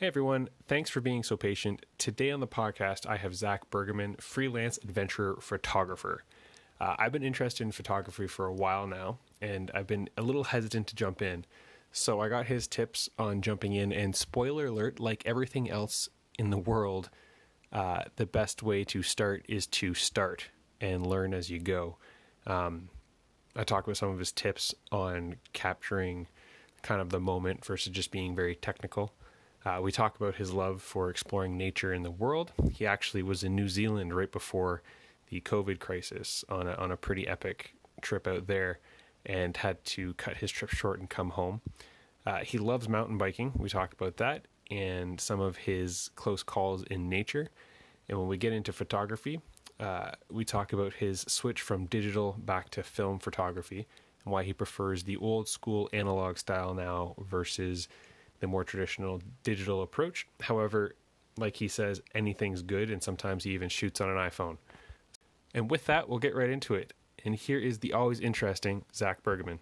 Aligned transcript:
Hey 0.00 0.06
everyone, 0.06 0.48
thanks 0.66 0.88
for 0.88 1.02
being 1.02 1.22
so 1.22 1.36
patient. 1.36 1.84
Today 1.98 2.30
on 2.30 2.40
the 2.40 2.46
podcast, 2.46 3.06
I 3.06 3.18
have 3.18 3.34
Zach 3.34 3.70
Bergamin, 3.70 4.18
freelance 4.18 4.78
adventure 4.78 5.36
photographer. 5.42 6.24
Uh, 6.80 6.96
I've 6.98 7.12
been 7.12 7.22
interested 7.22 7.64
in 7.64 7.72
photography 7.72 8.26
for 8.26 8.46
a 8.46 8.54
while 8.54 8.86
now, 8.86 9.18
and 9.42 9.70
I've 9.74 9.86
been 9.86 10.08
a 10.16 10.22
little 10.22 10.44
hesitant 10.44 10.86
to 10.86 10.96
jump 10.96 11.20
in. 11.20 11.44
So 11.92 12.18
I 12.18 12.30
got 12.30 12.46
his 12.46 12.66
tips 12.66 13.10
on 13.18 13.42
jumping 13.42 13.74
in, 13.74 13.92
and 13.92 14.16
spoiler 14.16 14.68
alert, 14.68 15.00
like 15.00 15.22
everything 15.26 15.68
else 15.68 16.08
in 16.38 16.48
the 16.48 16.56
world, 16.56 17.10
uh, 17.70 18.04
the 18.16 18.24
best 18.24 18.62
way 18.62 18.84
to 18.84 19.02
start 19.02 19.44
is 19.50 19.66
to 19.66 19.92
start 19.92 20.48
and 20.80 21.06
learn 21.06 21.34
as 21.34 21.50
you 21.50 21.58
go. 21.58 21.98
Um, 22.46 22.88
I 23.54 23.64
talked 23.64 23.86
with 23.86 23.98
some 23.98 24.08
of 24.08 24.18
his 24.18 24.32
tips 24.32 24.74
on 24.90 25.36
capturing 25.52 26.26
kind 26.80 27.02
of 27.02 27.10
the 27.10 27.20
moment 27.20 27.66
versus 27.66 27.92
just 27.92 28.10
being 28.10 28.34
very 28.34 28.54
technical. 28.54 29.12
Uh, 29.64 29.78
we 29.82 29.92
talk 29.92 30.16
about 30.16 30.36
his 30.36 30.52
love 30.52 30.80
for 30.80 31.10
exploring 31.10 31.56
nature 31.56 31.92
in 31.92 32.02
the 32.02 32.10
world. 32.10 32.52
He 32.72 32.86
actually 32.86 33.22
was 33.22 33.44
in 33.44 33.54
New 33.54 33.68
Zealand 33.68 34.14
right 34.14 34.30
before 34.30 34.82
the 35.28 35.40
COVID 35.40 35.78
crisis 35.78 36.44
on 36.48 36.66
a, 36.66 36.72
on 36.74 36.90
a 36.90 36.96
pretty 36.96 37.28
epic 37.28 37.74
trip 38.00 38.26
out 38.26 38.46
there 38.46 38.78
and 39.26 39.56
had 39.56 39.84
to 39.84 40.14
cut 40.14 40.38
his 40.38 40.50
trip 40.50 40.70
short 40.70 40.98
and 40.98 41.10
come 41.10 41.30
home. 41.30 41.60
Uh, 42.24 42.38
he 42.38 42.56
loves 42.58 42.88
mountain 42.88 43.18
biking. 43.18 43.52
We 43.56 43.68
talked 43.68 43.92
about 43.92 44.16
that 44.16 44.46
and 44.70 45.20
some 45.20 45.40
of 45.40 45.56
his 45.56 46.10
close 46.14 46.42
calls 46.42 46.82
in 46.84 47.08
nature. 47.08 47.48
And 48.08 48.18
when 48.18 48.28
we 48.28 48.38
get 48.38 48.52
into 48.52 48.72
photography, 48.72 49.40
uh, 49.78 50.12
we 50.30 50.44
talk 50.44 50.72
about 50.72 50.94
his 50.94 51.20
switch 51.28 51.60
from 51.60 51.86
digital 51.86 52.36
back 52.38 52.70
to 52.70 52.82
film 52.82 53.18
photography 53.18 53.86
and 54.24 54.32
why 54.32 54.42
he 54.42 54.52
prefers 54.52 55.04
the 55.04 55.16
old 55.16 55.48
school 55.48 55.88
analog 55.92 56.38
style 56.38 56.74
now 56.74 57.14
versus 57.18 57.88
the 58.40 58.46
more 58.46 58.64
traditional 58.64 59.20
digital 59.44 59.82
approach. 59.82 60.26
However, 60.40 60.96
like 61.36 61.56
he 61.56 61.68
says, 61.68 62.02
anything's 62.14 62.62
good, 62.62 62.90
and 62.90 63.02
sometimes 63.02 63.44
he 63.44 63.52
even 63.52 63.68
shoots 63.68 64.00
on 64.00 64.08
an 64.08 64.16
iPhone. 64.16 64.56
And 65.54 65.70
with 65.70 65.86
that, 65.86 66.08
we'll 66.08 66.18
get 66.18 66.34
right 66.34 66.50
into 66.50 66.74
it. 66.74 66.92
And 67.24 67.34
here 67.34 67.58
is 67.58 67.78
the 67.78 67.92
always 67.92 68.20
interesting 68.20 68.84
Zach 68.94 69.22
Bergamin. 69.22 69.58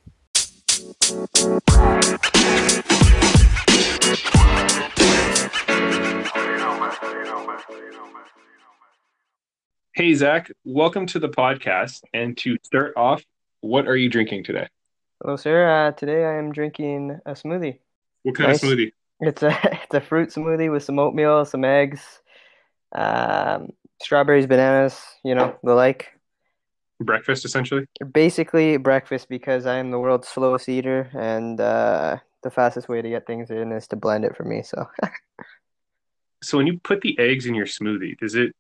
Hey, 9.94 10.14
Zach, 10.14 10.52
welcome 10.64 11.06
to 11.06 11.18
the 11.18 11.28
podcast. 11.28 12.02
And 12.14 12.36
to 12.38 12.56
start 12.62 12.92
off, 12.96 13.24
what 13.60 13.88
are 13.88 13.96
you 13.96 14.08
drinking 14.08 14.44
today? 14.44 14.68
Hello, 15.20 15.34
sir. 15.34 15.68
Uh, 15.68 15.90
today 15.90 16.24
I 16.24 16.38
am 16.38 16.52
drinking 16.52 17.18
a 17.26 17.32
smoothie. 17.32 17.80
What 18.22 18.34
kind 18.34 18.50
nice. 18.50 18.62
of 18.62 18.70
smoothie? 18.70 18.92
It's 19.20 19.42
a 19.42 19.58
it's 19.82 19.94
a 19.94 20.00
fruit 20.00 20.30
smoothie 20.30 20.70
with 20.70 20.82
some 20.82 20.98
oatmeal, 20.98 21.44
some 21.44 21.64
eggs, 21.64 22.20
um, 22.94 23.70
strawberries, 24.02 24.46
bananas, 24.46 25.00
you 25.24 25.34
know, 25.34 25.56
the 25.62 25.74
like. 25.74 26.08
Breakfast 27.00 27.44
essentially. 27.44 27.86
Basically 28.12 28.76
breakfast 28.76 29.28
because 29.28 29.66
I 29.66 29.76
am 29.76 29.90
the 29.90 29.98
world's 30.00 30.28
slowest 30.28 30.68
eater, 30.68 31.10
and 31.14 31.60
uh, 31.60 32.16
the 32.42 32.50
fastest 32.50 32.88
way 32.88 33.02
to 33.02 33.08
get 33.08 33.26
things 33.26 33.50
in 33.50 33.70
is 33.70 33.86
to 33.88 33.96
blend 33.96 34.24
it 34.24 34.36
for 34.36 34.44
me. 34.44 34.62
So. 34.62 34.88
so 36.42 36.58
when 36.58 36.66
you 36.66 36.78
put 36.78 37.00
the 37.00 37.16
eggs 37.18 37.46
in 37.46 37.54
your 37.54 37.66
smoothie, 37.66 38.18
does 38.18 38.34
it 38.34 38.52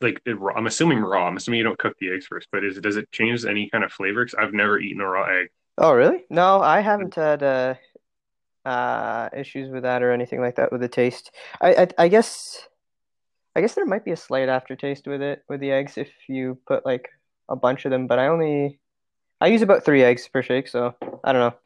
like 0.00 0.20
it, 0.24 0.38
I'm 0.56 0.66
assuming 0.66 1.00
raw. 1.00 1.26
I'm 1.26 1.36
assuming 1.36 1.58
you 1.58 1.64
don't 1.64 1.78
cook 1.78 1.96
the 2.00 2.12
eggs 2.12 2.26
first, 2.26 2.48
but 2.52 2.64
is 2.64 2.78
does 2.80 2.96
it 2.96 3.10
change 3.12 3.44
any 3.44 3.68
kind 3.68 3.84
of 3.84 3.92
flavor? 3.92 4.24
Because 4.24 4.38
I've 4.38 4.54
never 4.54 4.78
eaten 4.78 5.00
a 5.00 5.06
raw 5.06 5.24
egg. 5.24 5.48
Oh 5.76 5.92
really? 5.92 6.24
No, 6.30 6.60
I 6.60 6.80
haven't 6.80 7.14
had 7.14 7.42
uh, 7.42 7.74
uh, 8.68 9.28
issues 9.34 9.70
with 9.70 9.82
that 9.84 10.02
or 10.02 10.12
anything 10.12 10.40
like 10.40 10.56
that 10.56 10.70
with 10.70 10.82
the 10.82 10.88
taste. 10.88 11.30
I, 11.60 11.74
I, 11.74 11.88
I 12.04 12.08
guess 12.08 12.68
I 13.56 13.60
guess 13.60 13.74
there 13.74 13.86
might 13.86 14.04
be 14.04 14.12
a 14.12 14.16
slight 14.16 14.48
aftertaste 14.48 15.06
with 15.06 15.22
it 15.22 15.42
with 15.48 15.60
the 15.60 15.72
eggs 15.72 15.96
if 15.96 16.10
you 16.28 16.58
put 16.66 16.84
like 16.84 17.08
a 17.48 17.56
bunch 17.56 17.86
of 17.86 17.90
them, 17.90 18.06
but 18.06 18.18
I 18.18 18.28
only 18.28 18.78
I 19.40 19.46
use 19.46 19.62
about 19.62 19.84
three 19.84 20.02
eggs 20.02 20.28
per 20.28 20.42
shake, 20.42 20.68
so 20.68 20.94
I 21.24 21.32
don't 21.32 21.40
know. 21.40 21.56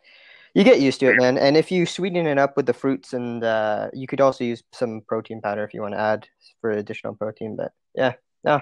You 0.54 0.64
get 0.64 0.80
used 0.80 1.00
to 1.00 1.06
it, 1.06 1.16
man. 1.16 1.38
And 1.38 1.56
if 1.56 1.72
you 1.72 1.86
sweeten 1.86 2.26
it 2.26 2.38
up 2.38 2.56
with 2.56 2.66
the 2.66 2.74
fruits, 2.74 3.14
and 3.14 3.42
uh, 3.42 3.88
you 3.94 4.06
could 4.06 4.20
also 4.20 4.44
use 4.44 4.62
some 4.72 5.00
protein 5.08 5.40
powder 5.40 5.64
if 5.64 5.72
you 5.72 5.80
want 5.80 5.94
to 5.94 6.00
add 6.00 6.28
for 6.60 6.70
additional 6.70 7.14
protein. 7.14 7.56
But 7.56 7.72
yeah, 7.94 8.12
no. 8.44 8.60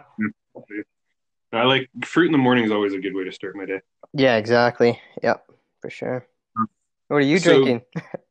I 1.52 1.64
like 1.64 1.90
fruit 2.04 2.26
in 2.26 2.32
the 2.32 2.38
morning 2.38 2.64
is 2.64 2.70
always 2.70 2.94
a 2.94 2.98
good 2.98 3.14
way 3.14 3.24
to 3.24 3.32
start 3.32 3.56
my 3.56 3.66
day. 3.66 3.80
Yeah, 4.12 4.36
exactly. 4.36 5.00
Yep, 5.22 5.44
for 5.82 5.90
sure. 5.90 6.26
What 7.08 7.16
are 7.16 7.20
you 7.20 7.40
so, 7.40 7.64
drinking? 7.64 7.82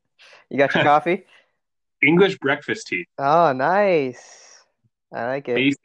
You 0.50 0.58
got 0.58 0.74
your 0.74 0.84
coffee? 0.84 1.26
English 2.06 2.38
breakfast 2.40 2.88
tea. 2.88 3.08
Oh, 3.18 3.52
nice. 3.52 4.64
I 5.14 5.26
like 5.26 5.50
it. 5.50 5.56
Basic 5.56 5.80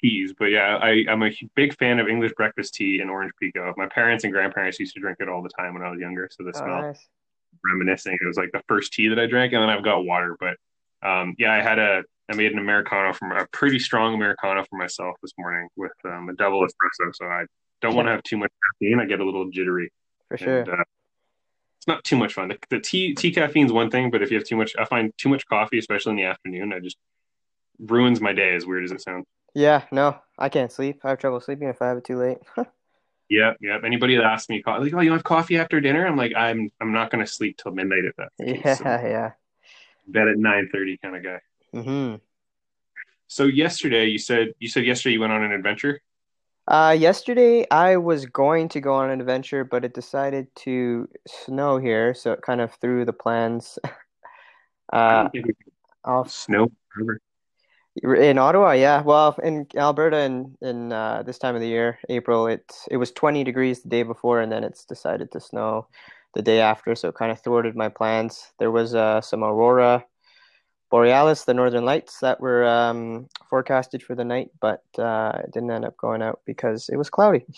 teas, 0.00 0.34
but 0.38 0.46
yeah, 0.46 0.78
I, 0.80 1.04
I'm 1.08 1.22
a 1.22 1.30
big 1.56 1.76
fan 1.76 1.98
of 1.98 2.08
English 2.08 2.32
breakfast 2.36 2.74
tea 2.74 3.00
and 3.00 3.10
orange 3.10 3.32
pekoe. 3.42 3.72
My 3.76 3.86
parents 3.86 4.24
and 4.24 4.32
grandparents 4.32 4.78
used 4.78 4.94
to 4.94 5.00
drink 5.00 5.18
it 5.20 5.28
all 5.28 5.42
the 5.42 5.48
time 5.48 5.74
when 5.74 5.82
I 5.82 5.90
was 5.90 5.98
younger, 5.98 6.28
so 6.30 6.44
the 6.44 6.52
oh, 6.54 6.58
smell. 6.58 6.82
Nice. 6.82 7.06
Reminiscing, 7.64 8.16
it 8.20 8.26
was 8.26 8.36
like 8.36 8.50
the 8.52 8.62
first 8.68 8.92
tea 8.92 9.08
that 9.08 9.18
I 9.18 9.26
drank, 9.26 9.52
and 9.52 9.62
then 9.62 9.70
I've 9.70 9.82
got 9.82 10.04
water. 10.04 10.36
But 10.38 10.56
um, 11.06 11.34
yeah, 11.38 11.52
I 11.52 11.60
had 11.60 11.78
a 11.78 12.02
I 12.30 12.36
made 12.36 12.52
an 12.52 12.58
americano 12.58 13.14
from 13.14 13.32
a 13.32 13.46
pretty 13.52 13.78
strong 13.78 14.14
americano 14.14 14.62
for 14.68 14.76
myself 14.76 15.16
this 15.22 15.32
morning 15.38 15.66
with 15.76 15.92
um, 16.04 16.28
a 16.28 16.34
double 16.34 16.60
espresso. 16.60 17.14
So 17.14 17.24
I 17.24 17.46
don't 17.80 17.96
want 17.96 18.06
to 18.06 18.12
have 18.12 18.22
too 18.22 18.36
much 18.36 18.52
caffeine. 18.80 19.00
I 19.00 19.06
get 19.06 19.20
a 19.20 19.24
little 19.24 19.50
jittery. 19.50 19.90
For 20.28 20.36
sure. 20.36 20.60
And, 20.60 20.68
uh, 20.68 20.84
not 21.88 22.04
too 22.04 22.16
much 22.16 22.34
fun. 22.34 22.48
The, 22.48 22.58
the 22.70 22.80
tea 22.80 23.14
tea 23.14 23.32
caffeine 23.32 23.66
is 23.66 23.72
one 23.72 23.90
thing, 23.90 24.10
but 24.10 24.22
if 24.22 24.30
you 24.30 24.36
have 24.36 24.46
too 24.46 24.56
much, 24.56 24.74
I 24.78 24.84
find 24.84 25.12
too 25.18 25.28
much 25.28 25.46
coffee, 25.46 25.78
especially 25.78 26.10
in 26.10 26.16
the 26.16 26.24
afternoon, 26.24 26.72
I 26.72 26.78
just 26.78 26.96
ruins 27.80 28.20
my 28.20 28.32
day. 28.32 28.54
As 28.54 28.66
weird 28.66 28.84
as 28.84 28.92
it 28.92 29.00
sounds. 29.00 29.26
Yeah, 29.54 29.84
no, 29.90 30.16
I 30.38 30.48
can't 30.48 30.70
sleep. 30.70 31.00
I 31.04 31.10
have 31.10 31.18
trouble 31.18 31.40
sleeping 31.40 31.68
if 31.68 31.82
I 31.82 31.88
have 31.88 31.98
it 31.98 32.04
too 32.04 32.18
late. 32.18 32.38
yeah, 33.28 33.54
yeah. 33.60 33.78
Anybody 33.84 34.16
that 34.16 34.24
asks 34.24 34.48
me, 34.48 34.62
like, 34.64 34.94
oh, 34.94 35.00
you 35.00 35.12
have 35.12 35.24
coffee 35.24 35.58
after 35.58 35.80
dinner? 35.80 36.06
I'm 36.06 36.16
like, 36.16 36.32
I'm 36.36 36.70
I'm 36.80 36.92
not 36.92 37.10
going 37.10 37.24
to 37.24 37.30
sleep 37.30 37.58
till 37.60 37.72
midnight 37.72 38.04
if 38.04 38.16
that. 38.16 38.30
Yeah, 38.38 38.74
so, 38.74 38.84
yeah. 38.84 39.32
Bed 40.06 40.28
at 40.28 40.38
nine 40.38 40.68
thirty 40.72 40.98
kind 40.98 41.16
of 41.16 41.22
guy. 41.24 41.40
Hmm. 41.72 42.14
So 43.26 43.44
yesterday, 43.44 44.06
you 44.06 44.18
said 44.18 44.54
you 44.58 44.68
said 44.68 44.84
yesterday 44.84 45.14
you 45.14 45.20
went 45.20 45.32
on 45.32 45.42
an 45.42 45.52
adventure. 45.52 46.00
Uh, 46.68 46.94
yesterday 46.98 47.66
I 47.70 47.96
was 47.96 48.26
going 48.26 48.68
to 48.70 48.80
go 48.80 48.92
on 48.92 49.08
an 49.08 49.20
adventure, 49.20 49.64
but 49.64 49.86
it 49.86 49.94
decided 49.94 50.54
to 50.56 51.08
snow 51.26 51.78
here, 51.78 52.12
so 52.12 52.32
it 52.32 52.42
kind 52.42 52.60
of 52.60 52.74
threw 52.74 53.06
the 53.06 53.12
plans. 53.14 53.78
uh, 54.92 55.30
off 56.04 56.30
snow 56.30 56.70
in 58.02 58.38
Ottawa, 58.38 58.72
yeah. 58.72 59.00
Well, 59.00 59.36
in 59.42 59.66
Alberta, 59.76 60.18
in 60.18 60.56
in 60.60 60.92
uh, 60.92 61.22
this 61.22 61.38
time 61.38 61.54
of 61.54 61.62
the 61.62 61.68
year, 61.68 61.98
April, 62.10 62.46
it 62.46 62.70
it 62.90 62.98
was 62.98 63.12
20 63.12 63.44
degrees 63.44 63.82
the 63.82 63.88
day 63.88 64.02
before, 64.02 64.40
and 64.40 64.52
then 64.52 64.62
it's 64.62 64.84
decided 64.84 65.32
to 65.32 65.40
snow 65.40 65.88
the 66.34 66.42
day 66.42 66.60
after, 66.60 66.94
so 66.94 67.08
it 67.08 67.14
kind 67.14 67.32
of 67.32 67.40
thwarted 67.40 67.76
my 67.76 67.88
plans. 67.88 68.52
There 68.58 68.70
was 68.70 68.94
uh, 68.94 69.22
some 69.22 69.42
aurora 69.42 70.04
borealis, 70.90 71.44
the 71.44 71.54
northern 71.54 71.84
lights 71.84 72.20
that 72.20 72.40
were 72.40 72.64
um, 72.64 73.28
forecasted 73.48 74.02
for 74.02 74.14
the 74.14 74.24
night, 74.24 74.50
but 74.60 74.82
uh, 74.98 75.32
it 75.44 75.52
didn't 75.52 75.70
end 75.70 75.84
up 75.84 75.96
going 75.96 76.22
out 76.22 76.40
because 76.44 76.88
it 76.88 76.96
was 76.96 77.10
cloudy. 77.10 77.44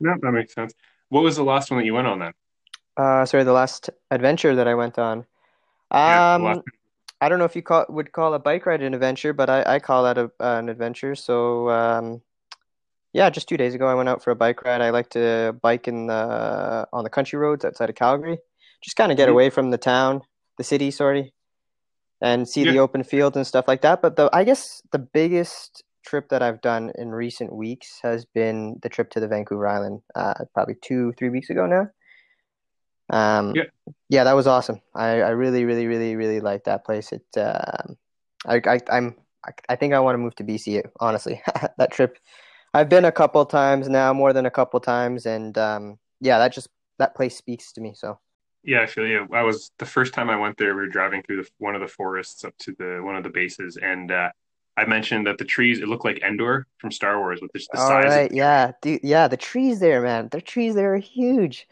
No, 0.00 0.14
that 0.22 0.30
makes 0.30 0.54
sense. 0.54 0.74
What 1.08 1.24
was 1.24 1.34
the 1.34 1.42
last 1.42 1.72
one 1.72 1.78
that 1.78 1.84
you 1.84 1.92
went 1.92 2.06
on 2.06 2.20
then? 2.20 2.32
Uh, 2.96 3.24
sorry, 3.26 3.42
the 3.42 3.52
last 3.52 3.90
adventure 4.12 4.54
that 4.54 4.68
I 4.68 4.76
went 4.76 4.96
on. 4.96 5.26
Um, 5.90 6.44
yeah, 6.44 6.54
I 7.20 7.28
don't 7.28 7.38
know 7.38 7.44
if 7.44 7.56
you 7.56 7.62
call 7.62 7.86
would 7.88 8.12
call 8.12 8.34
a 8.34 8.38
bike 8.38 8.66
ride 8.66 8.82
an 8.82 8.94
adventure, 8.94 9.32
but 9.32 9.50
I, 9.50 9.64
I 9.66 9.78
call 9.80 10.04
that 10.04 10.18
a, 10.18 10.30
uh, 10.40 10.58
an 10.58 10.68
adventure. 10.68 11.14
So 11.14 11.68
um, 11.70 12.22
yeah, 13.12 13.30
just 13.30 13.48
two 13.48 13.56
days 13.56 13.74
ago 13.74 13.88
I 13.88 13.94
went 13.94 14.08
out 14.08 14.22
for 14.22 14.30
a 14.30 14.36
bike 14.36 14.62
ride. 14.62 14.80
I 14.80 14.90
like 14.90 15.10
to 15.10 15.56
bike 15.60 15.88
in 15.88 16.06
the 16.06 16.86
on 16.92 17.04
the 17.04 17.10
country 17.10 17.38
roads 17.38 17.64
outside 17.64 17.90
of 17.90 17.96
Calgary, 17.96 18.38
just 18.82 18.96
kind 18.96 19.10
of 19.10 19.16
get 19.16 19.24
mm-hmm. 19.24 19.32
away 19.32 19.50
from 19.50 19.70
the 19.70 19.78
town, 19.78 20.22
the 20.58 20.64
city, 20.64 20.90
sorry, 20.90 21.32
and 22.20 22.48
see 22.48 22.64
yeah. 22.64 22.72
the 22.72 22.78
open 22.78 23.04
field 23.04 23.36
and 23.36 23.46
stuff 23.46 23.66
like 23.68 23.82
that. 23.82 24.02
But 24.02 24.16
the 24.16 24.30
I 24.32 24.44
guess 24.44 24.82
the 24.92 24.98
biggest 24.98 25.84
trip 26.04 26.28
that 26.30 26.42
I've 26.42 26.60
done 26.60 26.92
in 26.96 27.10
recent 27.10 27.52
weeks 27.52 28.00
has 28.02 28.24
been 28.24 28.78
the 28.82 28.88
trip 28.88 29.10
to 29.10 29.20
the 29.20 29.28
Vancouver 29.28 29.68
Island, 29.68 30.02
uh, 30.14 30.34
probably 30.54 30.76
two 30.82 31.12
three 31.12 31.28
weeks 31.28 31.50
ago 31.50 31.66
now. 31.66 31.88
Um, 33.10 33.54
yeah, 33.54 33.64
yeah, 34.08 34.24
that 34.24 34.34
was 34.34 34.46
awesome. 34.46 34.80
I, 34.94 35.20
I 35.20 35.30
really, 35.30 35.64
really, 35.64 35.86
really, 35.86 36.16
really 36.16 36.40
like 36.40 36.64
that 36.64 36.84
place. 36.84 37.12
It, 37.12 37.24
uh, 37.36 37.94
I, 38.46 38.60
I, 38.66 38.80
I'm, 38.90 39.16
I 39.68 39.76
think 39.76 39.94
I 39.94 40.00
want 40.00 40.14
to 40.14 40.18
move 40.18 40.34
to 40.36 40.44
BC. 40.44 40.82
Honestly, 41.00 41.40
that 41.78 41.92
trip, 41.92 42.18
I've 42.74 42.88
been 42.88 43.06
a 43.06 43.12
couple 43.12 43.44
times 43.46 43.88
now, 43.88 44.12
more 44.12 44.32
than 44.32 44.44
a 44.44 44.50
couple 44.50 44.78
times, 44.80 45.24
and 45.24 45.56
um, 45.56 45.98
yeah, 46.20 46.38
that 46.38 46.52
just 46.52 46.68
that 46.98 47.14
place 47.14 47.36
speaks 47.36 47.72
to 47.72 47.80
me. 47.80 47.94
So 47.94 48.18
yeah, 48.62 48.82
I 48.82 48.86
feel 48.86 49.06
you. 49.06 49.26
I 49.32 49.42
was 49.42 49.70
the 49.78 49.86
first 49.86 50.12
time 50.12 50.30
I 50.30 50.36
went 50.36 50.56
there. 50.56 50.74
We 50.74 50.82
were 50.82 50.88
driving 50.88 51.22
through 51.22 51.42
the, 51.42 51.48
one 51.58 51.74
of 51.74 51.80
the 51.80 51.88
forests 51.88 52.44
up 52.44 52.56
to 52.60 52.74
the 52.78 53.00
one 53.02 53.16
of 53.16 53.22
the 53.22 53.30
bases, 53.30 53.78
and 53.80 54.10
uh, 54.10 54.30
I 54.76 54.84
mentioned 54.84 55.26
that 55.26 55.38
the 55.38 55.44
trees 55.44 55.80
it 55.80 55.88
looked 55.88 56.04
like 56.04 56.22
Endor 56.22 56.66
from 56.78 56.92
Star 56.92 57.18
Wars 57.18 57.40
with 57.40 57.52
just 57.54 57.70
the 57.72 57.80
All 57.80 57.88
size. 57.88 58.04
Right, 58.04 58.32
yeah, 58.32 58.72
Dude, 58.82 59.00
yeah, 59.02 59.28
the 59.28 59.36
trees 59.36 59.80
there, 59.80 60.00
man. 60.02 60.28
The 60.30 60.40
trees 60.40 60.74
there 60.74 60.94
are 60.94 60.98
huge, 60.98 61.66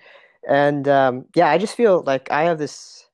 and 0.48 0.86
um, 0.88 1.26
yeah, 1.34 1.48
I 1.48 1.58
just 1.58 1.76
feel 1.76 2.02
like 2.06 2.30
I 2.30 2.44
have 2.44 2.58
this. 2.58 3.06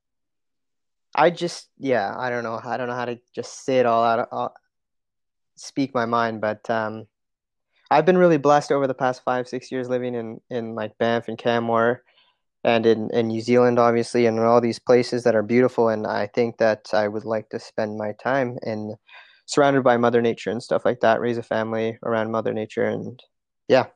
I 1.15 1.31
just 1.31 1.69
yeah, 1.79 2.15
I 2.17 2.31
don't 2.31 2.45
know. 2.45 2.61
I 2.63 2.77
don't 2.77 2.89
know 2.89 2.95
how 2.95 3.07
to 3.07 3.19
just 3.35 3.65
say 3.65 3.79
it 3.79 3.87
all 3.87 4.05
out, 4.05 4.29
all, 4.33 4.55
speak 5.57 5.95
my 5.95 6.07
mind, 6.07 6.41
but 6.41 6.69
um, 6.71 7.07
I've 7.91 8.07
been 8.07 8.19
really 8.19 8.39
blessed 8.39 8.73
over 8.73 8.87
the 8.87 8.95
past 8.95 9.23
five, 9.25 9.49
six 9.49 9.73
years 9.73 9.89
living 9.89 10.15
in 10.15 10.41
in 10.51 10.75
like 10.75 10.97
Banff 10.99 11.29
and 11.29 11.37
Canmore, 11.37 12.03
and 12.65 12.87
in 12.87 13.11
in 13.11 13.29
New 13.29 13.41
Zealand, 13.41 13.79
obviously, 13.79 14.27
and 14.27 14.39
all 14.41 14.61
these 14.61 14.79
places 14.79 15.25
that 15.25 15.35
are 15.35 15.43
beautiful. 15.43 15.89
And 15.89 16.07
I 16.07 16.27
think 16.27 16.59
that 16.59 16.91
I 16.93 17.09
would 17.09 17.25
like 17.25 17.49
to 17.51 17.59
spend 17.59 17.99
my 17.99 18.13
time 18.23 18.59
in 18.63 18.97
surrounded 19.47 19.83
by 19.83 19.97
Mother 19.97 20.23
Nature 20.23 20.51
and 20.51 20.63
stuff 20.63 20.85
like 20.85 21.01
that, 21.01 21.21
raise 21.21 21.39
a 21.39 21.43
family 21.43 21.99
around 22.05 22.31
Mother 22.31 22.53
Nature, 22.53 22.85
and 22.85 23.21
yeah. 23.69 23.87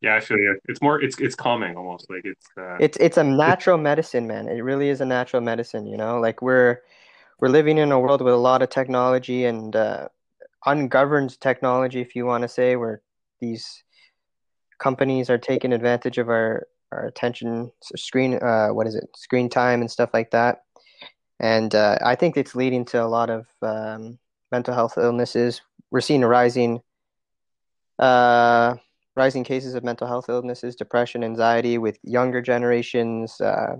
Yeah, 0.00 0.16
I 0.16 0.20
feel 0.20 0.38
you. 0.38 0.58
It's 0.66 0.80
more, 0.80 1.02
it's 1.02 1.18
it's 1.18 1.34
calming 1.34 1.76
almost. 1.76 2.08
Like 2.08 2.22
it's 2.24 2.46
uh, 2.56 2.76
it's 2.80 2.96
it's 2.98 3.18
a 3.18 3.24
natural 3.24 3.76
medicine, 3.76 4.26
man. 4.26 4.48
It 4.48 4.60
really 4.60 4.88
is 4.88 5.02
a 5.02 5.04
natural 5.04 5.42
medicine. 5.42 5.86
You 5.86 5.98
know, 5.98 6.18
like 6.20 6.40
we're 6.40 6.80
we're 7.38 7.48
living 7.48 7.76
in 7.76 7.92
a 7.92 8.00
world 8.00 8.22
with 8.22 8.32
a 8.32 8.38
lot 8.38 8.62
of 8.62 8.70
technology 8.70 9.44
and 9.44 9.76
uh, 9.76 10.08
ungoverned 10.64 11.38
technology, 11.40 12.00
if 12.00 12.16
you 12.16 12.24
want 12.24 12.42
to 12.42 12.48
say, 12.48 12.76
where 12.76 13.02
these 13.40 13.82
companies 14.78 15.28
are 15.28 15.38
taking 15.38 15.72
advantage 15.72 16.16
of 16.16 16.30
our 16.30 16.66
our 16.92 17.06
attention 17.06 17.70
screen. 17.96 18.34
Uh, 18.34 18.68
what 18.68 18.86
is 18.86 18.94
it? 18.94 19.08
Screen 19.16 19.48
time 19.48 19.80
and 19.80 19.90
stuff 19.90 20.10
like 20.12 20.30
that. 20.30 20.62
And 21.38 21.74
uh, 21.74 21.98
I 22.04 22.14
think 22.16 22.36
it's 22.36 22.54
leading 22.54 22.84
to 22.86 23.02
a 23.02 23.06
lot 23.06 23.30
of 23.30 23.46
um, 23.62 24.18
mental 24.52 24.74
health 24.74 24.94
illnesses. 24.98 25.62
We're 25.90 26.00
seeing 26.00 26.22
a 26.22 26.28
rising 26.28 26.80
uh, 27.98 28.76
rising 29.16 29.44
cases 29.44 29.74
of 29.74 29.84
mental 29.84 30.06
health 30.06 30.28
illnesses, 30.28 30.76
depression, 30.76 31.22
anxiety 31.22 31.78
with 31.78 31.98
younger 32.02 32.40
generations, 32.40 33.40
uh, 33.40 33.76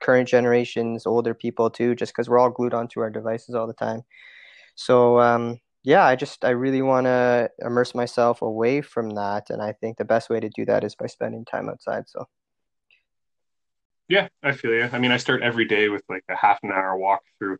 current 0.00 0.28
generations, 0.28 1.06
older 1.06 1.34
people 1.34 1.68
too, 1.68 1.94
just 1.94 2.12
because 2.12 2.28
we're 2.28 2.38
all 2.38 2.50
glued 2.50 2.74
onto 2.74 3.00
our 3.00 3.10
devices 3.10 3.54
all 3.54 3.66
the 3.66 3.74
time. 3.74 4.02
So 4.74 5.20
um, 5.20 5.58
yeah, 5.84 6.04
I 6.04 6.16
just 6.16 6.44
I 6.44 6.50
really 6.50 6.82
want 6.82 7.06
to 7.06 7.50
immerse 7.60 7.94
myself 7.94 8.42
away 8.42 8.80
from 8.80 9.10
that, 9.10 9.50
and 9.50 9.62
I 9.62 9.72
think 9.72 9.96
the 9.96 10.04
best 10.04 10.30
way 10.30 10.40
to 10.40 10.48
do 10.48 10.64
that 10.66 10.84
is 10.84 10.94
by 10.94 11.06
spending 11.06 11.44
time 11.44 11.68
outside. 11.68 12.08
So. 12.08 12.26
Yeah, 14.10 14.26
I 14.42 14.52
feel 14.52 14.72
you. 14.72 14.90
I 14.92 14.98
mean, 14.98 15.12
I 15.12 15.18
start 15.18 15.40
every 15.42 15.66
day 15.66 15.88
with 15.88 16.02
like 16.08 16.24
a 16.28 16.34
half 16.34 16.58
an 16.64 16.72
hour 16.72 16.96
walk 16.96 17.22
through 17.38 17.58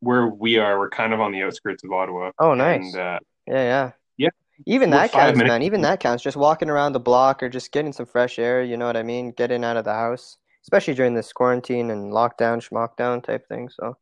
where 0.00 0.26
we 0.26 0.58
are. 0.58 0.78
We're 0.78 0.90
kind 0.90 1.14
of 1.14 1.20
on 1.20 1.32
the 1.32 1.42
outskirts 1.42 1.82
of 1.82 1.90
Ottawa. 1.90 2.32
Oh, 2.38 2.52
nice. 2.52 2.92
And, 2.92 2.96
uh, 2.96 3.18
yeah, 3.46 3.62
yeah. 3.62 3.90
Yeah. 4.18 4.28
Even 4.66 4.90
that 4.90 5.10
counts, 5.10 5.38
minutes. 5.38 5.48
man. 5.48 5.62
Even 5.62 5.80
that 5.80 5.98
counts. 5.98 6.22
Just 6.22 6.36
walking 6.36 6.68
around 6.68 6.92
the 6.92 7.00
block 7.00 7.42
or 7.42 7.48
just 7.48 7.72
getting 7.72 7.94
some 7.94 8.04
fresh 8.04 8.38
air, 8.38 8.62
you 8.62 8.76
know 8.76 8.84
what 8.84 8.96
I 8.98 9.02
mean? 9.02 9.32
Getting 9.32 9.64
out 9.64 9.78
of 9.78 9.86
the 9.86 9.94
house, 9.94 10.36
especially 10.64 10.92
during 10.92 11.14
this 11.14 11.32
quarantine 11.32 11.90
and 11.90 12.12
lockdown, 12.12 12.60
schmockdown 12.60 13.24
type 13.24 13.48
thing. 13.48 13.70
So, 13.70 13.96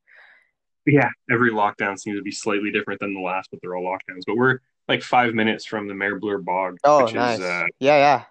Yeah, 0.84 1.08
every 1.30 1.52
lockdown 1.52 1.96
seems 1.96 2.18
to 2.18 2.22
be 2.24 2.32
slightly 2.32 2.72
different 2.72 2.98
than 2.98 3.14
the 3.14 3.20
last, 3.20 3.50
but 3.52 3.60
they're 3.62 3.76
all 3.76 3.84
lockdowns. 3.84 4.22
But 4.26 4.36
we're 4.36 4.58
like 4.88 5.02
five 5.02 5.32
minutes 5.32 5.64
from 5.64 5.86
the 5.86 5.94
Mer 5.94 6.18
Bleue 6.18 6.44
Bog, 6.44 6.78
oh, 6.82 7.04
which 7.04 7.14
nice. 7.14 7.38
is 7.38 7.44
uh, 7.44 7.66
Yeah, 7.78 7.98
yeah. 7.98 8.24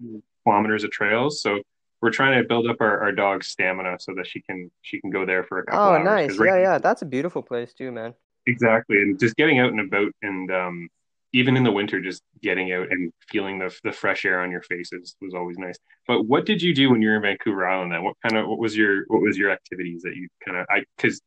50 0.00 0.22
kilometers 0.42 0.84
of 0.84 0.90
trails. 0.90 1.42
So 1.42 1.60
we're 2.04 2.10
trying 2.10 2.38
to 2.38 2.46
build 2.46 2.68
up 2.68 2.76
our, 2.80 3.00
our 3.00 3.12
dog's 3.12 3.46
stamina 3.46 3.96
so 3.98 4.12
that 4.14 4.26
she 4.26 4.42
can 4.42 4.70
she 4.82 5.00
can 5.00 5.08
go 5.08 5.24
there 5.24 5.42
for 5.42 5.60
a 5.60 5.64
couple 5.64 5.80
Oh, 5.80 5.92
hours. 5.94 6.04
nice. 6.04 6.38
right 6.38 6.48
Yeah, 6.48 6.72
yeah. 6.72 6.78
That's 6.78 7.00
a 7.00 7.06
beautiful 7.06 7.42
place 7.42 7.72
too, 7.72 7.90
man. 7.90 8.12
Exactly, 8.46 8.98
and 8.98 9.18
just 9.18 9.36
getting 9.36 9.58
out 9.58 9.70
and 9.70 9.80
about, 9.80 10.12
and 10.20 10.52
um, 10.52 10.88
even 11.32 11.56
in 11.56 11.64
the 11.64 11.72
winter, 11.72 12.02
just 12.02 12.20
getting 12.42 12.72
out 12.72 12.88
and 12.90 13.10
feeling 13.30 13.58
the 13.58 13.74
the 13.84 13.90
fresh 13.90 14.26
air 14.26 14.40
on 14.42 14.50
your 14.50 14.60
faces 14.60 15.16
was 15.22 15.32
always 15.32 15.56
nice. 15.56 15.78
But 16.06 16.26
what 16.26 16.44
did 16.44 16.60
you 16.60 16.74
do 16.74 16.90
when 16.90 17.00
you 17.00 17.08
were 17.08 17.16
in 17.16 17.22
Vancouver 17.22 17.66
Island? 17.66 17.90
Then, 17.92 18.04
what 18.04 18.16
kind 18.22 18.36
of 18.36 18.46
what 18.50 18.58
was 18.58 18.76
your 18.76 19.04
what 19.08 19.22
was 19.22 19.38
your 19.38 19.50
activities 19.50 20.02
that 20.02 20.14
you 20.14 20.28
kind 20.44 20.58
of 20.58 20.66
I 20.68 20.84
because 20.98 21.22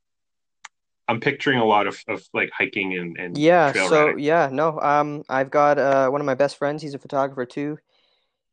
I'm 1.08 1.20
picturing 1.20 1.58
a 1.58 1.66
lot 1.66 1.88
of, 1.88 1.98
of 2.08 2.24
like 2.36 2.52
hiking 2.56 2.96
and 3.00 3.18
and 3.18 3.36
Yeah, 3.36 3.74
so 3.74 4.06
riding. 4.10 4.20
yeah, 4.20 4.50
no, 4.52 4.80
um, 4.80 5.24
I've 5.28 5.50
got 5.50 5.80
uh 5.80 6.08
one 6.10 6.22
of 6.22 6.26
my 6.28 6.36
best 6.36 6.56
friends. 6.58 6.84
He's 6.84 6.94
a 6.94 7.00
photographer 7.00 7.48
too. 7.48 7.80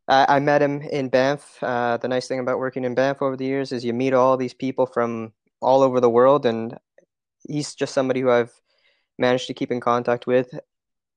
I, 0.08 0.36
I 0.36 0.40
met 0.40 0.62
him 0.62 0.82
in 0.82 1.08
Banff. 1.08 1.58
Uh, 1.62 1.96
the 1.96 2.08
nice 2.08 2.28
thing 2.28 2.40
about 2.40 2.58
working 2.58 2.84
in 2.84 2.94
Banff 2.94 3.22
over 3.22 3.36
the 3.36 3.46
years 3.46 3.72
is 3.72 3.84
you 3.84 3.92
meet 3.92 4.12
all 4.12 4.36
these 4.36 4.54
people 4.54 4.86
from 4.86 5.32
all 5.60 5.82
over 5.82 6.00
the 6.00 6.10
world, 6.10 6.46
and 6.46 6.76
he's 7.46 7.74
just 7.74 7.94
somebody 7.94 8.20
who 8.20 8.30
I've 8.30 8.52
managed 9.18 9.46
to 9.46 9.54
keep 9.54 9.70
in 9.70 9.80
contact 9.80 10.26
with 10.26 10.52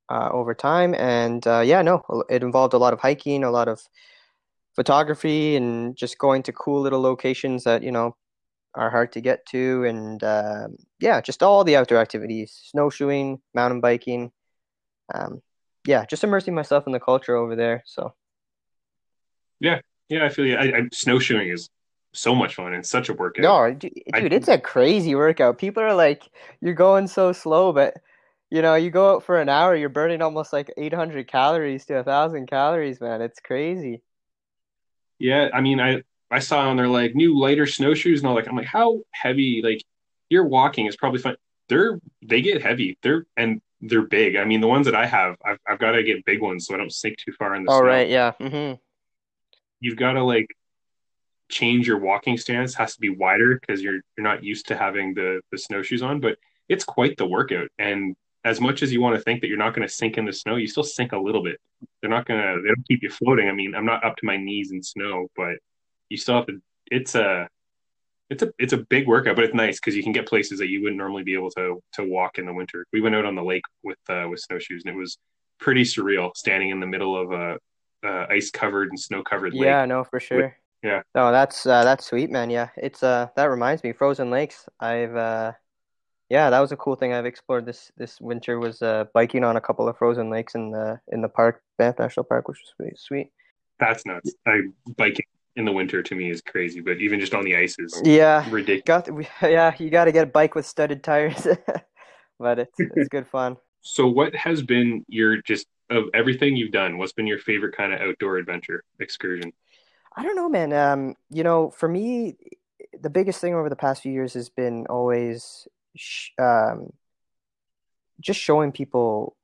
uh, 0.08 0.28
over 0.32 0.54
time. 0.54 0.94
And 0.94 1.46
uh, 1.46 1.60
yeah, 1.60 1.82
no, 1.82 2.02
it 2.30 2.42
involved 2.42 2.74
a 2.74 2.78
lot 2.78 2.92
of 2.92 3.00
hiking, 3.00 3.44
a 3.44 3.50
lot 3.50 3.68
of 3.68 3.80
photography, 4.74 5.56
and 5.56 5.96
just 5.96 6.18
going 6.18 6.42
to 6.44 6.52
cool 6.52 6.80
little 6.80 7.00
locations 7.00 7.64
that, 7.64 7.82
you 7.82 7.92
know, 7.92 8.16
are 8.74 8.90
hard 8.90 9.12
to 9.12 9.20
get 9.20 9.44
to. 9.46 9.84
And 9.84 10.22
um 10.22 10.76
yeah, 11.00 11.20
just 11.20 11.42
all 11.42 11.64
the 11.64 11.76
outdoor 11.76 11.98
activities, 11.98 12.60
snowshoeing, 12.70 13.40
mountain 13.54 13.80
biking. 13.80 14.30
Um, 15.12 15.42
yeah, 15.86 16.04
just 16.04 16.22
immersing 16.22 16.54
myself 16.54 16.86
in 16.86 16.92
the 16.92 17.00
culture 17.00 17.34
over 17.34 17.56
there. 17.56 17.82
So. 17.86 18.14
Yeah, 19.60 19.80
yeah, 20.08 20.24
I 20.24 20.28
feel 20.28 20.46
you. 20.46 20.56
I, 20.56 20.78
I, 20.78 20.82
snowshoeing 20.92 21.48
is 21.48 21.68
so 22.12 22.34
much 22.34 22.54
fun 22.54 22.74
and 22.74 22.84
such 22.84 23.08
a 23.08 23.14
workout. 23.14 23.44
No, 23.44 23.72
du- 23.72 23.90
I 24.12 24.20
dude, 24.20 24.32
it's 24.32 24.48
a 24.48 24.58
crazy 24.58 25.14
workout. 25.14 25.58
People 25.58 25.82
are 25.82 25.94
like, 25.94 26.24
you're 26.60 26.74
going 26.74 27.06
so 27.06 27.32
slow, 27.32 27.72
but 27.72 27.94
you 28.50 28.62
know, 28.62 28.74
you 28.74 28.90
go 28.90 29.14
out 29.16 29.24
for 29.24 29.40
an 29.40 29.48
hour, 29.48 29.76
you're 29.76 29.88
burning 29.90 30.22
almost 30.22 30.52
like 30.52 30.72
800 30.76 31.28
calories 31.28 31.84
to 31.86 31.98
a 31.98 32.04
thousand 32.04 32.46
calories, 32.46 33.00
man. 33.00 33.20
It's 33.22 33.40
crazy. 33.40 34.02
Yeah, 35.18 35.48
I 35.52 35.60
mean, 35.60 35.80
I 35.80 36.02
I 36.30 36.38
saw 36.40 36.68
on 36.68 36.76
there 36.76 36.88
like 36.88 37.14
new 37.14 37.38
lighter 37.38 37.66
snowshoes, 37.66 38.20
and 38.20 38.28
all 38.28 38.34
like 38.34 38.48
I'm 38.48 38.56
like, 38.56 38.66
how 38.66 39.00
heavy? 39.12 39.60
Like 39.62 39.82
you're 40.28 40.46
walking 40.46 40.86
is 40.86 40.96
probably 40.96 41.20
fine. 41.20 41.36
They're 41.68 42.00
they 42.22 42.40
get 42.42 42.62
heavy. 42.62 42.98
They're 43.02 43.26
and 43.36 43.60
they're 43.80 44.02
big. 44.02 44.36
I 44.36 44.44
mean, 44.44 44.60
the 44.60 44.68
ones 44.68 44.86
that 44.86 44.94
I 44.94 45.06
have, 45.06 45.36
I've 45.44 45.58
I've 45.66 45.78
got 45.78 45.92
to 45.92 46.02
get 46.02 46.24
big 46.24 46.40
ones 46.40 46.66
so 46.66 46.74
I 46.74 46.78
don't 46.78 46.92
sink 46.92 47.18
too 47.18 47.32
far 47.32 47.54
in 47.54 47.64
the 47.64 47.70
All 47.70 47.78
snow. 47.78 47.88
right, 47.88 48.08
yeah. 48.08 48.32
hmm 48.40 48.74
You've 49.80 49.96
got 49.96 50.12
to 50.12 50.24
like 50.24 50.48
change 51.48 51.86
your 51.86 51.98
walking 51.98 52.36
stance 52.36 52.74
has 52.74 52.94
to 52.94 53.00
be 53.00 53.08
wider 53.08 53.58
because 53.58 53.80
you're 53.80 54.00
you're 54.16 54.24
not 54.24 54.44
used 54.44 54.68
to 54.68 54.76
having 54.76 55.14
the 55.14 55.40
the 55.50 55.58
snowshoes 55.58 56.02
on, 56.02 56.20
but 56.20 56.36
it's 56.68 56.84
quite 56.84 57.16
the 57.16 57.26
workout. 57.26 57.68
And 57.78 58.16
as 58.44 58.60
much 58.60 58.82
as 58.82 58.92
you 58.92 59.00
want 59.00 59.16
to 59.16 59.22
think 59.22 59.40
that 59.40 59.48
you're 59.48 59.58
not 59.58 59.74
going 59.74 59.86
to 59.86 59.92
sink 59.92 60.16
in 60.16 60.24
the 60.24 60.32
snow, 60.32 60.56
you 60.56 60.66
still 60.66 60.84
sink 60.84 61.12
a 61.12 61.18
little 61.18 61.42
bit. 61.42 61.58
They're 62.00 62.10
not 62.10 62.26
going 62.26 62.40
to 62.40 62.62
they 62.62 62.68
don't 62.68 62.86
keep 62.88 63.02
you 63.02 63.10
floating. 63.10 63.48
I 63.48 63.52
mean, 63.52 63.74
I'm 63.74 63.86
not 63.86 64.04
up 64.04 64.16
to 64.16 64.26
my 64.26 64.36
knees 64.36 64.70
in 64.72 64.82
snow, 64.82 65.28
but 65.36 65.56
you 66.08 66.16
still 66.16 66.36
have 66.36 66.46
to 66.46 66.60
it's 66.90 67.14
a 67.14 67.48
it's 68.30 68.42
a 68.42 68.52
it's 68.58 68.72
a 68.72 68.78
big 68.78 69.06
workout, 69.06 69.36
but 69.36 69.44
it's 69.44 69.54
nice 69.54 69.78
because 69.78 69.96
you 69.96 70.02
can 70.02 70.12
get 70.12 70.26
places 70.26 70.58
that 70.58 70.68
you 70.68 70.82
wouldn't 70.82 70.98
normally 70.98 71.22
be 71.22 71.34
able 71.34 71.50
to 71.52 71.82
to 71.94 72.04
walk 72.04 72.38
in 72.38 72.46
the 72.46 72.52
winter. 72.52 72.86
We 72.92 73.00
went 73.00 73.14
out 73.14 73.24
on 73.24 73.34
the 73.34 73.42
lake 73.42 73.64
with 73.82 73.98
uh, 74.08 74.26
with 74.28 74.40
snowshoes, 74.40 74.82
and 74.84 74.94
it 74.94 74.98
was 74.98 75.18
pretty 75.58 75.82
surreal 75.82 76.36
standing 76.36 76.70
in 76.70 76.80
the 76.80 76.86
middle 76.86 77.16
of 77.16 77.32
a, 77.32 77.58
a 78.04 78.26
ice 78.30 78.50
covered 78.50 78.88
and 78.90 79.00
snow 79.00 79.22
covered 79.22 79.54
lake. 79.54 79.64
Yeah, 79.64 79.84
no, 79.86 80.04
for 80.04 80.20
With 80.32 80.46
sure. 80.46 80.56
yeah, 80.82 81.02
No, 81.14 81.32
that's 81.32 81.66
uh, 81.66 81.84
that's 81.84 82.06
sweet, 82.06 82.30
man. 82.30 82.50
Yeah, 82.50 82.68
it's 82.76 83.02
uh 83.02 83.28
that 83.36 83.46
reminds 83.46 83.82
me, 83.82 83.92
Frozen 83.92 84.30
Lakes. 84.30 84.68
I've 84.80 85.16
uh 85.16 85.52
yeah, 86.30 86.50
that 86.50 86.60
was 86.60 86.72
a 86.72 86.76
cool 86.76 86.96
thing 86.96 87.12
I've 87.14 87.26
explored 87.26 87.66
this 87.66 87.92
this 87.96 88.20
winter 88.20 88.58
was 88.58 88.82
uh 88.82 89.06
biking 89.14 89.44
on 89.44 89.56
a 89.56 89.60
couple 89.60 89.88
of 89.88 89.98
frozen 89.98 90.30
lakes 90.30 90.54
in 90.54 90.70
the 90.72 91.00
in 91.08 91.22
the 91.22 91.28
park, 91.28 91.62
Banff 91.78 91.98
National 91.98 92.24
Park, 92.24 92.48
which 92.48 92.58
was 92.80 93.00
sweet. 93.00 93.30
that's 93.78 94.04
nuts. 94.06 94.34
I 94.46 94.60
biking 94.96 95.24
in 95.56 95.64
the 95.64 95.72
winter 95.72 96.02
to 96.02 96.14
me 96.14 96.30
is 96.30 96.40
crazy, 96.40 96.80
but 96.80 96.98
even 96.98 97.20
just 97.20 97.34
on 97.34 97.44
the 97.44 97.56
ice 97.56 97.76
is 97.78 98.00
Yeah, 98.04 98.48
ridiculous. 98.50 98.84
got 98.84 99.10
we, 99.12 99.26
yeah, 99.42 99.74
you 99.78 99.90
got 99.90 100.04
to 100.06 100.12
get 100.12 100.24
a 100.24 100.30
bike 100.30 100.54
with 100.54 100.66
studded 100.66 101.02
tires, 101.02 101.46
but 102.38 102.58
it's 102.58 102.78
it's 102.80 103.08
good 103.08 103.26
fun. 103.26 103.56
So, 103.80 104.06
what 104.06 104.34
has 104.34 104.62
been 104.62 105.04
your 105.08 105.40
just 105.42 105.66
of 105.90 106.04
everything 106.14 106.56
you've 106.56 106.72
done? 106.72 106.98
What's 106.98 107.12
been 107.12 107.26
your 107.26 107.38
favorite 107.38 107.76
kind 107.76 107.92
of 107.92 108.00
outdoor 108.00 108.36
adventure 108.36 108.84
excursion? 109.00 109.52
I 110.16 110.22
don't 110.22 110.36
know, 110.36 110.48
man. 110.48 110.72
Um, 110.72 111.14
you 111.30 111.42
know, 111.42 111.70
for 111.70 111.88
me, 111.88 112.36
the 113.00 113.10
biggest 113.10 113.40
thing 113.40 113.54
over 113.54 113.68
the 113.68 113.76
past 113.76 114.02
few 114.02 114.12
years 114.12 114.34
has 114.34 114.48
been 114.48 114.86
always 114.86 115.68
sh 115.96 116.30
um, 116.38 116.92
just 118.20 118.40
showing 118.40 118.72
people 118.72 119.36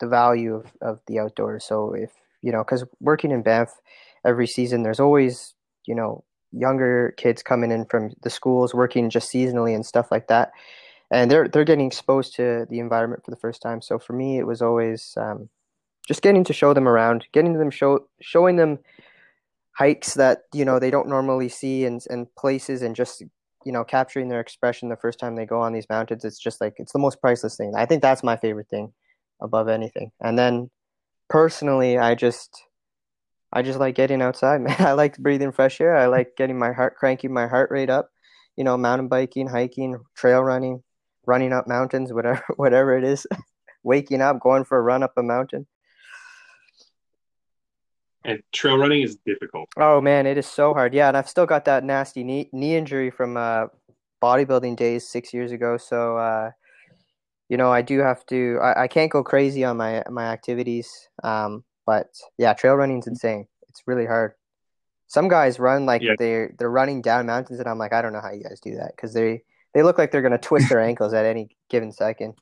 the 0.00 0.08
value 0.08 0.54
of, 0.54 0.72
of 0.80 1.00
the 1.06 1.18
outdoors. 1.18 1.64
So 1.64 1.92
if, 1.92 2.10
you 2.42 2.52
know, 2.52 2.64
because 2.64 2.84
working 3.00 3.30
in 3.30 3.42
Banff 3.42 3.70
every 4.24 4.46
season, 4.46 4.82
there's 4.82 5.00
always, 5.00 5.54
you 5.86 5.94
know, 5.94 6.24
younger 6.52 7.14
kids 7.16 7.42
coming 7.42 7.70
in 7.70 7.84
from 7.84 8.12
the 8.22 8.30
schools 8.30 8.74
working 8.74 9.10
just 9.10 9.30
seasonally 9.30 9.74
and 9.74 9.84
stuff 9.84 10.10
like 10.10 10.28
that. 10.28 10.52
And 11.10 11.30
they're 11.30 11.48
they're 11.48 11.64
getting 11.64 11.86
exposed 11.86 12.34
to 12.36 12.66
the 12.70 12.78
environment 12.78 13.24
for 13.24 13.30
the 13.30 13.36
first 13.36 13.60
time. 13.60 13.82
So 13.82 13.98
for 13.98 14.14
me, 14.14 14.38
it 14.38 14.46
was 14.46 14.62
always 14.62 15.14
um, 15.16 15.48
just 16.06 16.22
getting 16.22 16.44
to 16.44 16.52
show 16.52 16.74
them 16.74 16.88
around, 16.88 17.26
getting 17.32 17.54
them 17.54 17.70
show 17.70 18.06
showing 18.20 18.56
them 18.56 18.78
hikes 19.72 20.14
that 20.14 20.42
you 20.52 20.64
know 20.64 20.78
they 20.78 20.90
don't 20.90 21.08
normally 21.08 21.48
see 21.48 21.84
and 21.84 22.02
and 22.10 22.26
places 22.36 22.82
and 22.82 22.94
just 22.94 23.22
you 23.64 23.72
know 23.72 23.84
capturing 23.84 24.28
their 24.28 24.40
expression 24.40 24.88
the 24.88 24.96
first 24.96 25.18
time 25.18 25.34
they 25.34 25.46
go 25.46 25.60
on 25.60 25.72
these 25.72 25.88
mountains. 25.88 26.24
It's 26.24 26.38
just 26.38 26.60
like 26.60 26.74
it's 26.78 26.92
the 26.92 26.98
most 26.98 27.20
priceless 27.20 27.56
thing. 27.56 27.74
I 27.76 27.86
think 27.86 28.02
that's 28.02 28.22
my 28.22 28.36
favorite 28.36 28.68
thing 28.68 28.92
above 29.40 29.68
anything. 29.68 30.12
And 30.20 30.38
then 30.38 30.70
personally 31.30 31.96
i 31.96 32.14
just 32.14 32.64
i 33.50 33.62
just 33.62 33.78
like 33.78 33.94
getting 33.94 34.20
outside 34.22 34.60
man. 34.62 34.76
I 34.78 34.92
like 34.92 35.16
breathing 35.18 35.52
fresh 35.52 35.80
air. 35.80 35.96
I 35.96 36.06
like 36.06 36.36
getting 36.36 36.58
my 36.58 36.72
heart 36.72 36.96
cranking 36.96 37.32
my 37.32 37.46
heart 37.46 37.70
rate 37.70 37.90
up 37.90 38.10
you 38.56 38.64
know, 38.64 38.76
mountain 38.76 39.08
biking, 39.08 39.48
hiking, 39.48 39.98
trail 40.14 40.42
running, 40.42 40.82
running 41.26 41.52
up 41.52 41.66
mountains, 41.66 42.12
whatever 42.12 42.42
whatever 42.56 42.96
it 42.96 43.04
is, 43.04 43.26
waking 43.82 44.20
up, 44.20 44.40
going 44.40 44.64
for 44.64 44.78
a 44.78 44.82
run 44.82 45.02
up 45.02 45.12
a 45.16 45.22
mountain. 45.22 45.66
And 48.24 48.42
trail 48.52 48.78
running 48.78 49.02
is 49.02 49.16
difficult. 49.26 49.68
Oh 49.76 50.00
man, 50.00 50.26
it 50.26 50.38
is 50.38 50.46
so 50.46 50.72
hard. 50.72 50.94
Yeah, 50.94 51.08
and 51.08 51.16
I've 51.16 51.28
still 51.28 51.46
got 51.46 51.66
that 51.66 51.84
nasty 51.84 52.24
knee 52.24 52.48
knee 52.52 52.76
injury 52.76 53.10
from 53.10 53.36
uh, 53.36 53.66
bodybuilding 54.22 54.76
days 54.76 55.06
six 55.06 55.34
years 55.34 55.52
ago. 55.52 55.76
So 55.76 56.16
uh, 56.16 56.50
you 57.48 57.56
know, 57.56 57.70
I 57.70 57.82
do 57.82 57.98
have 57.98 58.24
to. 58.26 58.58
I, 58.62 58.84
I 58.84 58.88
can't 58.88 59.12
go 59.12 59.22
crazy 59.22 59.64
on 59.64 59.76
my 59.76 60.02
my 60.10 60.24
activities. 60.24 61.08
Um, 61.22 61.64
but 61.86 62.06
yeah, 62.38 62.54
trail 62.54 62.74
running's 62.74 63.06
insane. 63.06 63.46
It's 63.68 63.82
really 63.86 64.06
hard. 64.06 64.32
Some 65.06 65.28
guys 65.28 65.58
run 65.58 65.86
like 65.86 66.02
yeah. 66.02 66.14
they're 66.18 66.54
they're 66.58 66.70
running 66.70 67.02
down 67.02 67.26
mountains, 67.26 67.60
and 67.60 67.68
I'm 67.68 67.78
like, 67.78 67.92
I 67.92 68.00
don't 68.02 68.12
know 68.12 68.20
how 68.22 68.32
you 68.32 68.42
guys 68.42 68.60
do 68.60 68.76
that 68.76 68.92
because 68.96 69.12
they 69.12 69.42
they 69.74 69.82
look 69.82 69.98
like 69.98 70.10
they're 70.10 70.22
gonna 70.22 70.38
twist 70.38 70.68
their 70.70 70.80
ankles 70.90 71.12
at 71.12 71.26
any 71.26 71.48
given 71.68 71.92
second. 71.92 72.34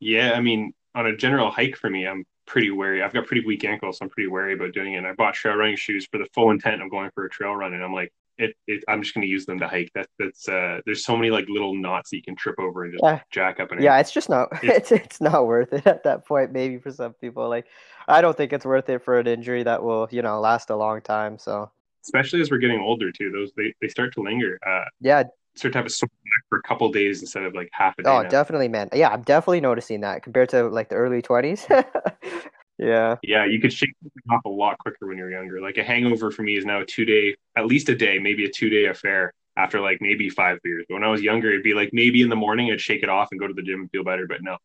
Yeah, 0.00 0.32
I 0.32 0.40
mean, 0.40 0.72
on 0.94 1.06
a 1.06 1.16
general 1.16 1.50
hike 1.50 1.76
for 1.76 1.88
me, 1.88 2.06
I'm 2.06 2.24
pretty 2.48 2.70
wary. 2.70 3.02
I've 3.02 3.12
got 3.12 3.26
pretty 3.26 3.46
weak 3.46 3.64
ankles, 3.64 3.98
so 3.98 4.04
I'm 4.04 4.10
pretty 4.10 4.28
wary 4.28 4.54
about 4.54 4.72
doing 4.72 4.94
it. 4.94 4.96
And 4.96 5.06
I 5.06 5.12
bought 5.12 5.34
trail 5.34 5.54
running 5.54 5.76
shoes 5.76 6.08
for 6.10 6.18
the 6.18 6.26
full 6.34 6.50
intent 6.50 6.82
of 6.82 6.90
going 6.90 7.10
for 7.14 7.26
a 7.26 7.30
trail 7.30 7.54
run, 7.54 7.74
and 7.74 7.84
I'm 7.84 7.92
like, 7.92 8.12
it, 8.38 8.56
it 8.66 8.84
I'm 8.88 9.02
just 9.02 9.14
going 9.14 9.22
to 9.22 9.28
use 9.28 9.46
them 9.46 9.58
to 9.58 9.68
hike. 9.68 9.90
That's 9.94 10.12
that's 10.18 10.48
uh, 10.48 10.80
there's 10.86 11.04
so 11.04 11.16
many 11.16 11.30
like 11.30 11.48
little 11.48 11.74
knots 11.74 12.10
that 12.10 12.16
you 12.16 12.22
can 12.22 12.36
trip 12.36 12.58
over 12.58 12.84
and 12.84 12.92
just 12.92 13.04
yeah. 13.04 13.20
jack 13.30 13.60
up. 13.60 13.70
And 13.70 13.82
yeah, 13.82 13.98
it's 13.98 14.12
just 14.12 14.28
not 14.28 14.48
it's 14.62 14.90
it's 14.90 15.20
not 15.20 15.46
worth 15.46 15.72
it 15.72 15.86
at 15.86 16.04
that 16.04 16.26
point. 16.26 16.52
Maybe 16.52 16.78
for 16.78 16.90
some 16.90 17.12
people, 17.14 17.48
like 17.48 17.66
I 18.06 18.20
don't 18.20 18.36
think 18.36 18.52
it's 18.52 18.64
worth 18.64 18.88
it 18.88 19.04
for 19.04 19.18
an 19.18 19.26
injury 19.26 19.62
that 19.64 19.82
will 19.82 20.08
you 20.10 20.22
know 20.22 20.40
last 20.40 20.70
a 20.70 20.76
long 20.76 21.00
time. 21.02 21.38
So 21.38 21.70
especially 22.04 22.40
as 22.40 22.50
we're 22.50 22.58
getting 22.58 22.80
older 22.80 23.12
too, 23.12 23.30
those 23.30 23.52
they 23.56 23.74
they 23.82 23.88
start 23.88 24.14
to 24.14 24.22
linger. 24.22 24.58
Uh, 24.66 24.84
yeah, 25.00 25.24
start 25.58 25.72
to 25.72 25.78
have 25.78 25.86
a 25.86 25.90
sore 25.90 26.08
back 26.08 26.44
for 26.48 26.58
a 26.58 26.62
couple 26.62 26.90
days 26.90 27.20
instead 27.20 27.42
of 27.42 27.54
like 27.54 27.68
half 27.72 27.94
a 27.98 28.02
day. 28.02 28.10
Oh, 28.10 28.22
now. 28.22 28.28
definitely, 28.28 28.68
man. 28.68 28.88
Yeah, 28.92 29.08
I'm 29.08 29.22
definitely 29.22 29.60
noticing 29.60 30.00
that 30.00 30.22
compared 30.22 30.48
to 30.50 30.68
like 30.68 30.88
the 30.88 30.96
early 30.96 31.22
20s. 31.22 31.66
yeah. 32.78 33.16
Yeah, 33.22 33.44
you 33.44 33.60
could 33.60 33.72
shake 33.72 33.94
off 34.30 34.44
a 34.44 34.48
lot 34.48 34.78
quicker 34.78 35.06
when 35.06 35.18
you're 35.18 35.30
younger. 35.30 35.60
Like 35.60 35.78
a 35.78 35.84
hangover 35.84 36.30
for 36.30 36.42
me 36.42 36.56
is 36.56 36.64
now 36.64 36.80
a 36.80 36.86
two 36.86 37.04
day, 37.04 37.36
at 37.56 37.66
least 37.66 37.88
a 37.88 37.96
day, 37.96 38.18
maybe 38.18 38.44
a 38.44 38.50
two 38.50 38.70
day 38.70 38.86
affair 38.86 39.32
after 39.56 39.80
like 39.80 39.98
maybe 40.00 40.30
five 40.30 40.58
beers. 40.62 40.86
But 40.88 40.94
when 40.94 41.04
I 41.04 41.08
was 41.08 41.20
younger, 41.20 41.50
it'd 41.50 41.62
be 41.62 41.74
like 41.74 41.90
maybe 41.92 42.22
in 42.22 42.28
the 42.28 42.36
morning 42.36 42.70
I'd 42.70 42.80
shake 42.80 43.02
it 43.02 43.08
off 43.08 43.28
and 43.32 43.40
go 43.40 43.46
to 43.46 43.54
the 43.54 43.62
gym 43.62 43.80
and 43.80 43.90
feel 43.90 44.04
better. 44.04 44.26
But 44.26 44.42
no, 44.42 44.56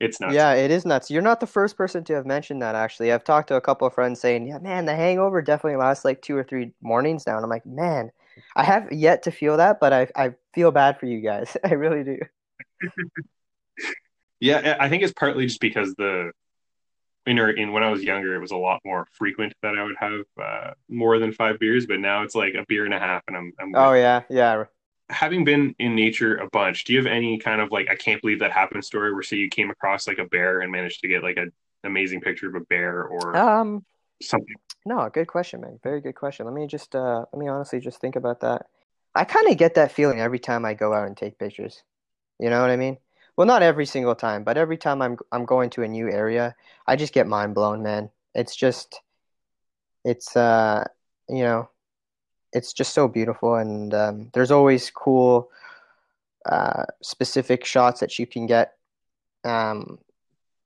it's 0.00 0.20
nuts. 0.20 0.34
Yeah, 0.34 0.52
it 0.52 0.70
is 0.70 0.84
nuts. 0.84 1.10
You're 1.10 1.22
not 1.22 1.40
the 1.40 1.46
first 1.46 1.76
person 1.76 2.04
to 2.04 2.14
have 2.14 2.26
mentioned 2.26 2.60
that. 2.62 2.74
Actually, 2.74 3.12
I've 3.12 3.24
talked 3.24 3.48
to 3.48 3.56
a 3.56 3.60
couple 3.60 3.86
of 3.86 3.94
friends 3.94 4.20
saying, 4.20 4.46
"Yeah, 4.46 4.58
man, 4.58 4.84
the 4.84 4.94
hangover 4.94 5.40
definitely 5.40 5.78
lasts 5.78 6.04
like 6.04 6.20
two 6.20 6.36
or 6.36 6.44
three 6.44 6.72
mornings 6.82 7.26
now." 7.26 7.36
And 7.36 7.44
I'm 7.44 7.50
like, 7.50 7.66
man, 7.66 8.10
I 8.56 8.64
have 8.64 8.92
yet 8.92 9.24
to 9.24 9.30
feel 9.30 9.56
that, 9.58 9.80
but 9.80 9.92
I 9.92 10.08
I 10.16 10.34
feel 10.54 10.70
bad 10.70 10.98
for 10.98 11.06
you 11.06 11.20
guys. 11.20 11.56
I 11.64 11.74
really 11.74 12.04
do. 12.04 12.18
yeah, 14.40 14.76
I 14.78 14.88
think 14.88 15.02
it's 15.02 15.12
partly 15.12 15.46
just 15.46 15.60
because 15.60 15.94
the 15.94 16.32
in 17.26 17.38
or 17.38 17.50
in 17.50 17.72
when 17.72 17.82
I 17.82 17.90
was 17.90 18.02
younger, 18.02 18.34
it 18.34 18.40
was 18.40 18.50
a 18.50 18.56
lot 18.56 18.80
more 18.84 19.06
frequent 19.12 19.54
that 19.62 19.76
I 19.78 19.82
would 19.82 19.96
have 19.98 20.20
uh, 20.40 20.70
more 20.88 21.18
than 21.18 21.32
five 21.32 21.58
beers, 21.58 21.86
but 21.86 22.00
now 22.00 22.22
it's 22.22 22.34
like 22.34 22.54
a 22.54 22.64
beer 22.68 22.84
and 22.84 22.94
a 22.94 22.98
half, 22.98 23.22
and 23.28 23.36
I'm. 23.36 23.52
I'm 23.58 23.74
oh 23.74 23.92
yeah, 23.94 24.22
yeah. 24.28 24.64
Having 25.10 25.44
been 25.44 25.74
in 25.78 25.94
nature 25.94 26.36
a 26.36 26.48
bunch, 26.50 26.84
do 26.84 26.94
you 26.94 26.98
have 26.98 27.06
any 27.06 27.38
kind 27.38 27.60
of 27.60 27.70
like 27.70 27.88
I 27.90 27.94
can't 27.94 28.20
believe 28.22 28.40
that 28.40 28.52
happened 28.52 28.84
story 28.84 29.12
where 29.12 29.22
say 29.22 29.36
you 29.36 29.48
came 29.48 29.70
across 29.70 30.06
like 30.06 30.18
a 30.18 30.24
bear 30.24 30.60
and 30.60 30.72
managed 30.72 31.00
to 31.00 31.08
get 31.08 31.22
like 31.22 31.36
an 31.36 31.52
amazing 31.84 32.20
picture 32.20 32.48
of 32.48 32.54
a 32.54 32.60
bear 32.60 33.04
or 33.04 33.36
um 33.36 33.84
something? 34.22 34.54
No, 34.86 35.08
good 35.08 35.28
question, 35.28 35.60
man. 35.62 35.78
Very 35.82 36.00
good 36.00 36.14
question. 36.14 36.46
Let 36.46 36.54
me 36.54 36.66
just 36.66 36.94
uh 36.94 37.24
let 37.32 37.38
me 37.38 37.48
honestly 37.48 37.80
just 37.80 38.00
think 38.00 38.16
about 38.16 38.40
that. 38.40 38.66
I 39.14 39.24
kind 39.24 39.48
of 39.48 39.56
get 39.56 39.74
that 39.74 39.92
feeling 39.92 40.20
every 40.20 40.38
time 40.38 40.64
I 40.64 40.74
go 40.74 40.92
out 40.92 41.06
and 41.06 41.16
take 41.16 41.38
pictures. 41.38 41.82
You 42.38 42.50
know 42.50 42.60
what 42.60 42.70
I 42.70 42.76
mean? 42.76 42.98
Well, 43.36 43.46
not 43.46 43.62
every 43.62 43.86
single 43.86 44.14
time, 44.14 44.44
but 44.44 44.56
every 44.58 44.76
time 44.76 45.02
I'm 45.02 45.18
I'm 45.32 45.46
going 45.46 45.70
to 45.70 45.82
a 45.82 45.88
new 45.88 46.10
area, 46.10 46.54
I 46.86 46.96
just 46.96 47.14
get 47.14 47.26
mind 47.26 47.54
blown, 47.54 47.82
man. 47.82 48.10
It's 48.34 48.56
just 48.56 49.00
it's 50.04 50.36
uh 50.36 50.84
you 51.28 51.42
know, 51.42 51.70
it's 52.52 52.72
just 52.72 52.92
so 52.94 53.08
beautiful 53.08 53.56
and 53.56 53.94
um, 53.94 54.30
there's 54.34 54.50
always 54.50 54.90
cool 54.90 55.50
uh, 56.46 56.84
specific 57.02 57.64
shots 57.64 58.00
that 58.00 58.18
you 58.18 58.26
can 58.26 58.46
get 58.46 58.74
um, 59.44 59.98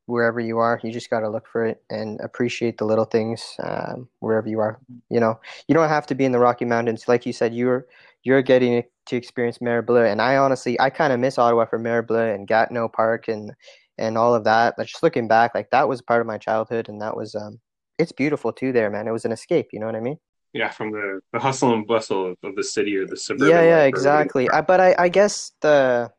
wherever 0.08 0.40
you 0.40 0.58
are. 0.58 0.80
You 0.82 0.90
just 0.90 1.10
got 1.10 1.20
to 1.20 1.28
look 1.28 1.46
for 1.46 1.66
it 1.66 1.82
and 1.90 2.18
appreciate 2.20 2.78
the 2.78 2.86
little 2.86 3.04
things 3.04 3.54
um, 3.62 4.08
wherever 4.20 4.48
you 4.48 4.58
are. 4.58 4.80
You 5.10 5.20
know, 5.20 5.38
you 5.68 5.74
don't 5.74 5.88
have 5.88 6.06
to 6.06 6.14
be 6.14 6.24
in 6.24 6.32
the 6.32 6.38
Rocky 6.38 6.64
Mountains. 6.64 7.06
Like 7.06 7.26
you 7.26 7.32
said, 7.32 7.54
you're 7.54 7.86
you're 8.24 8.42
getting 8.42 8.82
to 9.06 9.16
experience 9.16 9.60
Mer 9.60 9.82
Bleue, 9.82 10.10
and 10.10 10.20
I 10.20 10.38
honestly 10.38 10.80
I 10.80 10.90
kind 10.90 11.12
of 11.12 11.20
miss 11.20 11.38
Ottawa 11.38 11.66
for 11.66 11.78
Mer 11.78 12.02
Bleue 12.02 12.34
and 12.34 12.48
Gatineau 12.48 12.88
Park 12.88 13.28
and 13.28 13.52
and 13.98 14.16
all 14.16 14.34
of 14.34 14.44
that. 14.44 14.74
But 14.76 14.86
just 14.86 15.02
looking 15.02 15.28
back, 15.28 15.54
like 15.54 15.70
that 15.70 15.88
was 15.88 16.02
part 16.02 16.22
of 16.22 16.26
my 16.26 16.38
childhood, 16.38 16.88
and 16.88 17.00
that 17.02 17.16
was 17.16 17.34
um, 17.34 17.60
it's 17.98 18.12
beautiful 18.12 18.52
too 18.52 18.72
there, 18.72 18.90
man. 18.90 19.06
It 19.06 19.12
was 19.12 19.26
an 19.26 19.32
escape. 19.32 19.68
You 19.72 19.80
know 19.80 19.86
what 19.86 19.96
I 19.96 20.00
mean? 20.00 20.18
Yeah, 20.54 20.70
from 20.70 20.92
the, 20.92 21.20
the 21.34 21.38
hustle 21.38 21.74
and 21.74 21.86
bustle 21.86 22.30
of, 22.30 22.38
of 22.42 22.56
the 22.56 22.64
city 22.64 22.96
or 22.96 23.06
the 23.06 23.18
suburban. 23.18 23.50
Yeah, 23.50 23.62
yeah, 23.62 23.82
exactly. 23.82 24.48
I, 24.48 24.62
but 24.62 24.80
I, 24.80 24.94
I 24.98 25.08
guess 25.10 25.52
the 25.60 26.10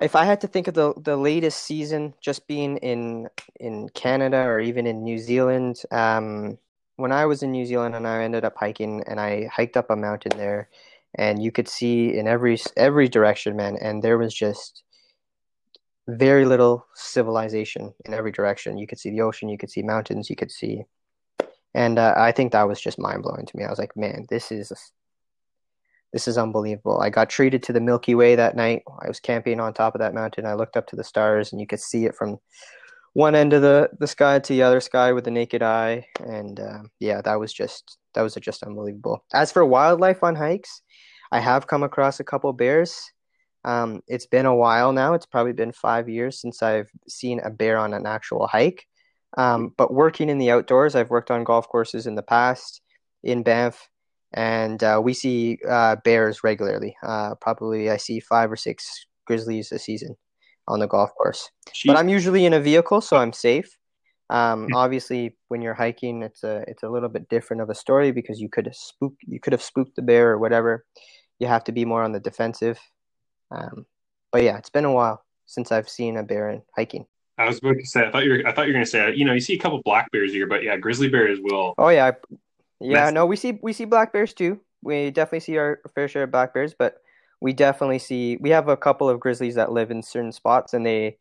if 0.00 0.16
I 0.16 0.24
had 0.24 0.40
to 0.40 0.48
think 0.48 0.68
of 0.68 0.74
the 0.74 0.94
the 0.96 1.16
latest 1.16 1.62
season, 1.62 2.14
just 2.20 2.46
being 2.46 2.78
in 2.78 3.28
in 3.58 3.88
Canada 3.90 4.38
or 4.38 4.60
even 4.60 4.86
in 4.86 5.04
New 5.04 5.18
Zealand, 5.18 5.82
um, 5.90 6.58
when 6.96 7.12
I 7.12 7.26
was 7.26 7.42
in 7.42 7.52
New 7.52 7.66
Zealand 7.66 7.94
and 7.94 8.06
I 8.06 8.22
ended 8.22 8.44
up 8.44 8.56
hiking 8.56 9.02
and 9.06 9.20
I 9.20 9.46
hiked 9.46 9.76
up 9.76 9.90
a 9.90 9.96
mountain 9.96 10.36
there, 10.36 10.68
and 11.14 11.42
you 11.42 11.52
could 11.52 11.68
see 11.68 12.16
in 12.16 12.26
every 12.26 12.58
every 12.76 13.08
direction, 13.08 13.56
man, 13.56 13.76
and 13.80 14.02
there 14.02 14.18
was 14.18 14.34
just 14.34 14.82
very 16.08 16.44
little 16.44 16.86
civilization 16.94 17.94
in 18.04 18.14
every 18.14 18.32
direction. 18.32 18.78
You 18.78 18.86
could 18.86 18.98
see 18.98 19.10
the 19.10 19.20
ocean, 19.20 19.48
you 19.48 19.58
could 19.58 19.70
see 19.70 19.82
mountains, 19.82 20.30
you 20.30 20.36
could 20.36 20.50
see, 20.50 20.84
and 21.74 21.98
uh, 21.98 22.14
I 22.16 22.32
think 22.32 22.52
that 22.52 22.68
was 22.68 22.80
just 22.80 22.98
mind 22.98 23.22
blowing 23.22 23.46
to 23.46 23.56
me. 23.56 23.64
I 23.64 23.70
was 23.70 23.78
like, 23.78 23.96
man, 23.96 24.26
this 24.30 24.50
is 24.50 24.72
this 26.12 26.26
is 26.26 26.38
unbelievable. 26.38 27.00
I 27.00 27.10
got 27.10 27.30
treated 27.30 27.62
to 27.64 27.72
the 27.72 27.80
Milky 27.80 28.14
Way 28.14 28.34
that 28.34 28.56
night. 28.56 28.82
I 29.00 29.08
was 29.08 29.20
camping 29.20 29.60
on 29.60 29.72
top 29.72 29.94
of 29.94 30.00
that 30.00 30.14
mountain. 30.14 30.46
I 30.46 30.54
looked 30.54 30.76
up 30.76 30.86
to 30.88 30.96
the 30.96 31.04
stars, 31.04 31.52
and 31.52 31.60
you 31.60 31.66
could 31.66 31.80
see 31.80 32.06
it 32.06 32.14
from 32.14 32.38
one 33.12 33.34
end 33.34 33.52
of 33.52 33.62
the, 33.62 33.90
the 33.98 34.06
sky 34.06 34.38
to 34.38 34.52
the 34.52 34.62
other 34.62 34.80
sky 34.80 35.12
with 35.12 35.24
the 35.24 35.30
naked 35.30 35.62
eye. 35.62 36.06
And 36.20 36.58
uh, 36.58 36.82
yeah, 36.98 37.20
that 37.22 37.38
was 37.38 37.52
just 37.52 37.98
that 38.14 38.22
was 38.22 38.34
just 38.34 38.62
unbelievable. 38.62 39.24
As 39.32 39.52
for 39.52 39.64
wildlife 39.64 40.22
on 40.22 40.34
hikes, 40.34 40.82
I 41.30 41.40
have 41.40 41.66
come 41.66 41.82
across 41.82 42.20
a 42.20 42.24
couple 42.24 42.52
bears. 42.52 43.10
Um, 43.64 44.00
it's 44.08 44.26
been 44.26 44.46
a 44.46 44.54
while 44.54 44.92
now. 44.92 45.14
It's 45.14 45.26
probably 45.26 45.52
been 45.52 45.72
five 45.72 46.08
years 46.08 46.40
since 46.40 46.62
I've 46.62 46.90
seen 47.08 47.40
a 47.40 47.50
bear 47.50 47.78
on 47.78 47.94
an 47.94 48.06
actual 48.06 48.46
hike. 48.46 48.86
Um, 49.36 49.72
but 49.76 49.92
working 49.92 50.28
in 50.28 50.38
the 50.38 50.50
outdoors, 50.50 50.96
I've 50.96 51.10
worked 51.10 51.30
on 51.30 51.44
golf 51.44 51.68
courses 51.68 52.06
in 52.06 52.16
the 52.16 52.22
past 52.22 52.80
in 53.22 53.42
Banff 53.42 53.88
and 54.32 54.82
uh, 54.82 55.00
we 55.02 55.14
see 55.14 55.58
uh, 55.68 55.96
bears 56.04 56.44
regularly. 56.44 56.96
Uh, 57.02 57.34
probably 57.36 57.90
I 57.90 57.96
see 57.96 58.20
five 58.20 58.50
or 58.50 58.56
six 58.56 59.06
grizzlies 59.26 59.72
a 59.72 59.78
season 59.78 60.16
on 60.68 60.80
the 60.80 60.86
golf 60.86 61.14
course. 61.14 61.50
Jeez. 61.68 61.86
But 61.86 61.96
I'm 61.96 62.08
usually 62.08 62.46
in 62.46 62.54
a 62.54 62.60
vehicle, 62.60 63.00
so 63.00 63.16
I'm 63.16 63.32
safe. 63.32 63.76
Um, 64.28 64.68
obviously, 64.74 65.36
when 65.48 65.60
you're 65.60 65.74
hiking, 65.74 66.22
it's 66.22 66.44
a 66.44 66.64
it's 66.68 66.84
a 66.84 66.88
little 66.88 67.08
bit 67.08 67.28
different 67.28 67.62
of 67.62 67.70
a 67.70 67.74
story 67.74 68.12
because 68.12 68.40
you 68.40 68.48
could 68.48 68.68
spook 68.72 69.14
you 69.26 69.40
could 69.40 69.52
have 69.52 69.62
spooked 69.62 69.96
the 69.96 70.02
bear 70.02 70.30
or 70.30 70.38
whatever. 70.38 70.84
You 71.40 71.48
have 71.48 71.64
to 71.64 71.72
be 71.72 71.84
more 71.84 72.02
on 72.02 72.12
the 72.12 72.20
defensive. 72.20 72.78
Um, 73.50 73.86
but 74.30 74.44
yeah, 74.44 74.58
it's 74.58 74.70
been 74.70 74.84
a 74.84 74.92
while 74.92 75.24
since 75.46 75.72
I've 75.72 75.88
seen 75.88 76.16
a 76.16 76.22
bear 76.22 76.50
in 76.50 76.62
hiking. 76.76 77.06
I 77.38 77.46
was 77.46 77.58
about 77.58 77.78
to 77.78 77.86
say, 77.86 78.06
I 78.06 78.10
thought 78.10 78.24
you 78.24 78.32
were, 78.32 78.46
I 78.46 78.52
thought 78.52 78.66
you 78.66 78.68
were 78.68 78.74
going 78.74 78.84
to 78.84 78.90
say, 78.90 79.14
you 79.14 79.24
know, 79.24 79.32
you 79.32 79.40
see 79.40 79.54
a 79.54 79.58
couple 79.58 79.80
black 79.82 80.12
bears 80.12 80.30
here, 80.30 80.46
but 80.46 80.62
yeah, 80.62 80.76
grizzly 80.76 81.08
bears 81.08 81.38
will. 81.40 81.74
Oh 81.78 81.88
yeah, 81.88 82.12
yeah, 82.80 83.10
no, 83.10 83.26
we 83.26 83.36
see 83.36 83.58
we 83.62 83.72
see 83.72 83.84
black 83.84 84.12
bears 84.12 84.32
too. 84.32 84.60
We 84.82 85.10
definitely 85.10 85.40
see 85.40 85.58
our 85.58 85.80
fair 85.94 86.08
share 86.08 86.22
of 86.24 86.30
black 86.30 86.54
bears, 86.54 86.74
but 86.78 86.96
we 87.40 87.52
definitely 87.52 87.98
see 87.98 88.38
we 88.40 88.50
have 88.50 88.68
a 88.68 88.76
couple 88.76 89.08
of 89.08 89.20
grizzlies 89.20 89.54
that 89.56 89.72
live 89.72 89.90
in 89.90 90.02
certain 90.02 90.32
spots 90.32 90.72
and 90.72 90.84
they 90.84 91.18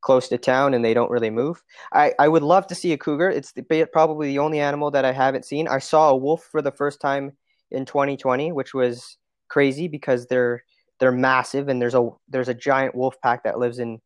close 0.00 0.28
to 0.28 0.38
town 0.38 0.74
and 0.74 0.84
they 0.84 0.94
don't 0.94 1.10
really 1.10 1.30
move. 1.30 1.62
I, 1.92 2.12
I 2.18 2.28
would 2.28 2.42
love 2.42 2.66
to 2.68 2.74
see 2.74 2.92
a 2.92 2.98
cougar. 2.98 3.30
It's 3.30 3.52
the, 3.52 3.88
probably 3.92 4.28
the 4.28 4.38
only 4.38 4.60
animal 4.60 4.90
that 4.92 5.04
I 5.04 5.12
haven't 5.12 5.44
seen. 5.44 5.66
I 5.66 5.78
saw 5.78 6.10
a 6.10 6.16
wolf 6.16 6.44
for 6.44 6.62
the 6.62 6.70
first 6.70 7.00
time 7.00 7.32
in 7.70 7.84
2020, 7.84 8.52
which 8.52 8.74
was 8.74 9.18
crazy 9.48 9.88
because 9.88 10.26
they're 10.26 10.62
they're 11.00 11.12
massive 11.12 11.68
and 11.68 11.80
there's 11.80 11.94
a 11.94 12.10
there's 12.28 12.48
a 12.48 12.54
giant 12.54 12.94
wolf 12.94 13.20
pack 13.22 13.44
that 13.44 13.58
lives 13.58 13.78
in 13.78 14.00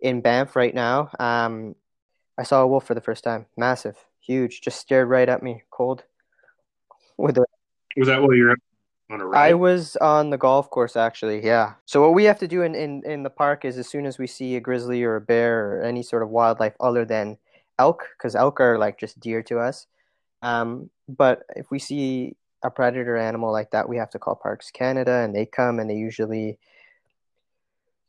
in 0.00 0.20
Banff 0.20 0.54
right 0.54 0.74
now. 0.74 1.10
Um, 1.18 1.74
I 2.38 2.42
saw 2.42 2.62
a 2.62 2.66
wolf 2.66 2.86
for 2.86 2.94
the 2.94 3.00
first 3.00 3.24
time, 3.24 3.46
massive, 3.56 3.96
huge, 4.20 4.60
just 4.60 4.78
stared 4.78 5.08
right 5.08 5.28
at 5.28 5.42
me, 5.42 5.62
cold 5.70 6.04
with 7.16 7.36
the 7.36 7.44
was 7.96 8.08
that 8.08 8.20
while 8.20 8.34
you're 8.34 8.54
on 9.10 9.20
a 9.20 9.26
ride? 9.26 9.48
I 9.48 9.54
was 9.54 9.96
on 9.96 10.30
the 10.30 10.38
golf 10.38 10.70
course 10.70 10.96
actually, 10.96 11.44
yeah. 11.44 11.74
So 11.86 12.00
what 12.02 12.14
we 12.14 12.24
have 12.24 12.38
to 12.40 12.48
do 12.48 12.62
in, 12.62 12.74
in, 12.74 13.02
in 13.06 13.22
the 13.22 13.30
park 13.30 13.64
is 13.64 13.78
as 13.78 13.88
soon 13.88 14.06
as 14.06 14.18
we 14.18 14.26
see 14.26 14.56
a 14.56 14.60
grizzly 14.60 15.02
or 15.02 15.16
a 15.16 15.20
bear 15.20 15.78
or 15.78 15.82
any 15.82 16.02
sort 16.02 16.22
of 16.22 16.28
wildlife 16.28 16.74
other 16.80 17.04
than 17.04 17.38
elk, 17.78 18.06
because 18.16 18.34
elk 18.34 18.60
are 18.60 18.78
like 18.78 18.98
just 18.98 19.18
dear 19.20 19.42
to 19.44 19.58
us. 19.58 19.86
Um, 20.42 20.90
but 21.08 21.44
if 21.54 21.70
we 21.70 21.78
see 21.78 22.36
a 22.62 22.70
predator 22.70 23.16
animal 23.16 23.52
like 23.52 23.70
that, 23.70 23.88
we 23.88 23.96
have 23.96 24.10
to 24.10 24.18
call 24.18 24.34
Parks 24.34 24.70
Canada, 24.70 25.22
and 25.22 25.34
they 25.34 25.46
come 25.46 25.78
and 25.78 25.88
they 25.88 25.94
usually 25.94 26.58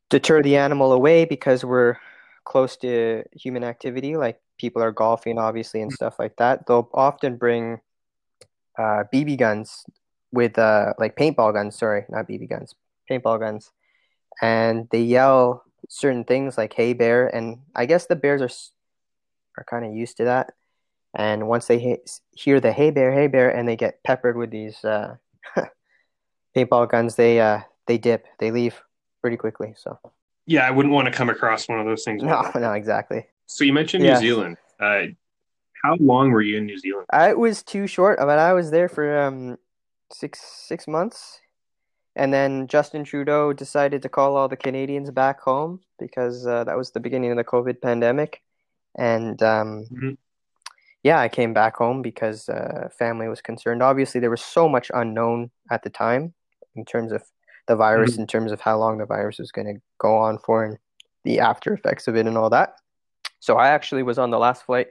deter 0.09 0.41
the 0.41 0.57
animal 0.57 0.93
away 0.93 1.25
because 1.25 1.63
we're 1.63 1.97
close 2.43 2.77
to 2.77 3.23
human 3.33 3.63
activity, 3.63 4.15
like 4.15 4.39
people 4.57 4.81
are 4.81 4.91
golfing, 4.91 5.37
obviously, 5.37 5.81
and 5.81 5.91
stuff 5.91 6.17
like 6.17 6.35
that. 6.37 6.65
They'll 6.65 6.89
often 6.93 7.35
bring 7.35 7.79
uh, 8.77 9.03
BB 9.13 9.37
guns 9.37 9.85
with 10.31 10.57
uh, 10.57 10.93
like 10.99 11.15
paintball 11.15 11.53
guns. 11.53 11.77
Sorry, 11.77 12.05
not 12.09 12.27
BB 12.27 12.49
guns, 12.49 12.75
paintball 13.09 13.39
guns, 13.39 13.71
and 14.41 14.87
they 14.91 15.01
yell 15.01 15.63
certain 15.89 16.23
things 16.23 16.57
like 16.57 16.73
"Hey 16.73 16.93
bear," 16.93 17.27
and 17.27 17.59
I 17.75 17.85
guess 17.85 18.05
the 18.05 18.15
bears 18.15 18.41
are 18.41 18.49
are 19.57 19.65
kind 19.65 19.85
of 19.85 19.93
used 19.93 20.17
to 20.17 20.25
that. 20.25 20.53
And 21.15 21.47
once 21.47 21.67
they 21.67 21.79
he- 21.79 22.03
hear 22.31 22.59
the 22.59 22.71
"Hey 22.71 22.91
bear, 22.91 23.11
hey 23.11 23.27
bear," 23.27 23.49
and 23.49 23.67
they 23.67 23.75
get 23.75 24.03
peppered 24.03 24.37
with 24.37 24.51
these 24.51 24.83
uh, 24.83 25.15
paintball 26.55 26.89
guns, 26.89 27.15
they 27.15 27.39
uh, 27.39 27.61
they 27.87 27.97
dip, 27.97 28.25
they 28.39 28.51
leave 28.51 28.81
pretty 29.21 29.37
quickly. 29.37 29.73
So 29.77 29.99
yeah, 30.45 30.67
I 30.67 30.71
wouldn't 30.71 30.93
want 30.93 31.07
to 31.07 31.11
come 31.11 31.29
across 31.29 31.67
one 31.67 31.79
of 31.79 31.85
those 31.85 32.03
things. 32.03 32.23
No, 32.23 32.51
no, 32.55 32.73
exactly. 32.73 33.25
So 33.47 33.63
you 33.63 33.73
mentioned 33.73 34.03
New 34.03 34.15
Zealand. 34.15 34.57
Uh, 34.79 35.03
how 35.83 35.95
long 35.99 36.31
were 36.31 36.41
you 36.41 36.57
in 36.57 36.65
New 36.65 36.77
Zealand? 36.77 37.05
I 37.11 37.33
was 37.33 37.63
too 37.63 37.87
short, 37.87 38.19
I 38.19 38.25
mean, 38.25 38.39
I 38.39 38.53
was 38.53 38.71
there 38.71 38.89
for 38.89 39.19
um, 39.19 39.57
six 40.11 40.39
six 40.39 40.87
months, 40.87 41.39
and 42.15 42.33
then 42.33 42.67
Justin 42.67 43.03
Trudeau 43.03 43.53
decided 43.53 44.01
to 44.01 44.09
call 44.09 44.35
all 44.35 44.47
the 44.47 44.57
Canadians 44.57 45.11
back 45.11 45.39
home 45.41 45.81
because 45.99 46.45
uh, 46.45 46.63
that 46.63 46.77
was 46.77 46.91
the 46.91 46.99
beginning 46.99 47.31
of 47.31 47.37
the 47.37 47.43
COVID 47.43 47.81
pandemic, 47.81 48.41
and 48.95 49.41
um, 49.43 49.85
mm-hmm. 49.91 50.11
yeah, 51.03 51.19
I 51.19 51.29
came 51.29 51.53
back 51.53 51.75
home 51.77 52.01
because 52.01 52.49
uh, 52.49 52.89
family 52.97 53.27
was 53.27 53.41
concerned. 53.41 53.83
Obviously, 53.83 54.19
there 54.19 54.31
was 54.31 54.41
so 54.41 54.67
much 54.67 54.91
unknown 54.93 55.51
at 55.71 55.83
the 55.83 55.89
time 55.89 56.33
in 56.75 56.85
terms 56.85 57.11
of 57.11 57.23
the 57.67 57.75
virus, 57.75 58.13
mm-hmm. 58.13 58.21
in 58.21 58.27
terms 58.27 58.51
of 58.51 58.61
how 58.61 58.77
long 58.77 58.97
the 58.97 59.05
virus 59.05 59.39
was 59.39 59.51
going 59.51 59.67
to 59.67 59.81
go 59.99 60.15
on 60.17 60.39
for, 60.39 60.63
and 60.63 60.77
the 61.23 61.39
after 61.39 61.73
effects 61.73 62.07
of 62.07 62.15
it, 62.15 62.27
and 62.27 62.37
all 62.37 62.49
that. 62.49 62.75
So 63.39 63.57
I 63.57 63.69
actually 63.69 64.03
was 64.03 64.17
on 64.17 64.31
the 64.31 64.39
last 64.39 64.65
flight 64.65 64.87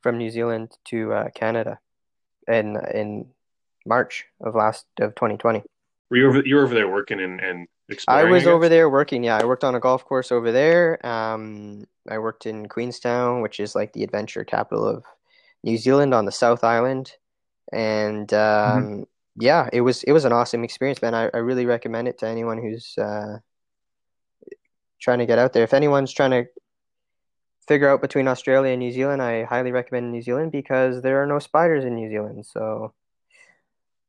from 0.00 0.18
New 0.18 0.30
Zealand 0.30 0.76
to 0.86 1.12
uh, 1.12 1.28
Canada 1.30 1.78
in 2.48 2.76
in 2.92 3.26
March 3.86 4.26
of 4.40 4.54
last 4.54 4.86
of 4.98 5.14
2020. 5.14 5.62
Were 6.10 6.16
you 6.16 6.28
over, 6.28 6.42
you 6.44 6.56
were 6.56 6.64
over 6.64 6.74
there 6.74 6.88
working 6.88 7.20
and, 7.20 7.40
and 7.40 7.68
exploring? 7.88 8.26
I 8.26 8.30
was 8.30 8.46
I 8.46 8.50
over 8.50 8.68
there 8.68 8.90
working. 8.90 9.22
Yeah, 9.22 9.38
I 9.38 9.44
worked 9.44 9.64
on 9.64 9.74
a 9.74 9.80
golf 9.80 10.04
course 10.04 10.32
over 10.32 10.50
there. 10.50 11.04
Um, 11.06 11.86
I 12.08 12.18
worked 12.18 12.46
in 12.46 12.68
Queenstown, 12.68 13.42
which 13.42 13.60
is 13.60 13.74
like 13.74 13.92
the 13.92 14.02
adventure 14.02 14.44
capital 14.44 14.84
of 14.84 15.04
New 15.62 15.76
Zealand 15.76 16.14
on 16.14 16.24
the 16.24 16.32
South 16.32 16.64
Island, 16.64 17.12
and 17.72 18.32
um, 18.32 18.82
mm-hmm. 18.82 19.02
yeah, 19.36 19.68
it 19.72 19.82
was 19.82 20.02
it 20.02 20.12
was 20.12 20.24
an 20.24 20.32
awesome 20.32 20.64
experience, 20.64 21.00
man. 21.00 21.14
I, 21.14 21.30
I 21.32 21.38
really 21.38 21.66
recommend 21.66 22.08
it 22.08 22.18
to 22.18 22.26
anyone 22.26 22.58
who's 22.58 22.96
uh, 22.98 23.38
trying 25.00 25.18
to 25.20 25.26
get 25.26 25.38
out 25.38 25.52
there. 25.52 25.64
If 25.64 25.74
anyone's 25.74 26.12
trying 26.12 26.32
to 26.32 26.46
figure 27.70 27.88
out 27.88 28.00
between 28.00 28.26
Australia 28.26 28.72
and 28.72 28.80
New 28.80 28.90
Zealand, 28.90 29.22
I 29.22 29.44
highly 29.44 29.70
recommend 29.70 30.10
New 30.10 30.22
Zealand 30.22 30.50
because 30.50 31.02
there 31.02 31.22
are 31.22 31.26
no 31.26 31.38
spiders 31.38 31.84
in 31.84 31.94
New 31.94 32.10
Zealand. 32.10 32.44
So 32.44 32.92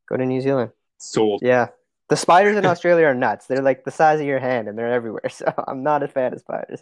go 0.09 0.17
to 0.17 0.25
New 0.25 0.41
Zealand. 0.41 0.71
Sold. 0.97 1.41
Yeah. 1.43 1.67
The 2.09 2.17
spiders 2.17 2.57
in 2.57 2.65
Australia 2.73 3.05
are 3.05 3.13
nuts. 3.13 3.45
They're 3.45 3.61
like 3.61 3.83
the 3.83 3.91
size 3.91 4.19
of 4.19 4.25
your 4.25 4.39
hand 4.39 4.67
and 4.67 4.75
they're 4.75 4.91
everywhere. 4.91 5.29
So 5.29 5.45
I'm 5.67 5.83
not 5.83 6.01
a 6.01 6.07
fan 6.07 6.33
of 6.33 6.39
spiders. 6.39 6.81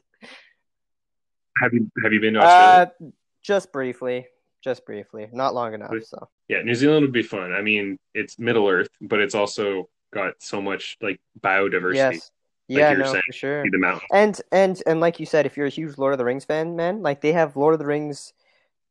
Have 1.62 1.74
you 1.74 1.91
have 2.01 2.13
you 2.13 2.21
been 2.21 2.36
to 2.36 2.39
Australia? 2.39 2.91
Uh, 3.01 3.05
just 3.43 3.74
briefly. 3.74 4.27
Just 4.63 4.86
briefly. 4.86 5.27
Not 5.33 5.53
long 5.53 5.74
enough. 5.74 5.91
So 6.05 6.29
Yeah, 6.48 6.62
New 6.62 6.75
Zealand 6.75 7.01
would 7.01 7.12
be 7.12 7.24
fun. 7.24 7.51
I 7.51 7.62
mean, 7.62 8.00
it's 8.13 8.39
Middle 8.39 8.69
Earth, 8.69 8.91
but 9.01 9.19
it's 9.19 9.36
also 9.36 9.89
got 10.13 10.36
so 10.39 10.62
much 10.62 10.95
like 11.01 11.19
biodiversity. 11.41 11.95
Yes. 11.95 12.32
Like 12.69 12.77
yeah, 12.77 12.93
no, 12.93 13.05
saying, 13.05 13.23
for 13.25 13.34
sure. 13.34 13.63
The 13.69 13.77
mountain. 13.79 14.08
And 14.13 14.41
and 14.51 14.82
and 14.86 14.99
like 14.99 15.19
you 15.19 15.25
said, 15.25 15.47
if 15.47 15.58
you're 15.58 15.65
a 15.65 15.71
huge 15.71 15.97
Lord 15.97 16.13
of 16.13 16.19
the 16.19 16.25
Rings 16.25 16.45
fan, 16.45 16.75
man, 16.75 17.01
like 17.01 17.21
they 17.21 17.34
have 17.34 17.55
Lord 17.55 17.73
of 17.73 17.79
the 17.79 17.86
Rings 17.88 18.34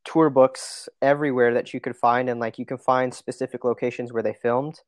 tour 0.04 0.30
books 0.30 0.88
everywhere 1.00 1.54
that 1.54 1.72
you 1.72 1.80
could 1.80 1.96
find, 1.96 2.28
and 2.28 2.40
like 2.40 2.58
you 2.58 2.66
can 2.66 2.78
find 2.78 3.14
specific 3.14 3.62
locations 3.62 4.12
where 4.12 4.22
they 4.22 4.34
filmed. 4.34 4.80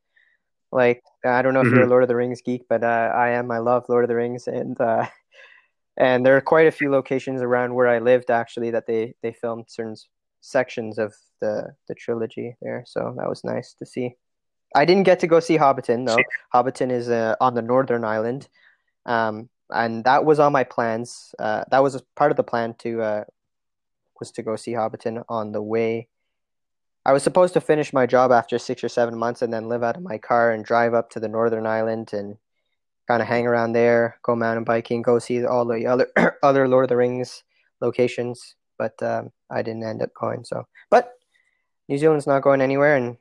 Like 0.73 1.05
I 1.25 1.43
don't 1.43 1.55
know 1.55 1.61
if 1.61 1.67
mm-hmm. 1.67 1.77
you're 1.77 1.83
a 1.83 1.85
mm-hmm. 1.85 1.91
Lord 1.91 2.03
of 2.03 2.09
the 2.09 2.17
Rings 2.17 2.43
geek, 2.43 2.67
but 2.69 2.83
uh, 2.83 3.13
I 3.15 3.31
am. 3.31 3.53
I 3.53 3.59
love 3.59 3.85
Lord 3.89 4.03
of 4.03 4.09
the 4.09 4.17
Rings, 4.17 4.49
and 4.49 4.81
uh, 4.81 5.07
and 5.97 6.27
there 6.27 6.37
are 6.37 6.41
quite 6.41 6.67
a 6.67 6.73
few 6.73 6.91
locations 6.91 7.43
around 7.43 7.75
where 7.75 7.89
I 7.89 8.01
lived 8.01 8.31
actually 8.31 8.73
that 8.73 8.89
they 8.89 9.15
they 9.23 9.33
filmed 9.33 9.67
certain 9.69 9.95
sections 10.41 10.99
of 10.99 11.15
the 11.41 11.75
the 11.87 11.95
trilogy 11.95 12.57
there. 12.61 12.83
So 12.87 13.15
that 13.19 13.29
was 13.29 13.45
nice 13.45 13.75
to 13.75 13.87
see. 13.87 14.17
I 14.75 14.85
didn't 14.85 15.05
get 15.05 15.21
to 15.21 15.27
go 15.27 15.41
see 15.41 15.59
Hobbiton 15.59 16.07
though. 16.07 16.23
Hobbiton 16.55 16.91
is 16.91 17.09
uh, 17.09 17.37
on 17.41 17.55
the 17.55 17.63
northern 17.63 18.05
island, 18.05 18.49
um, 19.11 19.49
and 19.71 20.05
that 20.05 20.25
was 20.25 20.39
on 20.39 20.53
my 20.53 20.65
plans. 20.65 21.35
Uh, 21.39 21.65
that 21.71 21.83
was 21.83 22.01
part 22.17 22.31
of 22.31 22.37
the 22.37 22.45
plan 22.45 22.75
to 22.79 23.03
uh, 23.03 23.25
was 24.19 24.31
to 24.33 24.43
go 24.43 24.57
see 24.57 24.73
Hobbiton 24.73 25.25
on 25.29 25.53
the 25.53 25.63
way. 25.63 26.09
I 27.05 27.13
was 27.13 27.23
supposed 27.23 27.55
to 27.55 27.61
finish 27.61 27.93
my 27.93 28.07
job 28.07 28.31
after 28.31 28.59
six 28.59 28.85
or 28.85 28.89
seven 28.89 29.19
months 29.19 29.43
and 29.43 29.53
then 29.53 29.69
live 29.69 29.83
out 29.83 29.97
of 29.97 30.03
my 30.03 30.19
car 30.19 30.53
and 30.53 30.65
drive 30.65 30.93
up 30.93 31.11
to 31.11 31.21
the 31.21 31.29
Northern 31.29 31.67
Island 31.67 32.13
and 32.13 32.37
kind 33.09 33.23
of 33.23 33.29
hang 33.29 33.47
around 33.47 33.73
there, 33.73 34.19
go 34.23 34.37
mountain 34.37 34.65
biking, 34.65 35.03
go 35.03 35.19
see 35.19 35.45
all 35.45 35.65
the 35.65 35.87
other 35.87 36.09
other 36.43 36.69
Lord 36.69 36.85
of 36.85 36.91
the 36.91 36.97
Rings 36.97 37.43
locations. 37.81 38.55
But 38.79 39.03
um, 39.03 39.33
I 39.51 39.63
didn't 39.63 39.85
end 39.85 40.03
up 40.03 40.11
going. 40.15 40.45
So, 40.45 40.67
but 40.91 41.13
New 41.89 41.99
Zealand's 41.99 42.27
not 42.27 42.43
going 42.43 42.61
anywhere, 42.61 42.97
and 42.97 43.17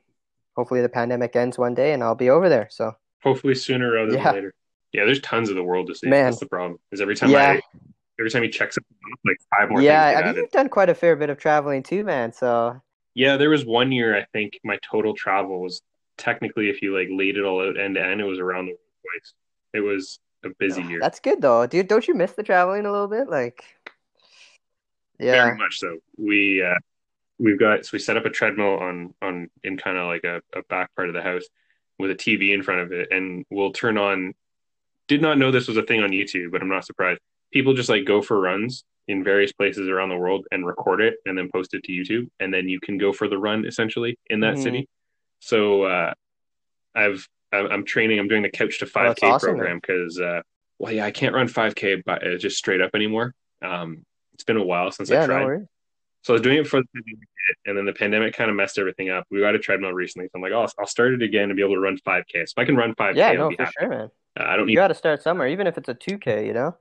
hopefully 0.56 0.82
the 0.82 0.88
pandemic 0.88 1.34
ends 1.34 1.58
one 1.58 1.74
day 1.74 1.92
and 1.92 2.02
I'll 2.04 2.14
be 2.14 2.30
over 2.30 2.48
there. 2.48 2.68
So 2.70 2.92
hopefully 3.22 3.54
sooner 3.54 3.90
rather 3.92 4.12
yeah. 4.12 4.24
than 4.24 4.34
later. 4.34 4.54
Yeah, 4.92 5.04
there's 5.04 5.20
tons 5.20 5.50
of 5.50 5.56
the 5.56 5.62
world 5.62 5.86
to 5.88 5.94
see. 5.94 6.08
Man. 6.08 6.24
That's 6.24 6.40
the 6.40 6.46
problem. 6.46 6.78
Is 6.90 7.00
every 7.00 7.16
time 7.16 7.30
yeah. 7.30 7.52
I 7.52 7.60
every 8.18 8.30
time 8.30 8.42
you 8.42 8.50
check 8.50 8.72
something 8.72 8.96
like 9.24 9.38
five 9.56 9.70
more. 9.70 9.80
Yeah, 9.80 10.20
I 10.22 10.26
mean, 10.26 10.36
you've 10.36 10.50
done 10.50 10.68
quite 10.68 10.88
a 10.88 10.94
fair 10.94 11.16
bit 11.16 11.30
of 11.30 11.38
traveling 11.38 11.82
too, 11.82 12.04
man. 12.04 12.32
So 12.32 12.80
yeah, 13.14 13.36
there 13.36 13.50
was 13.50 13.64
one 13.64 13.92
year 13.92 14.16
I 14.16 14.26
think 14.32 14.60
my 14.62 14.78
total 14.88 15.14
travel 15.14 15.60
was 15.60 15.82
technically, 16.18 16.68
if 16.68 16.82
you 16.82 16.96
like 16.96 17.08
laid 17.10 17.36
it 17.36 17.44
all 17.44 17.66
out 17.66 17.78
end 17.78 17.96
to 17.96 18.04
end, 18.04 18.20
it 18.20 18.24
was 18.24 18.38
around 18.38 18.66
the 18.66 18.72
world 18.72 18.80
twice. 19.02 19.34
It 19.72 19.80
was 19.80 20.20
a 20.44 20.50
busy 20.58 20.82
year. 20.82 21.00
That's 21.00 21.20
good 21.20 21.40
though, 21.40 21.66
dude. 21.66 21.88
Don't 21.88 22.06
you 22.06 22.14
miss 22.14 22.32
the 22.32 22.42
traveling 22.42 22.86
a 22.86 22.92
little 22.92 23.08
bit? 23.08 23.28
Like, 23.28 23.64
yeah, 25.18 25.46
very 25.46 25.56
much 25.56 25.78
so. 25.78 25.98
We 26.16 26.62
uh, 26.62 26.78
we've 27.38 27.58
got 27.58 27.84
so 27.84 27.90
we 27.94 27.98
set 27.98 28.16
up 28.16 28.26
a 28.26 28.30
treadmill 28.30 28.78
on 28.78 29.14
on 29.22 29.50
in 29.64 29.76
kind 29.76 29.96
of 29.96 30.06
like 30.06 30.24
a, 30.24 30.42
a 30.56 30.62
back 30.68 30.94
part 30.94 31.08
of 31.08 31.14
the 31.14 31.22
house 31.22 31.44
with 31.98 32.10
a 32.10 32.14
TV 32.14 32.54
in 32.54 32.62
front 32.62 32.82
of 32.82 32.92
it, 32.92 33.08
and 33.10 33.44
we'll 33.50 33.72
turn 33.72 33.98
on 33.98 34.34
did 35.10 35.20
not 35.20 35.38
know 35.38 35.50
this 35.50 35.66
was 35.66 35.76
a 35.76 35.82
thing 35.82 36.04
on 36.04 36.10
YouTube, 36.10 36.52
but 36.52 36.62
I'm 36.62 36.68
not 36.68 36.86
surprised. 36.86 37.20
People 37.52 37.74
just 37.74 37.88
like 37.88 38.04
go 38.04 38.22
for 38.22 38.40
runs 38.40 38.84
in 39.08 39.24
various 39.24 39.50
places 39.50 39.88
around 39.88 40.10
the 40.10 40.16
world 40.16 40.46
and 40.52 40.64
record 40.64 41.00
it 41.00 41.16
and 41.26 41.36
then 41.36 41.50
post 41.52 41.74
it 41.74 41.82
to 41.82 41.92
YouTube, 41.92 42.28
and 42.38 42.54
then 42.54 42.68
you 42.68 42.78
can 42.78 42.96
go 42.96 43.12
for 43.12 43.26
the 43.26 43.36
run 43.36 43.66
essentially 43.66 44.16
in 44.26 44.38
that 44.40 44.54
mm-hmm. 44.54 44.62
city. 44.62 44.88
So 45.40 45.82
uh, 45.82 46.14
I've 46.94 47.26
I'm 47.52 47.84
training. 47.84 48.20
I'm 48.20 48.28
doing 48.28 48.42
the 48.42 48.50
Couch 48.50 48.78
to 48.78 48.86
5K 48.86 49.16
oh, 49.24 49.30
awesome, 49.32 49.56
program 49.56 49.80
because 49.80 50.20
uh, 50.20 50.42
well, 50.78 50.92
yeah, 50.92 51.04
I 51.04 51.10
can't 51.10 51.34
run 51.34 51.48
5K 51.48 52.04
but 52.06 52.24
uh, 52.24 52.38
just 52.38 52.56
straight 52.56 52.80
up 52.80 52.92
anymore. 52.94 53.34
Um, 53.60 54.04
it's 54.34 54.44
been 54.44 54.58
a 54.58 54.64
while 54.64 54.92
since 54.92 55.10
yeah, 55.10 55.24
I 55.24 55.26
tried. 55.26 55.46
No 55.46 55.66
so 56.22 56.32
I 56.32 56.34
was 56.34 56.42
doing 56.42 56.58
it 56.58 56.66
for 56.68 56.80
the 56.80 56.86
pandemic, 56.94 57.28
and 57.66 57.76
then 57.76 57.84
the 57.86 57.92
pandemic 57.92 58.34
kind 58.34 58.50
of 58.50 58.56
messed 58.56 58.78
everything 58.78 59.08
up. 59.08 59.24
We 59.30 59.40
got 59.40 59.54
a 59.54 59.58
treadmill 59.58 59.92
recently, 59.92 60.26
so 60.26 60.32
I'm 60.34 60.42
like, 60.42 60.52
oh, 60.52 60.68
I'll 60.78 60.86
start 60.86 61.14
it 61.14 61.22
again 61.22 61.44
and 61.44 61.56
be 61.56 61.62
able 61.62 61.74
to 61.74 61.80
run 61.80 61.96
5K. 62.06 62.32
So 62.32 62.40
if 62.42 62.58
I 62.58 62.64
can 62.64 62.76
run 62.76 62.94
5K, 62.94 63.16
yeah, 63.16 63.32
no, 63.32 63.50
for 63.50 63.62
happy. 63.62 63.72
sure, 63.80 63.88
man. 63.88 64.10
Uh, 64.38 64.44
I 64.44 64.56
don't 64.56 64.66
need. 64.66 64.72
You 64.72 64.78
got 64.78 64.88
to 64.88 64.94
start 64.94 65.22
somewhere, 65.22 65.48
even 65.48 65.66
if 65.66 65.78
it's 65.78 65.88
a 65.88 65.94
2K, 65.94 66.46
you 66.46 66.52
know. 66.52 66.76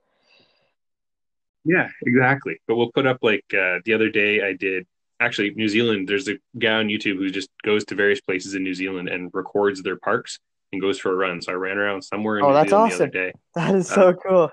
Yeah, 1.66 1.90
exactly. 2.06 2.62
But 2.68 2.76
we'll 2.76 2.92
put 2.92 3.06
up 3.06 3.20
like 3.22 3.46
uh, 3.54 3.80
the 3.86 3.94
other 3.94 4.10
day 4.10 4.42
I 4.42 4.54
did 4.54 4.88
actually 5.20 5.52
New 5.52 5.68
Zealand. 5.68 6.08
There's 6.08 6.28
a 6.28 6.38
guy 6.58 6.74
on 6.74 6.88
YouTube 6.88 7.18
who 7.18 7.30
just 7.30 7.50
goes 7.64 7.86
to 7.86 7.96
various 7.96 8.22
places 8.22 8.56
in 8.56 8.64
New 8.64 8.74
Zealand 8.74 9.10
and 9.10 9.30
records 9.34 9.84
their 9.84 9.98
parks 9.98 10.40
and 10.72 10.82
goes 10.82 11.00
for 11.00 11.12
a 11.12 11.16
run. 11.16 11.42
So 11.42 11.52
I 11.52 11.56
ran 11.56 11.78
around 11.78 12.02
somewhere 12.02 12.38
in 12.38 12.46
oh, 12.46 12.50
New 12.50 12.54
that's 12.54 12.70
Zealand 12.70 12.94
awesome. 12.94 13.10
the 13.12 13.20
other 13.20 13.32
day. 13.32 13.34
That 13.56 13.76
is 13.76 13.88
so 13.88 14.10
uh, 14.10 14.14
cool. 14.14 14.52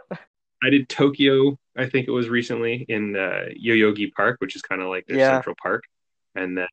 I 0.63 0.71
did 0.71 0.89
Tokyo, 0.89 1.59
I 1.77 1.89
think 1.89 2.09
it 2.09 2.11
was 2.11 2.29
recently 2.29 2.87
in 2.89 3.15
uh, 3.15 3.47
Yoyogi 3.63 4.13
Park, 4.13 4.37
which 4.41 4.57
is 4.57 4.63
kind 4.63 4.81
of 4.81 4.89
like 4.89 5.07
their 5.07 5.19
yeah. 5.19 5.33
central 5.33 5.55
park, 5.63 5.85
and 6.35 6.57
then 6.57 6.67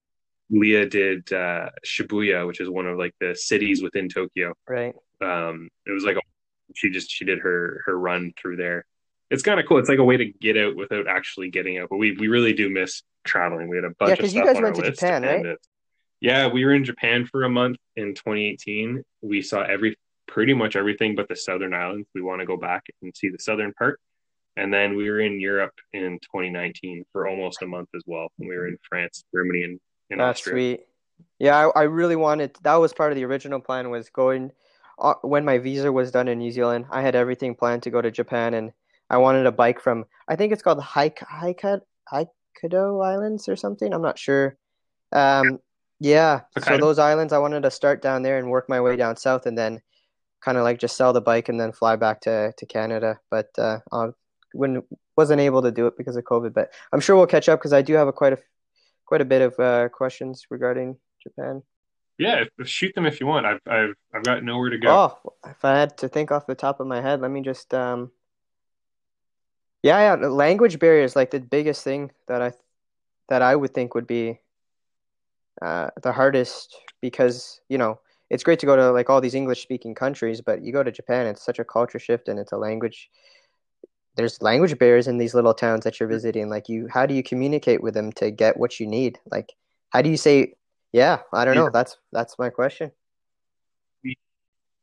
Leah 0.49 0.88
did 0.88 1.31
uh, 1.33 1.69
Shibuya, 1.86 2.47
which 2.47 2.62
is 2.62 2.69
one 2.69 2.88
of 2.88 2.97
like 2.97 3.13
the 3.19 3.36
cities 3.36 3.83
within 3.83 4.07
Tokyo. 4.07 4.53
Right. 4.67 4.95
Um, 5.23 5.69
it 5.86 5.91
was 5.91 6.03
like 6.03 6.17
a, 6.17 6.21
she 6.75 6.89
just 6.89 7.12
she 7.12 7.25
did 7.25 7.39
her 7.39 7.81
her 7.86 7.97
run 7.97 8.33
through 8.39 8.57
there. 8.57 8.86
It's 9.29 9.43
kind 9.43 9.59
of 9.59 9.65
cool. 9.67 9.79
It's 9.79 9.89
like 9.89 9.99
a 9.99 10.03
way 10.03 10.17
to 10.17 10.25
get 10.25 10.57
out 10.57 10.75
without 10.75 11.07
actually 11.07 11.49
getting 11.49 11.77
out. 11.77 11.89
But 11.89 11.97
we 11.97 12.15
we 12.17 12.27
really 12.27 12.53
do 12.53 12.69
miss 12.69 13.01
traveling. 13.23 13.67
We 13.67 13.77
had 13.77 13.86
a 13.86 13.91
bunch 13.91 14.09
yeah, 14.09 14.15
because 14.15 14.33
you 14.33 14.45
guys 14.45 14.62
went 14.62 14.75
to 14.75 14.91
Japan, 14.91 15.23
right? 15.23 15.45
It, 15.45 15.59
yeah, 16.21 16.47
we 16.47 16.63
were 16.63 16.73
in 16.73 16.86
Japan 16.86 17.25
for 17.25 17.43
a 17.43 17.49
month 17.49 17.77
in 17.95 18.15
2018. 18.15 19.03
We 19.21 19.41
saw 19.41 19.62
every 19.62 19.97
pretty 20.27 20.53
much 20.53 20.75
everything 20.75 21.15
but 21.15 21.27
the 21.27 21.36
southern 21.36 21.73
islands. 21.73 22.07
We 22.15 22.21
want 22.21 22.39
to 22.39 22.45
go 22.45 22.57
back 22.57 22.83
and 23.01 23.13
see 23.15 23.29
the 23.29 23.39
southern 23.39 23.73
part. 23.73 23.99
And 24.55 24.73
then 24.73 24.95
we 24.95 25.09
were 25.09 25.19
in 25.19 25.39
Europe 25.39 25.73
in 25.91 26.19
2019 26.21 27.05
for 27.12 27.27
almost 27.27 27.62
a 27.62 27.67
month 27.67 27.89
as 27.95 28.03
well. 28.05 28.31
And 28.39 28.47
we 28.47 28.55
were 28.55 28.67
in 28.67 28.77
France, 28.88 29.23
Germany, 29.33 29.63
and, 29.63 29.79
and 30.12 30.19
That's 30.19 30.39
Austria. 30.39 30.53
sweet. 30.53 30.88
Yeah, 31.39 31.57
I, 31.57 31.81
I 31.81 31.83
really 31.83 32.15
wanted. 32.15 32.55
That 32.62 32.75
was 32.75 32.93
part 32.93 33.12
of 33.12 33.15
the 33.15 33.25
original 33.25 33.59
plan 33.59 33.89
was 33.89 34.09
going 34.09 34.51
uh, 35.04 35.16
when 35.22 35.46
my 35.46 35.58
visa 35.58 35.92
was 35.92 36.12
done 36.12 36.28
in 36.28 36.39
New 36.39 36.52
Zealand. 36.52 36.86
I 36.89 37.02
had 37.02 37.16
everything 37.16 37.56
planned 37.56 37.84
to 37.84 37.92
go 37.92 38.02
to 38.02 38.10
Japan, 38.10 38.54
and 38.54 38.72
I 39.10 39.18
wanted 39.18 39.46
a 39.46 39.52
bike 39.52 39.80
from. 39.82 40.06
I 40.28 40.36
think 40.36 40.54
it's 40.54 40.63
called 40.63 40.82
Haik 40.82 41.20
Hokkaido 41.20 43.06
Islands 43.06 43.48
or 43.50 43.56
something. 43.56 43.94
I'm 43.94 44.02
not 44.02 44.18
sure. 44.18 44.58
Um, 45.12 45.60
yeah. 46.00 46.42
So 46.63 46.78
those 46.78 47.00
islands, 47.00 47.34
I 47.34 47.38
wanted 47.38 47.63
to 47.63 47.72
start 47.72 48.02
down 48.02 48.24
there 48.24 48.38
and 48.38 48.50
work 48.50 48.70
my 48.70 48.82
way 48.82 48.96
down 48.96 49.18
south, 49.18 49.46
and 49.46 49.58
then 49.58 49.82
kind 50.42 50.58
of 50.58 50.63
like 50.63 50.80
just 50.80 50.98
sell 50.98 51.13
the 51.13 51.22
bike 51.22 51.50
and 51.50 51.60
then 51.60 51.72
fly 51.72 51.96
back 51.96 52.22
to 52.22 52.54
to 52.58 52.66
Canada. 52.66 53.20
But 53.30 53.50
uh, 53.58 53.80
I 53.92 54.08
when 54.54 54.84
wasn't 55.16 55.42
able 55.42 55.62
to 55.62 55.72
do 55.72 55.88
it 55.88 55.98
because 55.98 56.16
of 56.16 56.24
COVID. 56.24 56.54
But 56.54 56.72
I'm 56.92 57.00
sure 57.00 57.16
we'll 57.16 57.28
catch 57.28 57.50
up 57.50 57.60
because 57.60 57.74
I 57.74 57.82
do 57.82 57.94
have 57.94 58.08
a 58.08 58.13
quite 58.13 58.34
a 58.34 58.38
quite 59.06 59.22
a 59.22 59.26
bit 59.26 59.42
of 59.42 59.60
uh, 59.60 59.89
questions 59.89 60.46
regarding 60.50 60.98
Japan. 61.22 61.62
Yeah, 62.23 62.45
shoot 62.63 62.95
them 62.95 63.05
if 63.05 63.19
you 63.19 63.27
want. 63.27 63.45
I've 63.45 63.59
I've 63.67 63.95
I've 64.13 64.23
got 64.23 64.43
nowhere 64.43 64.69
to 64.69 64.77
go. 64.77 64.89
Oh, 64.89 65.33
if 65.45 65.65
I 65.65 65.77
had 65.77 65.97
to 65.97 66.07
think 66.07 66.31
off 66.31 66.47
the 66.47 66.55
top 66.55 66.79
of 66.79 66.88
my 66.88 67.01
head, 67.01 67.19
let 67.19 67.31
me 67.31 67.41
just 67.41 67.73
um. 67.73 68.12
Yeah, 69.81 70.15
yeah, 70.15 70.27
language 70.27 70.79
barrier 70.79 71.03
is 71.03 71.17
like 71.17 71.31
the 71.31 71.41
biggest 71.41 71.83
thing 71.83 72.12
that 72.27 72.41
I 72.41 72.53
that 73.27 73.41
I 73.41 73.57
would 73.57 73.73
think 73.73 73.93
would 73.93 74.07
be 74.07 74.39
uh, 75.62 75.89
the 76.01 76.13
hardest 76.13 76.77
because 77.01 77.59
you 77.67 77.77
know 77.77 77.99
it's 78.29 78.43
great 78.43 78.59
to 78.59 78.65
go 78.65 78.77
to 78.77 78.91
like 78.91 79.09
all 79.09 79.19
these 79.19 79.36
English 79.36 79.62
speaking 79.62 79.93
countries, 79.93 80.39
but 80.39 80.63
you 80.63 80.71
go 80.71 80.81
to 80.81 80.91
Japan, 80.91 81.27
it's 81.27 81.43
such 81.43 81.59
a 81.59 81.65
culture 81.65 81.99
shift 81.99 82.29
and 82.29 82.39
it's 82.39 82.53
a 82.53 82.57
language. 82.57 83.09
There's 84.15 84.41
language 84.41 84.77
barriers 84.79 85.07
in 85.07 85.17
these 85.17 85.33
little 85.33 85.53
towns 85.53 85.83
that 85.83 85.99
you're 85.99 86.07
visiting. 86.07 86.47
Like 86.47 86.69
you, 86.69 86.88
how 86.88 87.05
do 87.05 87.13
you 87.13 87.23
communicate 87.23 87.83
with 87.83 87.95
them 87.95 88.13
to 88.13 88.31
get 88.31 88.55
what 88.55 88.79
you 88.79 88.88
need? 88.88 89.19
Like, 89.29 89.51
how 89.89 90.01
do 90.01 90.09
you 90.09 90.17
say 90.17 90.53
yeah, 90.93 91.19
I 91.34 91.43
don't 91.43 91.56
know. 91.56 91.69
That's 91.71 91.97
that's 92.12 92.38
my 92.38 92.49
question. 92.49 92.91
We, 94.03 94.17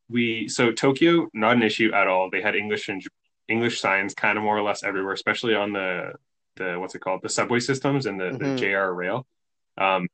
we 0.09 0.47
so 0.49 0.71
Tokyo 0.71 1.29
not 1.33 1.55
an 1.55 1.63
issue 1.63 1.91
at 1.93 2.07
all. 2.07 2.29
They 2.29 2.41
had 2.41 2.55
English 2.55 2.89
and 2.89 3.01
English 3.47 3.79
signs 3.79 4.13
kind 4.13 4.37
of 4.37 4.43
more 4.43 4.57
or 4.57 4.61
less 4.61 4.83
everywhere, 4.83 5.13
especially 5.13 5.55
on 5.55 5.71
the 5.71 6.13
the 6.57 6.77
what's 6.77 6.95
it 6.95 6.99
called 6.99 7.21
the 7.23 7.29
subway 7.29 7.59
systems 7.59 8.05
and 8.05 8.19
the, 8.19 8.25
mm-hmm. 8.25 8.55
the 8.55 8.55
JR 8.55 8.93
rail. 8.93 9.25
Um, 9.77 10.07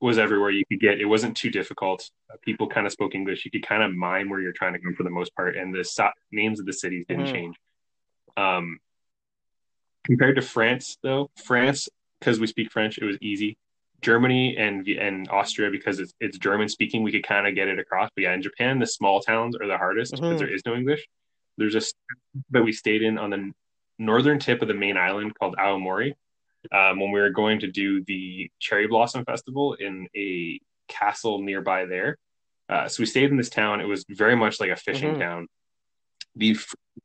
was 0.00 0.18
everywhere 0.18 0.50
you 0.50 0.64
could 0.66 0.80
get. 0.80 1.00
It 1.00 1.04
wasn't 1.04 1.36
too 1.36 1.50
difficult. 1.50 2.10
People 2.42 2.68
kind 2.68 2.86
of 2.86 2.92
spoke 2.92 3.14
English. 3.14 3.44
You 3.44 3.52
could 3.52 3.66
kind 3.66 3.84
of 3.84 3.94
mime 3.94 4.30
where 4.30 4.40
you're 4.40 4.52
trying 4.52 4.72
to 4.72 4.80
go 4.80 4.92
for 4.96 5.02
the 5.02 5.10
most 5.10 5.34
part, 5.34 5.56
and 5.56 5.74
the 5.74 5.84
so- 5.84 6.10
names 6.30 6.58
of 6.58 6.66
the 6.66 6.72
cities 6.72 7.04
didn't 7.08 7.26
mm-hmm. 7.26 7.34
change. 7.34 7.56
Um, 8.36 8.78
compared 10.04 10.36
to 10.36 10.42
France, 10.42 10.98
though, 11.02 11.30
France 11.44 11.88
because 12.22 12.38
we 12.38 12.46
speak 12.46 12.70
French, 12.70 12.98
it 12.98 13.04
was 13.04 13.18
easy. 13.20 13.58
Germany 14.02 14.56
and 14.56 14.86
and 14.88 15.28
Austria 15.30 15.70
because 15.70 16.00
it's 16.00 16.12
it's 16.20 16.36
German 16.38 16.68
speaking, 16.68 17.02
we 17.02 17.12
could 17.12 17.26
kind 17.26 17.46
of 17.46 17.54
get 17.54 17.68
it 17.68 17.78
across. 17.78 18.10
But 18.14 18.22
yeah, 18.22 18.34
in 18.34 18.42
Japan, 18.42 18.78
the 18.78 18.86
small 18.86 19.20
towns 19.20 19.56
are 19.56 19.66
the 19.66 19.78
hardest 19.78 20.12
mm-hmm. 20.12 20.24
because 20.24 20.40
there 20.40 20.52
is 20.52 20.62
no 20.66 20.74
English. 20.74 21.06
There's 21.56 21.74
a 21.74 21.82
that 22.50 22.62
we 22.62 22.72
stayed 22.72 23.02
in 23.02 23.18
on 23.18 23.30
the 23.30 23.52
northern 23.98 24.38
tip 24.38 24.62
of 24.62 24.68
the 24.68 24.74
main 24.74 24.96
island 24.96 25.34
called 25.38 25.56
Aomori 25.56 26.14
um, 26.72 27.00
when 27.00 27.12
we 27.12 27.20
were 27.20 27.30
going 27.30 27.60
to 27.60 27.70
do 27.70 28.04
the 28.04 28.50
cherry 28.58 28.86
blossom 28.86 29.24
festival 29.24 29.74
in 29.74 30.08
a 30.16 30.60
castle 30.88 31.40
nearby 31.40 31.86
there. 31.86 32.18
Uh, 32.68 32.88
so 32.88 33.02
we 33.02 33.06
stayed 33.06 33.30
in 33.30 33.36
this 33.36 33.50
town. 33.50 33.80
It 33.80 33.86
was 33.86 34.04
very 34.08 34.34
much 34.36 34.60
like 34.60 34.70
a 34.70 34.76
fishing 34.76 35.12
mm-hmm. 35.12 35.20
town. 35.20 35.48
The 36.36 36.56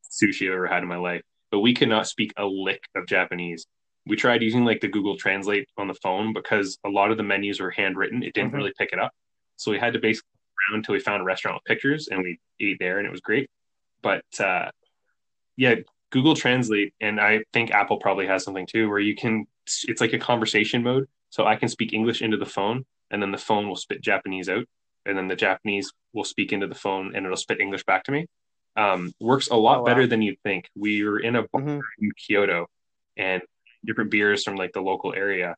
sushi 0.10 0.48
I've 0.48 0.54
ever 0.54 0.68
had 0.68 0.84
in 0.84 0.90
my 0.90 0.98
life, 0.98 1.22
but 1.52 1.60
we 1.60 1.74
could 1.74 1.90
not 1.90 2.08
speak 2.08 2.34
a 2.38 2.46
lick 2.46 2.82
of 2.96 3.06
Japanese 3.06 3.68
we 4.08 4.16
tried 4.16 4.42
using 4.42 4.66
like 4.66 4.82
the 4.82 4.88
Google 4.88 5.18
Translate 5.18 5.68
on 5.78 5.88
the 5.88 5.94
phone 5.96 6.34
because 6.34 6.78
a 6.86 6.90
lot 6.90 7.12
of 7.12 7.18
the 7.18 7.24
menus 7.24 7.60
were 7.60 7.72
handwritten. 7.72 8.24
It 8.24 8.34
didn't 8.34 8.50
mm-hmm. 8.50 8.58
really 8.58 8.74
pick 8.78 8.90
it 8.94 9.00
up. 9.00 9.12
So 9.58 9.72
we 9.72 9.80
had 9.80 9.94
to 9.94 10.00
basically 10.00 10.30
around 10.70 10.80
until 10.80 10.94
we 10.94 11.00
found 11.00 11.22
a 11.22 11.26
restaurant 11.26 11.56
with 11.56 11.66
pictures 11.66 12.08
and 12.08 12.22
we 12.22 12.40
ate 12.60 12.78
there 12.80 12.98
and 12.98 13.08
it 13.08 13.12
was 13.12 13.22
great. 13.22 13.50
But 14.02 14.26
uh, 14.40 14.72
yeah, 15.56 15.76
Google 16.12 16.36
Translate 16.36 16.94
and 17.02 17.20
I 17.20 17.44
think 17.54 17.72
Apple 17.72 17.98
probably 17.98 18.28
has 18.28 18.44
something 18.44 18.66
too 18.66 18.90
where 18.90 19.00
you 19.00 19.16
can 19.16 19.46
it's 19.66 20.00
like 20.00 20.14
a 20.14 20.20
conversation 20.20 20.84
mode. 20.84 21.08
So 21.30 21.46
I 21.46 21.56
can 21.56 21.68
speak 21.68 21.94
English 21.94 22.22
into 22.22 22.38
the 22.38 22.46
phone 22.46 22.86
and 23.12 23.22
then 23.22 23.32
the 23.32 23.38
phone 23.38 23.68
will 23.68 23.76
spit 23.76 24.02
Japanese 24.02 24.48
out 24.48 24.66
and 25.06 25.18
then 25.18 25.28
the 25.28 25.36
Japanese 25.36 25.92
will 26.14 26.24
speak 26.24 26.54
into 26.54 26.68
the 26.68 26.76
phone 26.76 27.16
and 27.16 27.26
it'll 27.26 27.38
spit 27.38 27.60
English 27.60 27.84
back 27.84 28.04
to 28.06 28.12
me. 28.12 28.28
Um, 28.76 29.12
works 29.20 29.50
a 29.50 29.56
lot 29.56 29.80
oh, 29.80 29.82
wow. 29.82 29.86
better 29.86 30.08
than 30.08 30.22
you'd 30.22 30.42
think. 30.44 30.70
We 30.76 31.04
were 31.04 31.20
in 31.20 31.36
a 31.36 31.44
bar 31.44 31.62
mm-hmm. 31.62 31.80
in 32.00 32.12
Kyoto 32.12 32.68
and 33.18 33.42
different 33.86 34.12
beers 34.12 34.44
from 34.44 34.56
like 34.56 34.74
the 34.74 34.82
local 34.82 35.14
area. 35.14 35.56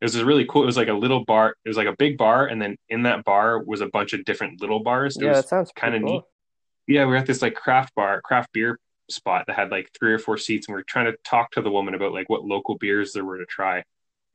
It 0.00 0.04
was 0.04 0.22
really 0.22 0.46
cool. 0.48 0.62
It 0.62 0.66
was 0.66 0.76
like 0.76 0.88
a 0.88 0.92
little 0.94 1.24
bar. 1.24 1.56
It 1.64 1.68
was 1.68 1.76
like 1.76 1.88
a 1.88 1.96
big 1.98 2.16
bar, 2.18 2.46
and 2.46 2.62
then 2.62 2.76
in 2.88 3.02
that 3.02 3.24
bar 3.24 3.62
was 3.62 3.80
a 3.80 3.86
bunch 3.86 4.12
of 4.12 4.24
different 4.24 4.60
little 4.60 4.80
bars. 4.80 5.16
It 5.16 5.24
yeah, 5.24 5.32
that 5.34 5.48
sounds 5.48 5.72
kind 5.74 5.94
of 5.94 6.02
cool. 6.02 6.12
neat. 6.12 6.22
Yeah, 6.86 7.04
we 7.04 7.10
were 7.10 7.16
at 7.16 7.26
this 7.26 7.42
like 7.42 7.54
craft 7.54 7.94
bar, 7.94 8.20
craft 8.22 8.52
beer 8.52 8.78
spot 9.10 9.44
that 9.46 9.56
had 9.56 9.70
like 9.70 9.90
three 9.98 10.12
or 10.12 10.18
four 10.18 10.38
seats, 10.38 10.68
and 10.68 10.74
we 10.74 10.80
are 10.80 10.84
trying 10.84 11.06
to 11.06 11.16
talk 11.24 11.50
to 11.52 11.62
the 11.62 11.70
woman 11.70 11.94
about 11.94 12.12
like 12.12 12.28
what 12.28 12.44
local 12.44 12.76
beers 12.78 13.12
there 13.12 13.24
were 13.24 13.38
to 13.38 13.46
try. 13.46 13.82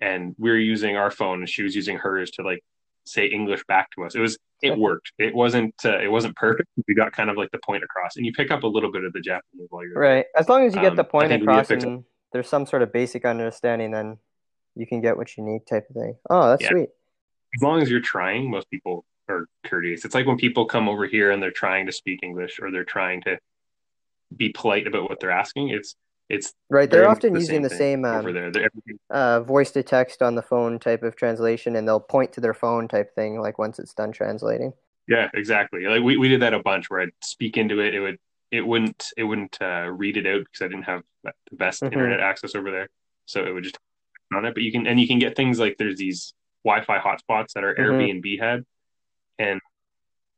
And 0.01 0.35
we 0.37 0.49
were 0.49 0.57
using 0.57 0.97
our 0.97 1.11
phone, 1.11 1.39
and 1.39 1.49
she 1.49 1.63
was 1.63 1.75
using 1.75 1.97
hers 1.97 2.31
to 2.31 2.41
like 2.43 2.61
say 3.05 3.27
English 3.27 3.63
back 3.67 3.89
to 3.91 4.03
us. 4.03 4.15
It 4.15 4.19
was 4.19 4.37
it 4.61 4.77
worked. 4.77 5.11
It 5.17 5.35
wasn't 5.35 5.75
uh, 5.85 5.99
it 5.99 6.09
wasn't 6.09 6.35
perfect. 6.35 6.69
We 6.87 6.95
got 6.95 7.11
kind 7.11 7.29
of 7.29 7.37
like 7.37 7.51
the 7.51 7.59
point 7.59 7.83
across, 7.83 8.15
and 8.15 8.25
you 8.25 8.31
pick 8.33 8.51
up 8.51 8.63
a 8.63 8.67
little 8.67 8.91
bit 8.91 9.03
of 9.03 9.13
the 9.13 9.19
Japanese 9.19 9.67
while 9.69 9.85
you're 9.85 9.99
right. 9.99 10.25
There. 10.33 10.41
As 10.41 10.49
long 10.49 10.65
as 10.65 10.73
you 10.73 10.81
get 10.81 10.91
um, 10.91 10.95
the 10.95 11.03
point 11.03 11.31
across 11.31 11.69
and 11.69 12.03
there's 12.33 12.49
some 12.49 12.65
sort 12.65 12.81
of 12.81 12.91
basic 12.91 13.25
understanding, 13.25 13.91
then 13.91 14.17
you 14.75 14.85
can 14.85 15.01
get 15.01 15.17
what 15.17 15.37
you 15.37 15.43
need, 15.43 15.65
type 15.65 15.87
of 15.89 15.95
thing. 15.95 16.15
Oh, 16.29 16.49
that's 16.49 16.63
yeah. 16.63 16.69
sweet. 16.69 16.89
As 17.55 17.61
long 17.61 17.81
as 17.81 17.89
you're 17.89 18.01
trying, 18.01 18.49
most 18.49 18.69
people 18.69 19.05
are 19.29 19.47
courteous. 19.65 20.03
It's 20.03 20.15
like 20.15 20.25
when 20.25 20.37
people 20.37 20.65
come 20.65 20.89
over 20.89 21.05
here 21.05 21.31
and 21.31 21.41
they're 21.41 21.51
trying 21.51 21.85
to 21.85 21.91
speak 21.91 22.19
English 22.23 22.59
or 22.59 22.71
they're 22.71 22.83
trying 22.83 23.21
to 23.21 23.37
be 24.35 24.49
polite 24.49 24.87
about 24.87 25.09
what 25.09 25.19
they're 25.19 25.31
asking. 25.31 25.69
It's 25.69 25.95
it's 26.29 26.53
right. 26.69 26.89
They're 26.89 27.07
often 27.07 27.33
the 27.33 27.39
using 27.39 27.61
the 27.61 27.69
same 27.69 28.05
um, 28.05 28.15
over 28.15 28.33
there. 28.33 28.69
Uh, 29.09 29.41
voice 29.41 29.71
to 29.71 29.83
text 29.83 30.21
on 30.21 30.35
the 30.35 30.41
phone 30.41 30.79
type 30.79 31.03
of 31.03 31.15
translation, 31.15 31.75
and 31.75 31.87
they'll 31.87 31.99
point 31.99 32.33
to 32.33 32.41
their 32.41 32.53
phone 32.53 32.87
type 32.87 33.13
thing. 33.13 33.39
Like 33.39 33.59
once 33.59 33.77
it's 33.77 33.93
done 33.93 34.11
translating. 34.11 34.73
Yeah, 35.07 35.29
exactly. 35.33 35.85
Like 35.85 36.01
we, 36.01 36.17
we 36.17 36.29
did 36.29 36.41
that 36.41 36.53
a 36.53 36.59
bunch 36.59 36.89
where 36.89 37.01
I'd 37.01 37.11
speak 37.21 37.57
into 37.57 37.79
it. 37.81 37.93
It 37.93 37.99
would 37.99 38.19
it 38.53 38.61
wouldn't 38.61 39.11
it 39.17 39.23
wouldn't 39.23 39.57
uh, 39.59 39.89
read 39.89 40.15
it 40.15 40.27
out 40.27 40.41
because 40.45 40.61
I 40.61 40.67
didn't 40.67 40.83
have 40.83 41.01
the 41.23 41.33
best 41.51 41.81
mm-hmm. 41.81 41.91
internet 41.91 42.19
access 42.19 42.53
over 42.53 42.69
there. 42.69 42.87
So 43.25 43.43
it 43.43 43.51
would 43.51 43.63
just 43.63 43.79
on 44.33 44.45
it. 44.45 44.53
But 44.53 44.61
you 44.61 44.71
can 44.71 44.85
and 44.85 44.99
you 44.99 45.07
can 45.07 45.17
get 45.17 45.35
things 45.35 45.59
like 45.59 45.77
there's 45.79 45.97
these 45.97 46.35
Wi-Fi 46.63 46.99
hotspots 46.99 47.53
that 47.55 47.63
our 47.63 47.73
mm-hmm. 47.73 48.21
Airbnb 48.21 48.39
had, 48.39 48.63
and 49.39 49.59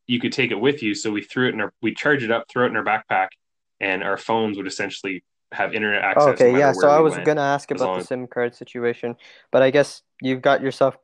you 0.07 0.21
could 0.21 0.31
take 0.31 0.51
it 0.51 0.59
with 0.59 0.81
you. 0.81 0.95
So 0.95 1.11
we 1.11 1.23
threw 1.23 1.49
it 1.49 1.55
in 1.55 1.59
our 1.59 1.73
we 1.81 1.93
charge 1.93 2.23
it 2.23 2.31
up, 2.31 2.45
throw 2.49 2.65
it 2.65 2.69
in 2.69 2.77
our 2.77 2.85
backpack, 2.85 3.29
and 3.81 4.01
our 4.01 4.17
phones 4.17 4.55
would 4.55 4.67
essentially 4.67 5.25
have 5.51 5.73
internet 5.73 6.01
access. 6.01 6.27
okay, 6.29 6.53
no 6.53 6.57
yeah. 6.57 6.71
So 6.71 6.87
I 6.87 6.99
was 6.99 7.15
went, 7.15 7.25
gonna 7.25 7.41
ask 7.41 7.69
about 7.69 7.99
the 7.99 8.05
SIM 8.05 8.27
card 8.27 8.55
situation, 8.55 9.17
but 9.51 9.61
I 9.61 9.71
guess 9.71 10.03
you've 10.21 10.41
got 10.41 10.61
yourself 10.61 10.97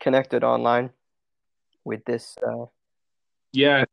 connected 0.00 0.42
online 0.42 0.90
with 1.84 2.06
this. 2.06 2.36
Uh... 2.42 2.66
Yeah, 3.52 3.84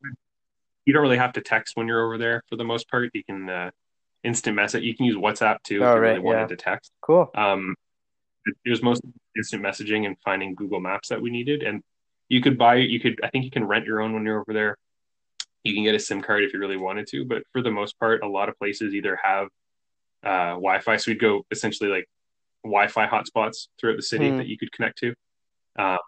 you 0.84 0.92
don't 0.92 1.02
really 1.02 1.18
have 1.18 1.32
to 1.34 1.40
text 1.40 1.76
when 1.76 1.86
you're 1.86 2.04
over 2.04 2.18
there 2.18 2.42
for 2.48 2.56
the 2.56 2.64
most 2.64 2.88
part. 2.90 3.10
You 3.14 3.24
can 3.24 3.48
uh, 3.48 3.70
instant 4.24 4.56
message. 4.56 4.82
You 4.82 4.96
can 4.96 5.06
use 5.06 5.16
WhatsApp 5.16 5.62
too 5.62 5.82
oh, 5.82 5.90
if 5.90 5.94
you 5.96 6.00
right, 6.00 6.10
really 6.10 6.20
wanted 6.20 6.40
yeah. 6.40 6.46
to 6.46 6.56
text. 6.56 6.92
Cool. 7.00 7.30
Um, 7.34 7.74
it, 8.44 8.54
it 8.64 8.70
was 8.70 8.82
mostly 8.82 9.10
instant 9.36 9.62
messaging 9.62 10.06
and 10.06 10.16
finding 10.24 10.54
Google 10.54 10.80
Maps 10.80 11.08
that 11.08 11.20
we 11.20 11.30
needed, 11.30 11.62
and 11.62 11.82
you 12.28 12.40
could 12.40 12.58
buy. 12.58 12.76
You 12.76 13.00
could. 13.00 13.20
I 13.22 13.28
think 13.28 13.44
you 13.44 13.50
can 13.50 13.64
rent 13.64 13.86
your 13.86 14.00
own 14.00 14.12
when 14.12 14.24
you're 14.24 14.40
over 14.40 14.52
there. 14.52 14.76
You 15.64 15.74
can 15.74 15.84
get 15.84 15.94
a 15.94 16.00
SIM 16.00 16.22
card 16.22 16.42
if 16.42 16.52
you 16.52 16.58
really 16.58 16.76
wanted 16.76 17.06
to, 17.08 17.24
but 17.24 17.44
for 17.52 17.62
the 17.62 17.70
most 17.70 17.98
part, 17.98 18.24
a 18.24 18.28
lot 18.28 18.48
of 18.48 18.58
places 18.58 18.94
either 18.94 19.16
have 19.22 19.46
uh, 20.24 20.54
Wi-Fi. 20.54 20.96
So 20.96 21.12
we'd 21.12 21.20
go 21.20 21.46
essentially 21.52 21.88
like 21.88 22.08
Wi-Fi 22.64 23.06
hotspots 23.06 23.68
throughout 23.78 23.96
the 23.96 24.02
city 24.02 24.30
mm. 24.30 24.38
that 24.38 24.48
you 24.48 24.58
could 24.58 24.72
connect 24.72 24.98
to. 24.98 25.14
Uh, 25.78 25.98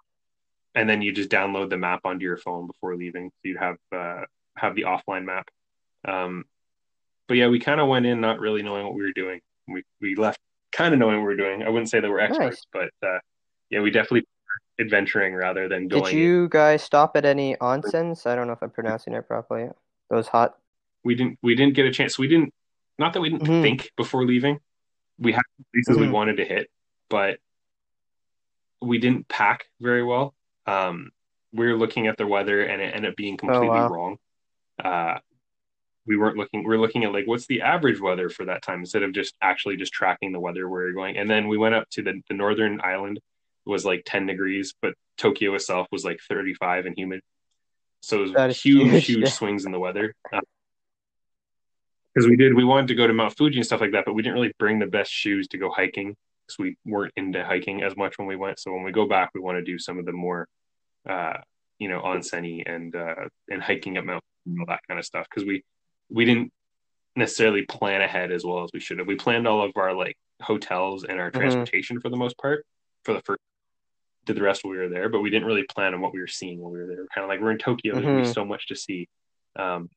and 0.74 0.88
then 0.88 1.02
you 1.02 1.12
just 1.12 1.30
download 1.30 1.70
the 1.70 1.76
map 1.76 2.00
onto 2.04 2.24
your 2.24 2.37
phone 2.37 2.66
before 2.66 2.96
leaving. 2.96 3.30
So 3.30 3.48
you'd 3.48 3.58
have 3.58 3.76
uh, 3.92 4.22
have 4.57 4.75
the 4.75 4.83
offline 4.83 5.25
map. 5.25 5.49
Um, 6.07 6.45
but 7.27 7.37
yeah, 7.37 7.49
we 7.49 7.59
kind 7.59 7.81
of 7.81 7.88
went 7.88 8.07
in 8.07 8.21
not 8.21 8.38
really 8.38 8.62
knowing 8.62 8.85
what 8.85 8.95
we 8.95 9.03
were 9.03 9.12
doing. 9.14 9.40
We 9.67 9.83
we 10.01 10.14
left 10.14 10.38
kind 10.73 10.93
of 10.93 11.01
knowing 11.01 11.17
what 11.17 11.23
we 11.23 11.27
were 11.27 11.37
doing. 11.37 11.62
I 11.62 11.71
wouldn't 11.71 11.88
say 11.88 12.01
that 12.01 12.09
we're 12.09 12.21
experts, 12.21 12.67
nice. 12.75 12.90
but 13.01 13.07
uh, 13.07 13.19
yeah, 13.71 13.81
we 13.81 13.90
definitely 13.90 14.27
adventuring 14.79 15.35
rather 15.35 15.69
than 15.69 15.88
going. 15.88 16.05
Did 16.05 16.19
you 16.19 16.49
guys 16.49 16.83
stop 16.83 17.17
at 17.17 17.25
any 17.25 17.57
onsens? 17.57 18.27
I 18.27 18.35
don't 18.35 18.47
know 18.47 18.53
if 18.53 18.62
I'm 18.62 18.71
pronouncing 18.71 19.14
it 19.14 19.27
properly. 19.27 19.71
Those 20.11 20.29
hot. 20.29 20.57
We 21.03 21.14
didn't. 21.14 21.38
We 21.43 21.55
didn't 21.55 21.75
get 21.75 21.87
a 21.87 21.93
chance. 21.93 22.19
We 22.19 22.29
didn't. 22.29 22.53
Not 22.99 23.14
that 23.14 23.21
we 23.21 23.31
didn't 23.31 23.49
mm-hmm. 23.49 23.62
think 23.62 23.90
before 23.97 24.25
leaving. 24.25 24.61
We 25.19 25.33
had 25.33 25.43
places 25.73 25.97
mm-hmm. 25.97 26.07
we 26.07 26.11
wanted 26.11 26.37
to 26.38 26.45
hit, 26.45 26.69
but 27.09 27.38
we 28.83 28.99
didn't 28.99 29.29
pack 29.29 29.64
very 29.81 30.05
well. 30.05 30.35
Um, 30.67 31.11
we 31.53 31.67
were 31.67 31.77
looking 31.77 32.09
at 32.09 32.19
the 32.19 32.27
weather, 32.27 32.62
and 32.62 32.83
it 32.83 32.95
ended 32.95 33.12
up 33.12 33.17
being 33.17 33.35
oh, 33.35 33.38
completely 33.38 33.69
oh, 33.69 33.73
wow. 33.73 33.88
wrong 33.88 34.19
uh, 34.82 35.18
we 36.06 36.16
weren't 36.16 36.37
looking 36.37 36.64
we 36.64 36.74
are 36.74 36.80
looking 36.80 37.04
at 37.04 37.12
like 37.12 37.26
what's 37.26 37.46
the 37.46 37.62
average 37.62 38.00
weather 38.00 38.28
for 38.28 38.46
that 38.46 38.62
time 38.62 38.80
instead 38.80 39.02
of 39.02 39.12
just 39.12 39.34
actually 39.40 39.76
just 39.76 39.92
tracking 39.92 40.32
the 40.32 40.40
weather 40.40 40.68
where 40.68 40.82
you're 40.82 40.92
going 40.92 41.16
and 41.16 41.30
then 41.30 41.48
we 41.48 41.56
went 41.56 41.74
up 41.74 41.88
to 41.90 42.02
the, 42.02 42.20
the 42.28 42.34
northern 42.34 42.80
island 42.82 43.20
it 43.66 43.70
was 43.70 43.84
like 43.84 44.02
10 44.04 44.26
degrees, 44.26 44.74
but 44.80 44.94
Tokyo 45.16 45.54
itself 45.54 45.87
was 45.90 46.04
like 46.04 46.20
35 46.28 46.87
and 46.87 46.96
humid. 46.96 47.20
So 48.02 48.22
it 48.22 48.34
was 48.34 48.62
huge, 48.62 48.90
huge, 48.90 49.06
huge 49.06 49.30
swings 49.30 49.64
in 49.64 49.72
the 49.72 49.78
weather. 49.78 50.14
Because 50.30 52.26
uh, 52.26 52.28
we 52.28 52.37
did, 52.37 52.54
we 52.54 52.64
wanted 52.64 52.88
to 52.88 52.94
go 52.94 53.06
to 53.06 53.14
Mount 53.14 53.34
Fuji 53.37 53.56
and 53.56 53.64
stuff 53.64 53.80
like 53.80 53.92
that, 53.92 54.04
but 54.04 54.14
we 54.14 54.22
didn't 54.22 54.34
really 54.34 54.52
bring 54.58 54.78
the 54.78 54.87
best 54.87 55.10
shoes 55.10 55.48
to 55.48 55.58
go 55.58 55.70
hiking 55.70 56.14
because 56.46 56.58
we 56.58 56.76
weren't 56.84 57.14
into 57.16 57.42
hiking 57.42 57.82
as 57.82 57.96
much 57.96 58.18
when 58.18 58.28
we 58.28 58.37
went. 58.37 58.58
So 58.58 58.74
when 58.74 58.82
we 58.82 58.92
go 58.92 59.08
back, 59.08 59.30
we 59.34 59.40
want 59.40 59.56
to 59.56 59.64
do 59.64 59.78
some 59.78 59.98
of 59.98 60.04
the 60.04 60.12
more, 60.12 60.46
uh, 61.08 61.38
you 61.78 61.88
know, 61.88 62.02
onsen 62.02 62.62
and 62.66 62.94
uh, 62.94 63.14
and 63.48 63.62
hiking 63.62 63.96
up 63.96 64.04
Mount, 64.04 64.22
and 64.46 64.59
all 64.61 64.66
that 64.66 64.80
kind 64.88 64.98
of 64.98 65.07
stuff. 65.07 65.26
Because 65.28 65.46
we 65.46 65.64
we 66.11 66.24
didn't 66.24 66.52
necessarily 67.16 67.62
plan 67.62 68.00
ahead 68.00 68.33
as 68.33 68.44
well 68.44 68.64
as 68.64 68.70
we 68.72 68.80
should 68.80 68.98
have. 68.98 69.07
We 69.07 69.16
planned 69.16 69.46
all 69.46 69.62
of 69.62 69.72
our 69.76 69.94
like 69.94 70.16
hotels 70.40 71.04
and 71.04 71.20
our 71.20 71.30
mm-hmm. 71.30 71.40
transportation 71.40 72.00
for 72.00 72.09
the 72.09 72.16
most 72.16 72.37
part 72.38 72.66
for 73.04 73.14
the 73.14 73.20
first 73.20 73.40
did 74.24 74.37
the 74.37 74.42
rest 74.42 74.64
when 74.64 74.72
we 74.72 74.78
were 74.78 74.88
there, 74.88 75.09
but 75.09 75.20
we 75.20 75.30
didn't 75.30 75.46
really 75.46 75.64
plan 75.64 75.94
on 75.94 76.00
what 76.00 76.12
we 76.12 76.20
were 76.20 76.26
seeing 76.26 76.61
when 76.61 76.72
we 76.72 76.78
were 76.78 76.87
there. 76.87 77.07
Kind 77.14 77.24
of 77.24 77.28
like 77.28 77.40
we're 77.40 77.50
in 77.50 77.59
Tokyo, 77.59 77.94
mm-hmm. 77.94 78.07
there's 78.07 78.33
so 78.33 78.44
much 78.44 78.68
to 78.68 78.76
see, 78.76 79.09
um, 79.57 79.90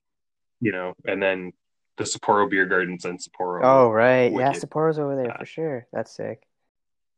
you 0.60 0.72
know. 0.72 0.94
And 1.06 1.22
then 1.22 1.54
the 1.98 2.04
Sapporo 2.04 2.50
beer 2.50 2.66
gardens 2.66 3.06
and 3.06 3.20
Sapporo. 3.20 3.62
Oh 3.64 3.90
right, 3.90 4.32
yeah, 4.32 4.52
Sapporo's 4.52 5.00
over 5.00 5.16
there 5.16 5.32
uh, 5.32 5.38
for 5.40 5.46
sure. 5.46 5.88
That's 5.94 6.16
sick. 6.16 6.44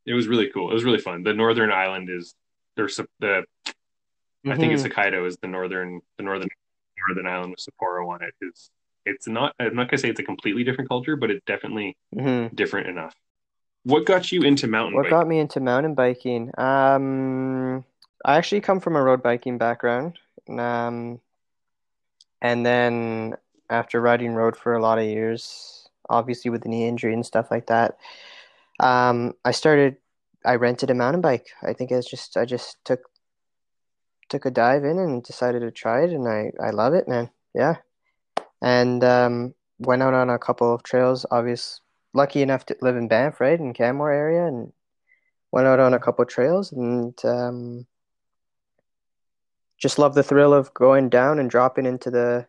It 0.06 0.14
was 0.14 0.28
really 0.28 0.50
cool. 0.50 0.70
It 0.70 0.74
was 0.74 0.84
really 0.84 0.98
fun. 0.98 1.22
The 1.22 1.34
northern 1.34 1.70
island 1.70 2.08
is 2.10 2.34
there's 2.76 2.96
the 2.96 3.04
mm-hmm. 3.26 4.52
I 4.52 4.56
think 4.56 4.72
it's 4.72 4.82
mm-hmm. 4.82 4.98
Hokkaido 4.98 5.26
is 5.26 5.36
the 5.38 5.48
northern 5.48 6.00
the 6.16 6.22
northern 6.22 6.48
northern 7.08 7.26
island 7.32 7.50
with 7.50 7.60
Sapporo 7.60 8.08
on 8.08 8.22
it 8.22 8.34
is 8.42 8.70
it's 9.06 9.26
not 9.26 9.54
I'm 9.58 9.74
not 9.74 9.88
gonna 9.90 9.98
say 9.98 10.10
it's 10.10 10.20
a 10.20 10.24
completely 10.24 10.64
different 10.64 10.88
culture, 10.88 11.16
but 11.16 11.30
it's 11.30 11.44
definitely 11.46 11.96
mm-hmm. 12.14 12.54
different 12.54 12.88
enough. 12.88 13.14
What 13.84 14.04
got 14.04 14.30
you 14.30 14.42
into 14.42 14.66
mountain 14.66 14.94
What 14.94 15.04
biking? 15.04 15.18
got 15.18 15.28
me 15.28 15.38
into 15.38 15.60
mountain 15.60 15.94
biking? 15.94 16.50
Um, 16.58 17.84
I 18.24 18.36
actually 18.36 18.60
come 18.60 18.80
from 18.80 18.96
a 18.96 19.02
road 19.02 19.22
biking 19.22 19.56
background. 19.56 20.18
Um, 20.48 21.20
and 22.42 22.64
then 22.64 23.36
after 23.70 24.00
riding 24.00 24.34
road 24.34 24.56
for 24.56 24.74
a 24.74 24.82
lot 24.82 24.98
of 24.98 25.04
years, 25.04 25.88
obviously 26.08 26.50
with 26.50 26.62
the 26.62 26.68
knee 26.68 26.86
injury 26.86 27.14
and 27.14 27.24
stuff 27.24 27.50
like 27.50 27.68
that, 27.68 27.96
um, 28.80 29.34
I 29.44 29.52
started. 29.52 29.96
I 30.42 30.54
rented 30.54 30.88
a 30.88 30.94
mountain 30.94 31.20
bike. 31.20 31.48
I 31.62 31.74
think 31.74 31.90
it's 31.90 32.08
just 32.08 32.38
I 32.38 32.46
just 32.46 32.82
took 32.86 33.09
took 34.30 34.46
a 34.46 34.50
dive 34.50 34.84
in 34.84 34.98
and 34.98 35.22
decided 35.22 35.60
to 35.60 35.70
try 35.70 36.04
it, 36.04 36.10
and 36.10 36.26
I 36.26 36.52
I 36.62 36.70
love 36.70 36.94
it, 36.94 37.06
man. 37.08 37.30
Yeah, 37.54 37.76
and 38.62 39.04
um, 39.04 39.54
went 39.78 40.02
out 40.02 40.14
on 40.14 40.30
a 40.30 40.38
couple 40.38 40.72
of 40.72 40.82
trails. 40.82 41.26
Obvious, 41.30 41.80
lucky 42.14 42.40
enough 42.40 42.64
to 42.66 42.76
live 42.80 42.96
in 42.96 43.08
Banff, 43.08 43.40
right, 43.40 43.58
in 43.58 43.74
Canmore 43.74 44.12
area, 44.12 44.46
and 44.46 44.72
went 45.52 45.66
out 45.66 45.80
on 45.80 45.92
a 45.92 45.98
couple 45.98 46.22
of 46.22 46.28
trails, 46.28 46.72
and 46.72 47.14
um, 47.24 47.86
just 49.76 49.98
love 49.98 50.14
the 50.14 50.22
thrill 50.22 50.54
of 50.54 50.72
going 50.74 51.08
down 51.08 51.38
and 51.38 51.50
dropping 51.50 51.86
into 51.86 52.10
the 52.10 52.46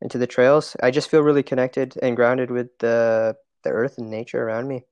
into 0.00 0.18
the 0.18 0.26
trails. 0.26 0.76
I 0.82 0.90
just 0.90 1.10
feel 1.10 1.22
really 1.22 1.42
connected 1.42 1.96
and 2.02 2.16
grounded 2.16 2.50
with 2.50 2.76
the 2.78 3.36
the 3.62 3.70
earth 3.70 3.98
and 3.98 4.10
nature 4.10 4.42
around 4.42 4.68
me. 4.68 4.84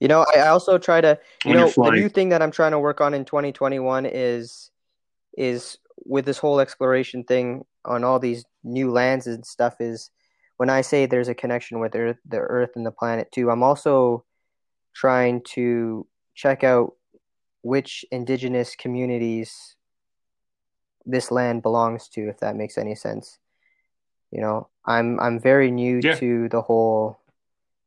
You 0.00 0.08
know, 0.08 0.24
I 0.34 0.48
also 0.48 0.78
try 0.78 1.00
to, 1.00 1.18
you 1.44 1.54
when 1.54 1.58
know, 1.58 1.70
the 1.70 1.90
new 1.90 2.08
thing 2.08 2.28
that 2.28 2.40
I'm 2.40 2.52
trying 2.52 2.72
to 2.72 2.78
work 2.78 3.00
on 3.00 3.14
in 3.14 3.24
2021 3.24 4.06
is 4.06 4.70
is 5.36 5.78
with 6.04 6.24
this 6.24 6.38
whole 6.38 6.60
exploration 6.60 7.24
thing 7.24 7.64
on 7.84 8.04
all 8.04 8.18
these 8.18 8.44
new 8.62 8.90
lands 8.90 9.26
and 9.26 9.44
stuff 9.44 9.80
is 9.80 10.10
when 10.56 10.70
I 10.70 10.80
say 10.80 11.06
there's 11.06 11.28
a 11.28 11.34
connection 11.34 11.80
with 11.80 11.94
earth, 11.94 12.18
the 12.26 12.38
earth 12.38 12.70
and 12.76 12.84
the 12.84 12.90
planet 12.90 13.30
too, 13.32 13.50
I'm 13.50 13.62
also 13.62 14.24
trying 14.94 15.42
to 15.54 16.06
check 16.34 16.64
out 16.64 16.94
which 17.62 18.04
indigenous 18.10 18.74
communities 18.74 19.76
this 21.06 21.30
land 21.30 21.62
belongs 21.62 22.08
to 22.08 22.28
if 22.28 22.38
that 22.40 22.56
makes 22.56 22.78
any 22.78 22.94
sense. 22.94 23.38
You 24.30 24.42
know, 24.42 24.68
I'm 24.84 25.18
I'm 25.20 25.40
very 25.40 25.70
new 25.70 26.00
yeah. 26.02 26.14
to 26.16 26.48
the 26.50 26.60
whole 26.60 27.18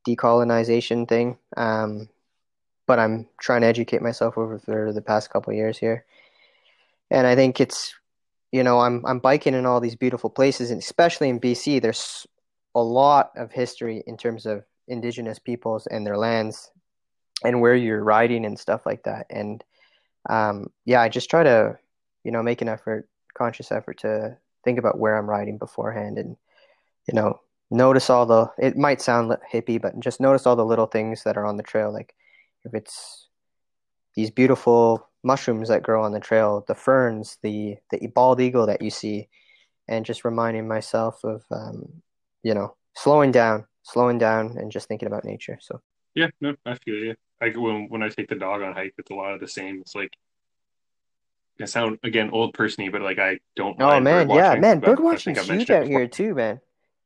decolonization 0.07 1.07
thing. 1.07 1.37
Um, 1.57 2.09
but 2.87 2.99
I'm 2.99 3.27
trying 3.39 3.61
to 3.61 3.67
educate 3.67 4.01
myself 4.01 4.37
over 4.37 4.91
the 4.93 5.01
past 5.01 5.29
couple 5.29 5.53
years 5.53 5.77
here. 5.77 6.05
And 7.09 7.27
I 7.27 7.35
think 7.35 7.61
it's 7.61 7.93
you 8.51 8.63
know, 8.63 8.79
I'm 8.79 9.05
I'm 9.05 9.19
biking 9.19 9.53
in 9.53 9.65
all 9.65 9.79
these 9.79 9.95
beautiful 9.95 10.29
places, 10.29 10.71
and 10.71 10.81
especially 10.81 11.29
in 11.29 11.39
BC, 11.39 11.81
there's 11.81 12.27
a 12.75 12.83
lot 12.83 13.31
of 13.35 13.51
history 13.51 14.03
in 14.07 14.17
terms 14.17 14.45
of 14.45 14.63
indigenous 14.87 15.39
peoples 15.39 15.87
and 15.87 16.05
their 16.05 16.17
lands, 16.17 16.69
and 17.45 17.61
where 17.61 17.75
you're 17.75 18.03
riding 18.03 18.45
and 18.45 18.59
stuff 18.59 18.85
like 18.85 19.03
that. 19.03 19.27
And 19.29 19.63
um, 20.29 20.67
yeah, 20.85 21.01
I 21.01 21.09
just 21.09 21.29
try 21.29 21.43
to, 21.43 21.77
you 22.23 22.31
know, 22.31 22.43
make 22.43 22.61
an 22.61 22.69
effort, 22.69 23.07
conscious 23.33 23.71
effort 23.71 23.99
to 23.99 24.37
think 24.63 24.77
about 24.77 24.99
where 24.99 25.17
I'm 25.17 25.29
riding 25.29 25.57
beforehand, 25.57 26.17
and 26.17 26.35
you 27.07 27.13
know, 27.13 27.39
notice 27.71 28.09
all 28.09 28.25
the. 28.25 28.51
It 28.59 28.77
might 28.77 29.01
sound 29.01 29.35
hippie, 29.51 29.81
but 29.81 29.99
just 29.99 30.19
notice 30.19 30.45
all 30.45 30.55
the 30.55 30.65
little 30.65 30.85
things 30.85 31.23
that 31.23 31.37
are 31.37 31.45
on 31.45 31.57
the 31.57 31.63
trail, 31.63 31.91
like 31.91 32.13
if 32.65 32.73
it's 32.73 33.27
these 34.15 34.29
beautiful 34.29 35.09
mushrooms 35.23 35.69
that 35.69 35.83
grow 35.83 36.03
on 36.03 36.11
the 36.11 36.19
trail, 36.19 36.63
the 36.67 36.75
ferns, 36.75 37.37
the 37.41 37.77
the 37.89 38.07
bald 38.07 38.41
eagle 38.41 38.67
that 38.67 38.81
you 38.81 38.89
see, 38.89 39.29
and 39.87 40.05
just 40.05 40.25
reminding 40.25 40.67
myself 40.67 41.23
of 41.23 41.43
um, 41.51 42.01
you 42.43 42.53
know 42.53 42.75
slowing 42.95 43.31
down, 43.31 43.65
slowing 43.83 44.17
down, 44.17 44.57
and 44.57 44.71
just 44.71 44.87
thinking 44.87 45.07
about 45.07 45.25
nature. 45.25 45.57
So 45.61 45.81
yeah, 46.13 46.27
no, 46.41 46.55
I 46.65 46.75
feel 46.75 46.95
you. 46.95 47.15
Like 47.39 47.55
when 47.55 47.87
when 47.89 48.03
I 48.03 48.09
take 48.09 48.27
the 48.27 48.35
dog 48.35 48.61
on 48.61 48.73
hike, 48.73 48.93
it's 48.97 49.11
a 49.11 49.15
lot 49.15 49.33
of 49.33 49.39
the 49.39 49.47
same. 49.47 49.79
It's 49.81 49.95
like 49.95 50.11
I 51.59 51.65
sound 51.65 51.99
again 52.03 52.29
old 52.31 52.53
persony, 52.53 52.89
but 52.89 53.01
like 53.01 53.19
I 53.19 53.39
don't. 53.55 53.81
Oh 53.81 53.99
man, 53.99 54.29
yeah, 54.29 54.55
man, 54.55 54.79
bird 54.79 54.99
watching 54.99 55.35
huge 55.35 55.69
out 55.71 55.87
here 55.87 56.07
too, 56.07 56.35
man. 56.35 56.59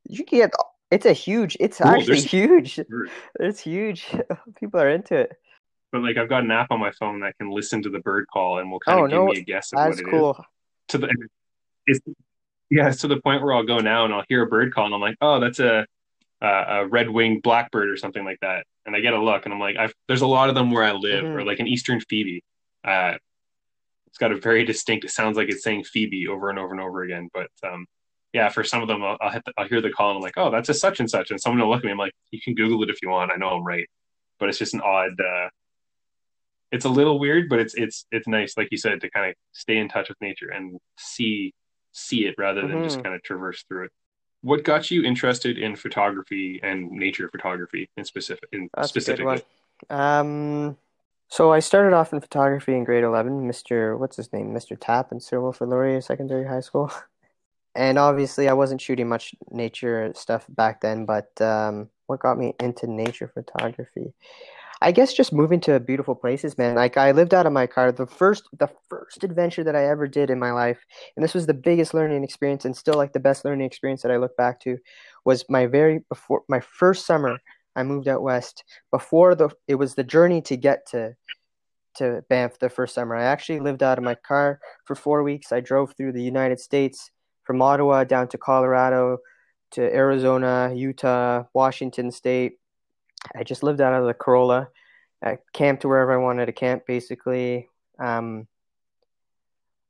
You 0.08 0.24
get 0.24 0.52
it's 0.90 1.06
a 1.06 1.12
huge. 1.12 1.56
It's 1.58 1.80
Ooh, 1.80 1.84
actually 1.84 2.20
huge. 2.20 2.80
It's 3.40 3.60
huge. 3.60 4.06
People 4.60 4.80
are 4.80 4.88
into 4.88 5.14
it 5.16 5.36
but 5.92 6.02
like 6.02 6.16
I've 6.16 6.28
got 6.28 6.44
an 6.44 6.50
app 6.50 6.70
on 6.70 6.80
my 6.80 6.90
phone 6.92 7.20
that 7.20 7.36
can 7.38 7.50
listen 7.50 7.82
to 7.82 7.90
the 7.90 8.00
bird 8.00 8.26
call 8.32 8.58
and 8.58 8.70
will 8.70 8.80
kind 8.80 9.00
oh, 9.00 9.04
of 9.04 9.10
give 9.10 9.18
no, 9.18 9.26
me 9.26 9.38
a 9.38 9.42
guess 9.42 9.72
of 9.72 9.88
what 9.88 9.98
it 9.98 10.06
cool. 10.10 10.32
is. 10.32 10.44
To 10.88 10.98
the 10.98 11.28
it's, 11.86 12.00
yeah, 12.70 12.88
it's 12.88 13.00
to 13.02 13.08
the 13.08 13.20
point 13.20 13.42
where 13.42 13.54
I'll 13.54 13.64
go 13.64 13.78
now 13.78 14.04
and 14.04 14.12
I'll 14.12 14.24
hear 14.28 14.42
a 14.42 14.46
bird 14.46 14.74
call 14.74 14.86
and 14.86 14.94
I'm 14.94 15.00
like, 15.00 15.16
oh, 15.20 15.40
that's 15.40 15.58
a 15.58 15.86
a, 16.42 16.46
a 16.46 16.86
red 16.86 17.08
winged 17.08 17.42
blackbird 17.42 17.88
or 17.88 17.96
something 17.96 18.24
like 18.24 18.38
that, 18.40 18.66
and 18.84 18.94
I 18.94 19.00
get 19.00 19.14
a 19.14 19.22
look 19.22 19.46
and 19.46 19.54
I'm 19.54 19.60
like, 19.60 19.76
I've, 19.76 19.94
there's 20.06 20.20
a 20.20 20.26
lot 20.26 20.48
of 20.48 20.54
them 20.54 20.70
where 20.70 20.84
I 20.84 20.92
live, 20.92 21.24
mm-hmm. 21.24 21.36
or 21.36 21.44
like 21.44 21.60
an 21.60 21.66
eastern 21.66 22.00
phoebe. 22.00 22.44
Uh, 22.84 23.14
it's 24.08 24.18
got 24.18 24.32
a 24.32 24.36
very 24.36 24.64
distinct. 24.64 25.04
It 25.04 25.10
sounds 25.10 25.36
like 25.36 25.48
it's 25.48 25.62
saying 25.62 25.84
Phoebe 25.84 26.28
over 26.28 26.50
and 26.50 26.58
over 26.58 26.72
and 26.72 26.80
over 26.80 27.02
again, 27.02 27.28
but 27.32 27.48
um, 27.66 27.86
yeah, 28.32 28.48
for 28.48 28.64
some 28.64 28.82
of 28.82 28.88
them, 28.88 29.02
I'll, 29.02 29.16
I'll, 29.20 29.32
the, 29.32 29.52
I'll, 29.56 29.68
hear 29.68 29.80
the 29.80 29.90
call 29.90 30.10
and 30.10 30.16
I'm 30.18 30.22
like, 30.22 30.36
oh, 30.36 30.50
that's 30.50 30.68
a 30.68 30.74
such 30.74 31.00
and 31.00 31.08
such, 31.08 31.30
and 31.30 31.40
someone 31.40 31.60
will 31.60 31.70
look 31.70 31.78
at 31.78 31.84
me. 31.84 31.92
I'm 31.92 31.98
like, 31.98 32.14
you 32.30 32.40
can 32.40 32.54
Google 32.54 32.82
it 32.82 32.90
if 32.90 33.00
you 33.02 33.08
want. 33.08 33.32
I 33.32 33.36
know 33.36 33.48
I'm 33.50 33.64
right, 33.64 33.88
but 34.38 34.48
it's 34.48 34.58
just 34.58 34.74
an 34.74 34.80
odd. 34.80 35.20
Uh, 35.20 35.48
it's 36.72 36.84
a 36.84 36.88
little 36.88 37.18
weird, 37.18 37.48
but 37.48 37.58
it's 37.58 37.74
it's 37.74 38.06
it's 38.10 38.26
nice, 38.26 38.56
like 38.56 38.68
you 38.70 38.78
said, 38.78 39.00
to 39.00 39.10
kind 39.10 39.30
of 39.30 39.36
stay 39.52 39.78
in 39.78 39.88
touch 39.88 40.08
with 40.08 40.20
nature 40.20 40.50
and 40.50 40.78
see 40.98 41.54
see 41.92 42.26
it 42.26 42.34
rather 42.36 42.60
than 42.62 42.70
mm-hmm. 42.72 42.84
just 42.84 43.02
kind 43.02 43.14
of 43.14 43.22
traverse 43.22 43.64
through 43.68 43.84
it. 43.84 43.92
What 44.42 44.64
got 44.64 44.90
you 44.90 45.02
interested 45.02 45.58
in 45.58 45.76
photography 45.76 46.60
and 46.62 46.90
nature 46.90 47.28
photography 47.28 47.88
in 47.96 48.04
specific 48.04 48.48
in 48.52 48.68
That's 48.74 48.88
specifically? 48.88 49.42
Um, 49.88 50.76
so 51.28 51.52
I 51.52 51.60
started 51.60 51.94
off 51.94 52.12
in 52.12 52.20
photography 52.20 52.74
in 52.74 52.84
grade 52.84 53.04
eleven. 53.04 53.46
Mister, 53.46 53.96
what's 53.96 54.16
his 54.16 54.32
name? 54.32 54.52
Mister 54.52 54.76
Tap 54.76 55.10
in 55.10 55.20
Sir 55.20 55.40
Wilfrid 55.40 55.70
Laurier 55.70 56.00
Secondary 56.00 56.46
High 56.46 56.60
School. 56.60 56.92
and 57.76 57.98
obviously, 57.98 58.48
I 58.48 58.54
wasn't 58.54 58.80
shooting 58.80 59.08
much 59.08 59.34
nature 59.50 60.12
stuff 60.14 60.46
back 60.48 60.80
then. 60.80 61.04
But 61.04 61.40
um, 61.40 61.90
what 62.06 62.20
got 62.20 62.38
me 62.38 62.54
into 62.58 62.86
nature 62.86 63.30
photography? 63.32 64.14
I 64.82 64.92
guess 64.92 65.14
just 65.14 65.32
moving 65.32 65.60
to 65.60 65.80
beautiful 65.80 66.14
places, 66.14 66.58
man. 66.58 66.74
Like 66.74 66.96
I 66.96 67.12
lived 67.12 67.32
out 67.32 67.46
of 67.46 67.52
my 67.52 67.66
car. 67.66 67.92
The 67.92 68.06
first 68.06 68.48
the 68.58 68.68
first 68.88 69.24
adventure 69.24 69.64
that 69.64 69.76
I 69.76 69.86
ever 69.86 70.06
did 70.06 70.30
in 70.30 70.38
my 70.38 70.52
life, 70.52 70.84
and 71.16 71.24
this 71.24 71.34
was 71.34 71.46
the 71.46 71.54
biggest 71.54 71.94
learning 71.94 72.24
experience 72.24 72.64
and 72.64 72.76
still 72.76 72.94
like 72.94 73.12
the 73.12 73.20
best 73.20 73.44
learning 73.44 73.66
experience 73.66 74.02
that 74.02 74.12
I 74.12 74.18
look 74.18 74.36
back 74.36 74.60
to, 74.60 74.78
was 75.24 75.44
my 75.48 75.66
very 75.66 76.00
before 76.08 76.42
my 76.48 76.60
first 76.60 77.06
summer 77.06 77.38
I 77.74 77.84
moved 77.84 78.08
out 78.08 78.22
west. 78.22 78.64
Before 78.90 79.34
the 79.34 79.50
it 79.66 79.76
was 79.76 79.94
the 79.94 80.04
journey 80.04 80.42
to 80.42 80.56
get 80.56 80.86
to 80.90 81.16
to 81.96 82.22
Banff 82.28 82.58
the 82.58 82.68
first 82.68 82.94
summer. 82.94 83.16
I 83.16 83.24
actually 83.24 83.60
lived 83.60 83.82
out 83.82 83.96
of 83.96 84.04
my 84.04 84.14
car 84.14 84.60
for 84.84 84.94
4 84.94 85.22
weeks. 85.22 85.52
I 85.52 85.60
drove 85.60 85.94
through 85.96 86.12
the 86.12 86.22
United 86.22 86.60
States 86.60 87.10
from 87.46 87.62
Ottawa 87.62 88.04
down 88.04 88.28
to 88.28 88.38
Colorado 88.38 89.18
to 89.72 89.82
Arizona, 89.82 90.72
Utah, 90.74 91.44
Washington 91.54 92.10
state, 92.10 92.58
I 93.34 93.42
just 93.42 93.62
lived 93.62 93.80
out 93.80 93.94
of 93.94 94.06
the 94.06 94.14
Corolla. 94.14 94.68
I 95.24 95.38
camped 95.52 95.84
wherever 95.84 96.12
I 96.12 96.22
wanted 96.22 96.46
to 96.46 96.52
camp, 96.52 96.86
basically. 96.86 97.68
Um, 97.98 98.46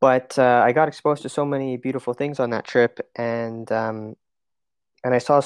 but 0.01 0.39
uh, 0.39 0.63
I 0.65 0.73
got 0.73 0.89
exposed 0.89 1.23
to 1.23 1.29
so 1.29 1.45
many 1.45 1.77
beautiful 1.77 2.15
things 2.15 2.39
on 2.39 2.51
that 2.51 2.65
trip, 2.65 3.01
and 3.17 3.71
um, 3.73 4.17
and 5.03 5.15
I 5.15 5.19
saw 5.19 5.41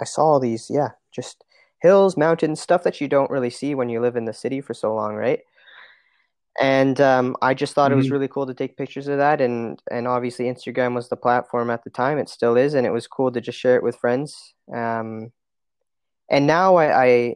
I 0.00 0.04
saw 0.04 0.22
all 0.22 0.40
these, 0.40 0.68
yeah, 0.68 0.90
just 1.12 1.44
hills, 1.80 2.16
mountains, 2.16 2.60
stuff 2.60 2.82
that 2.82 3.00
you 3.00 3.08
don't 3.08 3.30
really 3.30 3.50
see 3.50 3.74
when 3.74 3.88
you 3.88 4.00
live 4.00 4.16
in 4.16 4.24
the 4.24 4.32
city 4.32 4.60
for 4.60 4.74
so 4.74 4.94
long, 4.94 5.14
right? 5.14 5.40
And 6.60 7.00
um, 7.00 7.36
I 7.40 7.54
just 7.54 7.74
thought 7.74 7.86
mm-hmm. 7.86 7.94
it 7.94 7.96
was 7.96 8.06
mm-hmm. 8.06 8.14
really 8.14 8.28
cool 8.28 8.46
to 8.46 8.54
take 8.54 8.76
pictures 8.76 9.08
of 9.08 9.18
that, 9.18 9.40
and 9.40 9.80
and 9.90 10.08
obviously 10.08 10.46
Instagram 10.46 10.94
was 10.94 11.08
the 11.08 11.16
platform 11.16 11.70
at 11.70 11.84
the 11.84 11.90
time. 11.90 12.18
It 12.18 12.28
still 12.28 12.56
is, 12.56 12.74
and 12.74 12.86
it 12.86 12.92
was 12.92 13.06
cool 13.06 13.30
to 13.32 13.40
just 13.40 13.58
share 13.58 13.76
it 13.76 13.82
with 13.82 13.96
friends. 13.96 14.54
Um, 14.72 15.32
and 16.28 16.46
now 16.46 16.76
I, 16.76 17.04
I 17.04 17.34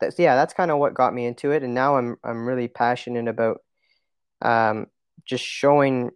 that's 0.00 0.18
yeah, 0.18 0.34
that's 0.34 0.54
kind 0.54 0.70
of 0.70 0.78
what 0.78 0.94
got 0.94 1.14
me 1.14 1.26
into 1.26 1.50
it, 1.50 1.62
and 1.62 1.74
now 1.74 1.96
I'm 1.96 2.16
I'm 2.24 2.46
really 2.46 2.68
passionate 2.68 3.28
about 3.28 3.60
um, 4.42 4.86
just 5.24 5.44
showing 5.44 6.10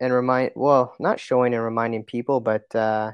and 0.00 0.12
remind 0.12 0.52
well, 0.54 0.94
not 0.98 1.18
showing 1.18 1.54
and 1.54 1.64
reminding 1.64 2.04
people, 2.04 2.40
but 2.40 2.74
uh, 2.74 3.12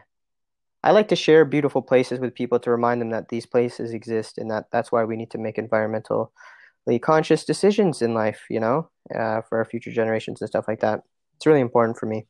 I 0.83 0.91
like 0.91 1.09
to 1.09 1.17
share 1.17 1.45
beautiful 1.45 1.83
places 1.83 2.19
with 2.19 2.35
people 2.35 2.59
to 2.61 2.71
remind 2.71 3.01
them 3.01 3.11
that 3.11 3.29
these 3.29 3.47
places 3.47 3.93
exist, 3.93 4.39
and 4.39 4.51
that 4.51 4.67
that's 4.73 4.91
why 4.91 5.05
we 5.05 5.17
need 5.17 5.31
to 5.31 5.39
make 5.39 5.59
environmental 5.59 6.33
conscious 6.99 7.45
decisions 7.45 8.03
in 8.03 8.15
life, 8.15 8.43
you 8.51 8.61
know, 8.61 8.89
uh, 9.15 9.43
for 9.43 9.59
our 9.59 9.65
future 9.65 9.93
generations 9.93 10.41
and 10.41 10.49
stuff 10.49 10.67
like 10.69 10.81
that. 10.81 11.03
It's 11.37 11.47
really 11.47 11.61
important 11.61 11.99
for 11.99 12.07
me. 12.07 12.27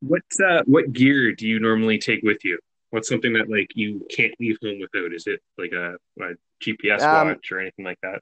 What 0.00 0.22
uh, 0.46 0.62
what 0.66 0.92
gear 0.92 1.34
do 1.34 1.46
you 1.46 1.58
normally 1.60 1.98
take 1.98 2.22
with 2.22 2.44
you? 2.44 2.58
What's 2.90 3.08
something 3.08 3.32
that 3.34 3.50
like 3.50 3.68
you 3.74 4.06
can't 4.10 4.34
leave 4.40 4.58
home 4.62 4.80
without? 4.80 5.12
Is 5.12 5.26
it 5.26 5.40
like 5.56 5.72
a, 5.72 5.94
a 6.20 6.34
GPS 6.62 7.02
um, 7.02 7.28
watch 7.28 7.50
or 7.52 7.60
anything 7.60 7.84
like 7.84 7.98
that? 8.02 8.20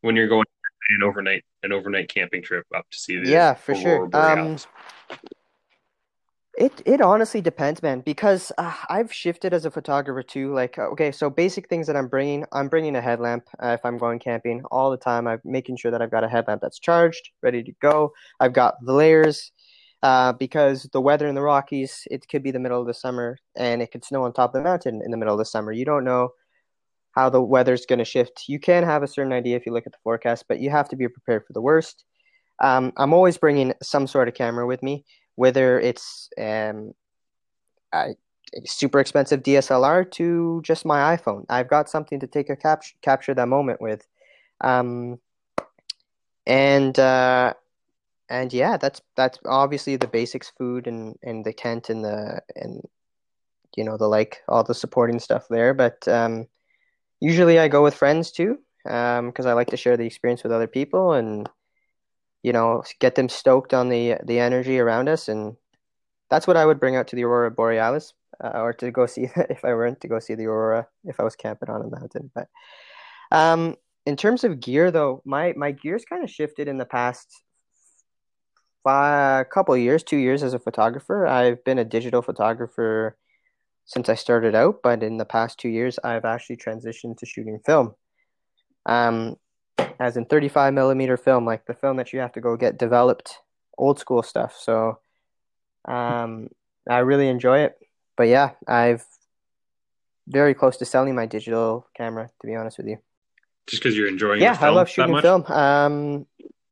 When 0.00 0.14
you're 0.14 0.28
going 0.28 0.44
an 0.90 1.02
overnight 1.02 1.44
an 1.62 1.72
overnight 1.72 2.08
camping 2.08 2.42
trip 2.42 2.64
up 2.74 2.86
to 2.90 2.98
see 2.98 3.18
the 3.18 3.28
yeah 3.28 3.54
for 3.54 3.74
sure. 3.74 4.08
Um, 4.12 4.58
it 6.58 6.82
it 6.84 7.00
honestly 7.00 7.40
depends, 7.40 7.82
man, 7.82 8.00
because 8.00 8.50
uh, 8.58 8.74
I've 8.88 9.12
shifted 9.12 9.54
as 9.54 9.64
a 9.64 9.70
photographer 9.70 10.24
too. 10.24 10.52
Like, 10.52 10.76
uh, 10.76 10.88
okay, 10.88 11.12
so 11.12 11.30
basic 11.30 11.68
things 11.68 11.86
that 11.86 11.96
I'm 11.96 12.08
bringing, 12.08 12.44
I'm 12.52 12.68
bringing 12.68 12.96
a 12.96 13.00
headlamp 13.00 13.44
uh, 13.62 13.68
if 13.68 13.80
I'm 13.84 13.96
going 13.96 14.18
camping 14.18 14.62
all 14.72 14.90
the 14.90 14.96
time. 14.96 15.28
I'm 15.28 15.40
making 15.44 15.76
sure 15.76 15.92
that 15.92 16.02
I've 16.02 16.10
got 16.10 16.24
a 16.24 16.28
headlamp 16.28 16.60
that's 16.60 16.80
charged, 16.80 17.30
ready 17.42 17.62
to 17.62 17.72
go. 17.80 18.12
I've 18.40 18.52
got 18.52 18.74
the 18.82 18.92
layers 18.92 19.52
uh, 20.02 20.32
because 20.32 20.88
the 20.92 21.00
weather 21.00 21.28
in 21.28 21.36
the 21.36 21.42
Rockies, 21.42 22.02
it 22.10 22.26
could 22.28 22.42
be 22.42 22.50
the 22.50 22.58
middle 22.58 22.80
of 22.80 22.88
the 22.88 22.94
summer 22.94 23.38
and 23.56 23.80
it 23.80 23.92
could 23.92 24.04
snow 24.04 24.24
on 24.24 24.32
top 24.32 24.52
of 24.52 24.60
the 24.60 24.68
mountain 24.68 25.00
in 25.04 25.12
the 25.12 25.16
middle 25.16 25.34
of 25.34 25.38
the 25.38 25.44
summer. 25.44 25.70
You 25.70 25.84
don't 25.84 26.04
know 26.04 26.30
how 27.12 27.30
the 27.30 27.40
weather's 27.40 27.86
going 27.86 28.00
to 28.00 28.04
shift. 28.04 28.44
You 28.48 28.58
can 28.58 28.82
have 28.82 29.04
a 29.04 29.08
certain 29.08 29.32
idea 29.32 29.56
if 29.56 29.64
you 29.64 29.72
look 29.72 29.86
at 29.86 29.92
the 29.92 29.98
forecast, 30.02 30.46
but 30.48 30.58
you 30.58 30.70
have 30.70 30.88
to 30.88 30.96
be 30.96 31.06
prepared 31.06 31.46
for 31.46 31.52
the 31.52 31.62
worst. 31.62 32.04
Um, 32.60 32.92
I'm 32.96 33.12
always 33.12 33.38
bringing 33.38 33.74
some 33.80 34.08
sort 34.08 34.26
of 34.26 34.34
camera 34.34 34.66
with 34.66 34.82
me 34.82 35.04
whether 35.38 35.78
it's 35.78 36.28
um, 36.36 36.92
a, 37.94 38.16
super 38.64 38.98
expensive 38.98 39.40
DSLR 39.44 40.10
to 40.10 40.60
just 40.64 40.84
my 40.84 41.16
iPhone. 41.16 41.44
I've 41.48 41.68
got 41.68 41.88
something 41.88 42.18
to 42.18 42.26
take 42.26 42.50
a 42.50 42.56
cap- 42.56 42.82
capture 43.02 43.34
that 43.34 43.46
moment 43.46 43.80
with. 43.80 44.04
Um, 44.60 45.20
and 46.44 46.98
uh, 46.98 47.54
and 48.28 48.52
yeah, 48.52 48.78
that's 48.78 49.00
that's 49.16 49.38
obviously 49.44 49.94
the 49.94 50.08
basics: 50.08 50.50
food 50.58 50.88
and 50.88 51.16
and 51.22 51.44
the 51.44 51.52
tent 51.52 51.88
and 51.88 52.04
the 52.04 52.42
and 52.56 52.82
you 53.76 53.84
know 53.84 53.96
the 53.96 54.08
like 54.08 54.42
all 54.48 54.64
the 54.64 54.74
supporting 54.74 55.20
stuff 55.20 55.46
there. 55.48 55.72
But 55.72 56.08
um, 56.08 56.48
usually 57.20 57.60
I 57.60 57.68
go 57.68 57.84
with 57.84 57.94
friends 57.94 58.32
too 58.32 58.58
because 58.82 59.46
um, 59.46 59.46
I 59.46 59.52
like 59.52 59.68
to 59.68 59.76
share 59.76 59.96
the 59.96 60.06
experience 60.06 60.42
with 60.42 60.50
other 60.50 60.66
people 60.66 61.12
and 61.12 61.48
you 62.42 62.52
know, 62.52 62.82
get 63.00 63.14
them 63.14 63.28
stoked 63.28 63.74
on 63.74 63.88
the 63.88 64.16
the 64.24 64.38
energy 64.38 64.78
around 64.78 65.08
us, 65.08 65.28
and 65.28 65.56
that's 66.30 66.46
what 66.46 66.56
I 66.56 66.66
would 66.66 66.80
bring 66.80 66.96
out 66.96 67.08
to 67.08 67.16
the 67.16 67.24
aurora 67.24 67.50
borealis, 67.50 68.14
uh, 68.42 68.60
or 68.60 68.72
to 68.74 68.90
go 68.90 69.06
see 69.06 69.28
if 69.36 69.64
I 69.64 69.74
weren't 69.74 70.00
to 70.02 70.08
go 70.08 70.18
see 70.18 70.34
the 70.34 70.46
aurora 70.46 70.86
if 71.04 71.20
I 71.20 71.24
was 71.24 71.36
camping 71.36 71.70
on 71.70 71.82
a 71.82 71.88
mountain. 71.88 72.30
But 72.34 72.48
um, 73.30 73.76
in 74.06 74.16
terms 74.16 74.44
of 74.44 74.60
gear, 74.60 74.90
though, 74.90 75.22
my 75.24 75.52
my 75.56 75.72
gear's 75.72 76.04
kind 76.04 76.24
of 76.24 76.30
shifted 76.30 76.68
in 76.68 76.78
the 76.78 76.84
past 76.84 77.42
five, 78.84 79.50
couple 79.50 79.76
years, 79.76 80.02
two 80.02 80.16
years 80.16 80.42
as 80.42 80.54
a 80.54 80.58
photographer. 80.58 81.26
I've 81.26 81.62
been 81.64 81.78
a 81.78 81.84
digital 81.84 82.22
photographer 82.22 83.16
since 83.84 84.08
I 84.08 84.14
started 84.14 84.54
out, 84.54 84.80
but 84.82 85.02
in 85.02 85.16
the 85.16 85.24
past 85.24 85.58
two 85.58 85.68
years, 85.68 85.98
I've 86.04 86.24
actually 86.24 86.56
transitioned 86.56 87.18
to 87.18 87.26
shooting 87.26 87.58
film. 87.64 87.94
Um, 88.86 89.36
as 90.00 90.16
in 90.16 90.24
35 90.24 90.74
millimeter 90.74 91.16
film, 91.16 91.44
like 91.44 91.66
the 91.66 91.74
film 91.74 91.96
that 91.96 92.12
you 92.12 92.20
have 92.20 92.32
to 92.32 92.40
go 92.40 92.56
get 92.56 92.78
developed, 92.78 93.38
old 93.76 93.98
school 93.98 94.22
stuff. 94.22 94.56
So 94.58 94.98
um, 95.86 96.48
I 96.88 96.98
really 96.98 97.28
enjoy 97.28 97.60
it. 97.60 97.78
But 98.16 98.28
yeah, 98.28 98.50
I've 98.66 99.04
very 100.26 100.54
close 100.54 100.76
to 100.78 100.84
selling 100.84 101.14
my 101.14 101.26
digital 101.26 101.86
camera, 101.96 102.28
to 102.40 102.46
be 102.46 102.54
honest 102.54 102.78
with 102.78 102.86
you. 102.86 102.98
Just 103.66 103.82
because 103.82 103.96
you're 103.96 104.08
enjoying 104.08 104.40
it. 104.40 104.44
yeah, 104.44 104.58
I 104.60 104.68
love 104.70 104.88
shooting 104.88 105.20
film. 105.20 105.44
Um, 105.46 106.26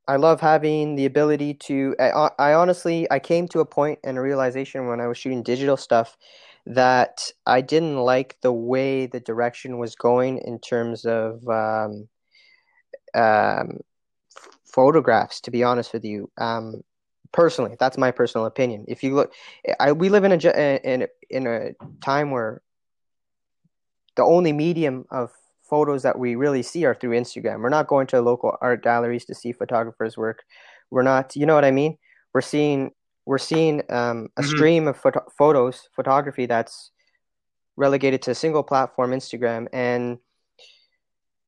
I 0.09 0.17
love 0.17 0.41
having 0.41 0.95
the 0.95 1.07
ability 1.07 1.55
to. 1.55 1.95
I, 1.99 2.31
I 2.39 2.55
honestly, 2.55 3.11
I 3.11 3.19
came 3.19 3.49
to 3.49 3.61
a 3.61 3.67
point 3.67 3.99
and 4.05 4.19
a 4.19 4.21
realization 4.21 4.87
when 4.87 5.01
I 5.01 5.09
was 5.09 5.19
shooting 5.19 5.43
digital 5.43 5.77
stuff 5.77 6.17
that 6.67 7.31
I 7.45 7.61
didn't 7.61 7.97
like 7.97 8.37
the 8.41 8.53
way 8.53 9.07
the 9.07 9.21
direction 9.21 9.79
was 9.79 9.95
going 9.95 10.39
in 10.39 10.59
terms 10.59 11.05
of 11.05 11.47
um, 11.49 12.09
um, 13.17 13.81
photographs. 14.65 15.41
To 15.43 15.51
be 15.51 15.65
honest 15.65 15.93
with 15.93 16.05
you, 16.05 16.31
um, 16.39 16.83
personally, 17.33 17.77
that's 17.79 17.99
my 17.99 18.11
personal 18.11 18.47
opinion. 18.47 18.85
If 18.89 19.03
you 19.03 19.15
look, 19.15 19.33
I, 19.81 19.93
we 19.93 20.09
live 20.09 20.25
in 20.25 20.33
a 20.33 20.81
in 20.85 21.07
in 21.31 21.47
a 21.47 21.71
time 22.01 22.31
where 22.31 22.63
the 24.17 24.25
only 24.25 24.53
medium 24.53 25.07
of 25.11 25.31
photos 25.69 26.03
that 26.03 26.19
we 26.19 26.37
really 26.37 26.63
see 26.63 26.85
are 26.85 26.95
through 26.95 27.19
Instagram. 27.19 27.61
We're 27.61 27.69
not 27.69 27.89
going 27.89 28.07
to 28.09 28.21
local 28.21 28.57
art 28.61 28.83
galleries 28.83 29.25
to 29.27 29.35
see 29.35 29.53
photographers' 29.53 30.17
work. 30.17 30.45
We're 30.91 31.03
not, 31.03 31.35
you 31.35 31.47
know 31.47 31.55
what 31.55 31.65
I 31.65 31.73
mean? 31.73 31.99
We're 32.33 32.41
seeing 32.41 32.93
we're 33.25 33.39
seeing 33.39 33.81
um, 33.91 34.29
a 34.37 34.43
mm-hmm. 34.43 34.51
stream 34.51 34.89
of 34.89 34.97
photo- 34.97 35.27
photos, 35.37 35.89
photography 35.95 36.47
that's 36.47 36.93
relegated 37.77 38.23
to 38.23 38.31
a 38.31 38.35
single 38.35 38.63
platform, 38.63 39.11
Instagram, 39.11 39.67
and 39.73 40.19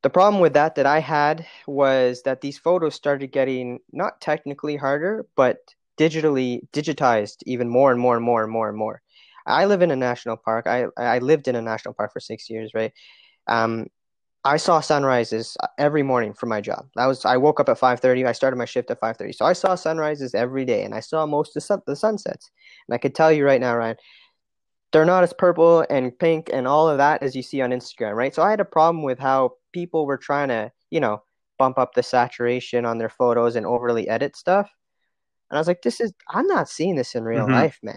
the 0.02 0.10
problem 0.10 0.40
with 0.40 0.52
that 0.54 0.74
that 0.76 0.86
I 0.86 1.00
had 1.00 1.46
was 1.66 2.22
that 2.22 2.40
these 2.40 2.58
photos 2.58 2.94
started 2.94 3.32
getting 3.32 3.80
not 3.92 4.20
technically 4.20 4.76
harder, 4.76 5.26
but 5.36 5.58
digitally 5.98 6.60
digitized 6.72 7.38
even 7.46 7.68
more 7.68 7.90
and 7.90 8.00
more 8.00 8.16
and 8.16 8.24
more 8.24 8.42
and 8.44 8.52
more 8.52 8.68
and 8.68 8.78
more. 8.78 9.02
I 9.46 9.64
live 9.64 9.82
in 9.82 9.90
a 9.90 9.96
national 9.96 10.36
park. 10.36 10.66
I 10.66 10.86
I 10.96 11.18
lived 11.18 11.48
in 11.48 11.56
a 11.56 11.62
national 11.62 11.94
park 11.94 12.12
for 12.12 12.20
six 12.20 12.48
years, 12.48 12.72
right? 12.74 12.92
Um, 13.46 13.86
I 14.44 14.56
saw 14.56 14.80
sunrises 14.80 15.56
every 15.78 16.02
morning 16.02 16.32
for 16.32 16.46
my 16.46 16.60
job. 16.60 16.86
That 16.96 17.06
was 17.06 17.24
I 17.24 17.36
woke 17.36 17.58
up 17.58 17.68
at 17.68 17.78
five 17.78 18.00
thirty. 18.00 18.24
I 18.24 18.32
started 18.32 18.56
my 18.56 18.66
shift 18.66 18.90
at 18.90 19.00
five 19.00 19.16
thirty, 19.16 19.32
so 19.32 19.44
I 19.44 19.52
saw 19.52 19.74
sunrises 19.74 20.34
every 20.34 20.64
day, 20.64 20.84
and 20.84 20.94
I 20.94 21.00
saw 21.00 21.26
most 21.26 21.56
of 21.56 21.82
the 21.86 21.96
sunsets. 21.96 22.50
And 22.88 22.94
I 22.94 22.98
could 22.98 23.14
tell 23.14 23.32
you 23.32 23.44
right 23.44 23.60
now, 23.60 23.76
Ryan, 23.76 23.96
they're 24.92 25.04
not 25.04 25.22
as 25.22 25.32
purple 25.32 25.84
and 25.90 26.18
pink 26.18 26.50
and 26.52 26.66
all 26.66 26.88
of 26.88 26.98
that 26.98 27.22
as 27.22 27.36
you 27.36 27.42
see 27.42 27.60
on 27.60 27.70
Instagram, 27.70 28.14
right? 28.14 28.34
So 28.34 28.42
I 28.42 28.50
had 28.50 28.60
a 28.60 28.64
problem 28.64 29.02
with 29.02 29.18
how 29.18 29.52
people 29.72 30.06
were 30.06 30.16
trying 30.16 30.48
to, 30.48 30.72
you 30.90 31.00
know, 31.00 31.22
bump 31.58 31.78
up 31.78 31.94
the 31.94 32.02
saturation 32.02 32.84
on 32.84 32.98
their 32.98 33.08
photos 33.08 33.56
and 33.56 33.66
overly 33.66 34.08
edit 34.08 34.36
stuff. 34.36 34.70
And 35.50 35.58
I 35.58 35.60
was 35.60 35.68
like, 35.68 35.82
this 35.82 36.00
is 36.00 36.12
I'm 36.28 36.46
not 36.46 36.68
seeing 36.68 36.94
this 36.94 37.14
in 37.14 37.24
real 37.24 37.44
mm-hmm. 37.44 37.52
life, 37.52 37.78
man. 37.82 37.96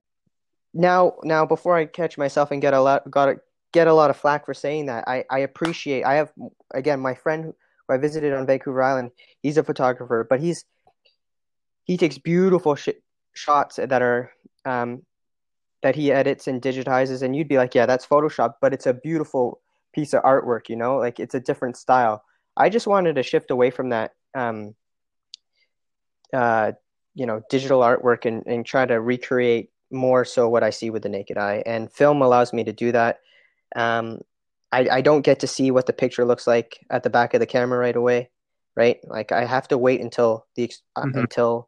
Now 0.73 1.13
now 1.23 1.45
before 1.45 1.75
I 1.75 1.85
catch 1.85 2.17
myself 2.17 2.51
and 2.51 2.61
get 2.61 2.73
a 2.73 2.81
lot 2.81 3.09
got 3.09 3.25
to 3.27 3.35
get 3.73 3.87
a 3.87 3.93
lot 3.93 4.09
of 4.09 4.17
flack 4.17 4.45
for 4.45 4.53
saying 4.53 4.87
that, 4.87 5.05
I, 5.07 5.23
I 5.29 5.39
appreciate 5.39 6.03
I 6.03 6.15
have 6.15 6.31
again 6.73 6.99
my 6.99 7.13
friend 7.13 7.45
who 7.45 7.55
I 7.93 7.97
visited 7.97 8.33
on 8.33 8.45
Vancouver 8.45 8.81
Island, 8.81 9.11
he's 9.41 9.57
a 9.57 9.63
photographer, 9.63 10.25
but 10.29 10.39
he's 10.39 10.65
he 11.83 11.97
takes 11.97 12.17
beautiful 12.17 12.75
sh- 12.75 12.89
shots 13.33 13.77
that 13.77 14.01
are 14.01 14.31
um, 14.65 15.03
that 15.83 15.95
he 15.95 16.11
edits 16.11 16.47
and 16.47 16.61
digitizes 16.61 17.21
and 17.21 17.35
you'd 17.35 17.47
be 17.47 17.57
like 17.57 17.73
yeah 17.73 17.85
that's 17.85 18.05
photoshop 18.05 18.55
but 18.61 18.73
it's 18.73 18.85
a 18.85 18.93
beautiful 18.93 19.61
piece 19.93 20.13
of 20.13 20.23
artwork 20.23 20.69
you 20.69 20.75
know? 20.75 20.97
Like 20.97 21.19
it's 21.19 21.35
a 21.35 21.39
different 21.39 21.77
style. 21.77 22.23
I 22.55 22.69
just 22.69 22.87
wanted 22.87 23.15
to 23.15 23.23
shift 23.23 23.51
away 23.51 23.71
from 23.71 23.89
that 23.89 24.11
um 24.35 24.75
uh 26.33 26.71
you 27.13 27.25
know 27.25 27.41
digital 27.49 27.81
artwork 27.81 28.25
and, 28.25 28.45
and 28.45 28.65
try 28.65 28.85
to 28.85 29.01
recreate 29.01 29.69
more 29.93 30.23
so 30.23 30.47
what 30.47 30.63
i 30.63 30.69
see 30.69 30.89
with 30.89 31.03
the 31.03 31.09
naked 31.09 31.37
eye. 31.37 31.63
And 31.65 31.91
film 31.91 32.21
allows 32.21 32.53
me 32.53 32.63
to 32.63 32.73
do 32.73 32.91
that. 32.91 33.19
Um 33.75 34.21
i 34.71 34.87
i 34.89 35.01
don't 35.01 35.21
get 35.21 35.39
to 35.41 35.47
see 35.47 35.71
what 35.71 35.85
the 35.85 35.93
picture 35.93 36.25
looks 36.25 36.47
like 36.47 36.79
at 36.89 37.03
the 37.03 37.09
back 37.09 37.33
of 37.33 37.39
the 37.39 37.45
camera 37.45 37.79
right 37.79 37.95
away 37.95 38.29
right? 38.73 38.99
Like 39.03 39.33
i 39.33 39.43
have 39.43 39.67
to 39.69 39.77
wait 39.77 39.99
until 39.99 40.45
the 40.55 40.71
uh, 40.95 41.01
mm-hmm. 41.01 41.19
until 41.19 41.67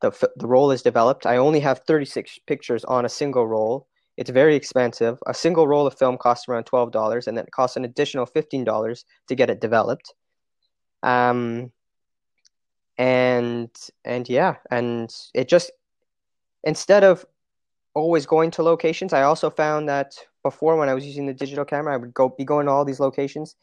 the 0.00 0.10
the 0.36 0.46
roll 0.46 0.70
is 0.70 0.82
developed 0.82 1.26
i 1.26 1.36
only 1.36 1.60
have 1.60 1.80
36 1.86 2.38
pictures 2.46 2.84
on 2.84 3.04
a 3.04 3.08
single 3.08 3.46
roll 3.46 3.86
it's 4.16 4.30
very 4.30 4.54
expensive. 4.54 5.18
A 5.26 5.34
single 5.34 5.66
roll 5.66 5.86
of 5.86 5.98
film 5.98 6.16
costs 6.18 6.48
around 6.48 6.64
twelve 6.64 6.92
dollars, 6.92 7.26
and 7.26 7.36
then 7.36 7.44
it 7.44 7.50
costs 7.50 7.76
an 7.76 7.84
additional 7.84 8.26
fifteen 8.26 8.64
dollars 8.64 9.04
to 9.28 9.34
get 9.34 9.50
it 9.50 9.60
developed. 9.60 10.14
Um, 11.02 11.72
and 12.96 13.70
and 14.04 14.28
yeah, 14.28 14.56
and 14.70 15.12
it 15.34 15.48
just 15.48 15.72
instead 16.62 17.02
of 17.02 17.26
always 17.94 18.26
going 18.26 18.50
to 18.52 18.62
locations, 18.62 19.12
I 19.12 19.22
also 19.22 19.50
found 19.50 19.88
that 19.88 20.14
before 20.42 20.76
when 20.76 20.88
I 20.88 20.94
was 20.94 21.06
using 21.06 21.26
the 21.26 21.34
digital 21.34 21.64
camera, 21.64 21.94
I 21.94 21.96
would 21.96 22.14
go 22.14 22.28
be 22.28 22.44
going 22.44 22.66
to 22.66 22.72
all 22.72 22.84
these 22.84 23.00
locations, 23.00 23.56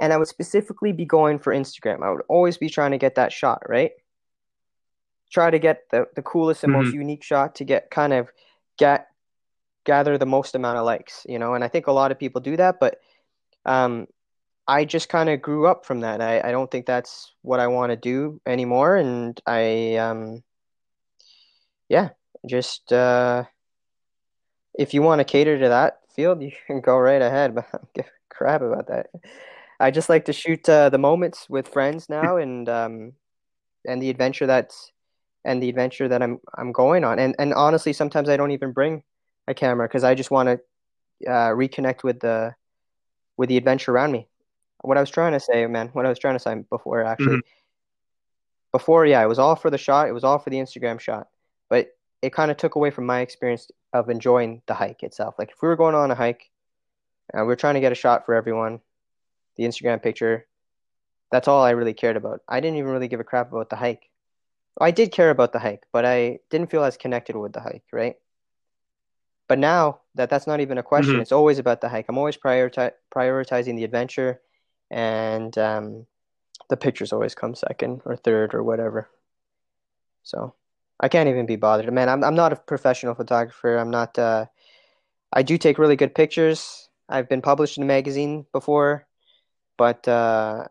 and 0.00 0.12
I 0.12 0.16
would 0.16 0.28
specifically 0.28 0.92
be 0.92 1.04
going 1.04 1.38
for 1.38 1.54
Instagram. 1.54 2.02
I 2.02 2.10
would 2.10 2.22
always 2.28 2.58
be 2.58 2.68
trying 2.68 2.90
to 2.90 2.98
get 2.98 3.14
that 3.14 3.32
shot 3.32 3.62
right. 3.68 3.92
Try 5.34 5.50
to 5.50 5.58
get 5.58 5.82
the, 5.90 6.06
the 6.14 6.22
coolest 6.22 6.62
and 6.62 6.72
mm-hmm. 6.72 6.84
most 6.84 6.94
unique 6.94 7.24
shot 7.24 7.56
to 7.56 7.64
get 7.64 7.90
kind 7.90 8.12
of 8.12 8.30
get 8.78 9.08
gather 9.84 10.16
the 10.16 10.24
most 10.24 10.54
amount 10.54 10.78
of 10.78 10.86
likes, 10.86 11.26
you 11.28 11.38
know. 11.38 11.54
And 11.54 11.64
I 11.64 11.68
think 11.68 11.88
a 11.88 11.92
lot 11.92 12.12
of 12.12 12.18
people 12.18 12.40
do 12.40 12.56
that, 12.56 12.78
but 12.80 13.00
um, 13.66 14.06
I 14.66 14.84
just 14.84 15.08
kind 15.08 15.28
of 15.28 15.42
grew 15.42 15.66
up 15.66 15.84
from 15.84 16.00
that. 16.00 16.22
I, 16.22 16.40
I 16.40 16.52
don't 16.52 16.70
think 16.70 16.86
that's 16.86 17.32
what 17.42 17.60
I 17.60 17.66
want 17.66 17.90
to 17.90 17.96
do 17.96 18.40
anymore, 18.46 18.96
and 18.96 19.38
I 19.44 19.96
um, 19.96 20.44
yeah, 21.88 22.10
just 22.46 22.92
uh, 22.92 23.44
if 24.78 24.94
you 24.94 25.02
want 25.02 25.18
to 25.18 25.24
cater 25.24 25.58
to 25.58 25.68
that 25.68 25.98
field, 26.14 26.42
you 26.46 26.52
can 26.66 26.80
go 26.80 26.96
right 26.96 27.20
ahead. 27.20 27.56
But 27.56 27.66
I 27.72 27.78
don't 27.78 27.94
give 27.94 28.06
a 28.06 28.34
crap 28.34 28.62
about 28.62 28.86
that. 28.86 29.08
I 29.80 29.90
just 29.90 30.08
like 30.08 30.26
to 30.26 30.32
shoot 30.32 30.68
uh, 30.68 30.90
the 30.90 30.98
moments 30.98 31.50
with 31.50 31.66
friends 31.68 32.08
now, 32.08 32.36
and 32.44 32.68
um, 32.68 33.12
and 33.84 34.00
the 34.00 34.10
adventure 34.10 34.46
that's 34.46 34.92
and 35.44 35.62
the 35.62 35.68
adventure 35.68 36.08
that 36.08 36.22
I'm 36.22 36.40
I'm 36.56 36.72
going 36.72 37.04
on. 37.04 37.18
And 37.18 37.34
and 37.38 37.52
honestly, 37.54 37.92
sometimes 37.92 38.28
I 38.28 38.36
don't 38.36 38.50
even 38.50 38.72
bring 38.72 39.02
a 39.46 39.54
camera 39.54 39.86
because 39.86 40.04
I 40.04 40.14
just 40.14 40.30
want 40.30 40.48
to 40.48 41.30
uh, 41.30 41.50
reconnect 41.50 42.02
with 42.02 42.20
the 42.20 42.54
with 43.36 43.48
the 43.48 43.56
adventure 43.56 43.92
around 43.92 44.12
me. 44.12 44.28
What 44.82 44.96
I 44.96 45.00
was 45.00 45.10
trying 45.10 45.32
to 45.32 45.40
say, 45.40 45.66
man, 45.66 45.88
what 45.92 46.06
I 46.06 46.08
was 46.08 46.18
trying 46.18 46.34
to 46.34 46.40
say 46.40 46.54
before 46.68 47.04
actually. 47.04 47.36
Mm-hmm. 47.36 47.48
Before, 48.72 49.06
yeah, 49.06 49.22
it 49.22 49.28
was 49.28 49.38
all 49.38 49.54
for 49.54 49.70
the 49.70 49.78
shot. 49.78 50.08
It 50.08 50.12
was 50.12 50.24
all 50.24 50.40
for 50.40 50.50
the 50.50 50.56
Instagram 50.56 50.98
shot, 50.98 51.28
but 51.68 51.90
it 52.22 52.32
kind 52.32 52.50
of 52.50 52.56
took 52.56 52.74
away 52.74 52.90
from 52.90 53.06
my 53.06 53.20
experience 53.20 53.70
of 53.92 54.10
enjoying 54.10 54.62
the 54.66 54.74
hike 54.74 55.04
itself. 55.04 55.36
Like 55.38 55.52
if 55.52 55.62
we 55.62 55.68
were 55.68 55.76
going 55.76 55.94
on 55.94 56.10
a 56.10 56.14
hike, 56.16 56.50
and 57.32 57.42
we 57.42 57.46
we're 57.46 57.56
trying 57.56 57.74
to 57.74 57.80
get 57.80 57.92
a 57.92 57.94
shot 57.94 58.26
for 58.26 58.34
everyone, 58.34 58.80
the 59.56 59.62
Instagram 59.62 60.02
picture, 60.02 60.46
that's 61.30 61.46
all 61.46 61.62
I 61.62 61.70
really 61.70 61.94
cared 61.94 62.16
about. 62.16 62.40
I 62.48 62.60
didn't 62.60 62.78
even 62.78 62.90
really 62.90 63.08
give 63.08 63.20
a 63.20 63.24
crap 63.24 63.52
about 63.52 63.70
the 63.70 63.76
hike. 63.76 64.10
I 64.80 64.90
did 64.90 65.12
care 65.12 65.30
about 65.30 65.52
the 65.52 65.58
hike, 65.58 65.84
but 65.92 66.04
I 66.04 66.40
didn't 66.50 66.70
feel 66.70 66.84
as 66.84 66.96
connected 66.96 67.36
with 67.36 67.52
the 67.52 67.60
hike, 67.60 67.84
right? 67.92 68.16
But 69.48 69.58
now 69.58 70.00
that 70.14 70.30
that's 70.30 70.46
not 70.46 70.60
even 70.60 70.78
a 70.78 70.82
question, 70.82 71.14
mm-hmm. 71.14 71.22
it's 71.22 71.32
always 71.32 71.58
about 71.58 71.80
the 71.80 71.88
hike. 71.88 72.06
I'm 72.08 72.18
always 72.18 72.36
prioriti- 72.36 72.92
prioritizing 73.14 73.76
the 73.76 73.84
adventure, 73.84 74.40
and 74.90 75.56
um, 75.58 76.06
the 76.70 76.76
pictures 76.76 77.12
always 77.12 77.34
come 77.34 77.54
second 77.54 78.02
or 78.04 78.16
third 78.16 78.54
or 78.54 78.62
whatever. 78.62 79.08
So 80.22 80.54
I 80.98 81.08
can't 81.08 81.28
even 81.28 81.46
be 81.46 81.56
bothered, 81.56 81.92
man. 81.92 82.08
I'm 82.08 82.24
I'm 82.24 82.34
not 82.34 82.52
a 82.52 82.56
professional 82.56 83.14
photographer. 83.14 83.76
I'm 83.76 83.90
not. 83.90 84.18
Uh, 84.18 84.46
I 85.32 85.42
do 85.42 85.58
take 85.58 85.78
really 85.78 85.96
good 85.96 86.14
pictures. 86.14 86.88
I've 87.08 87.28
been 87.28 87.42
published 87.42 87.76
in 87.76 87.82
a 87.82 87.86
magazine 87.86 88.46
before, 88.52 89.06
but 89.76 90.06
uh, 90.08 90.66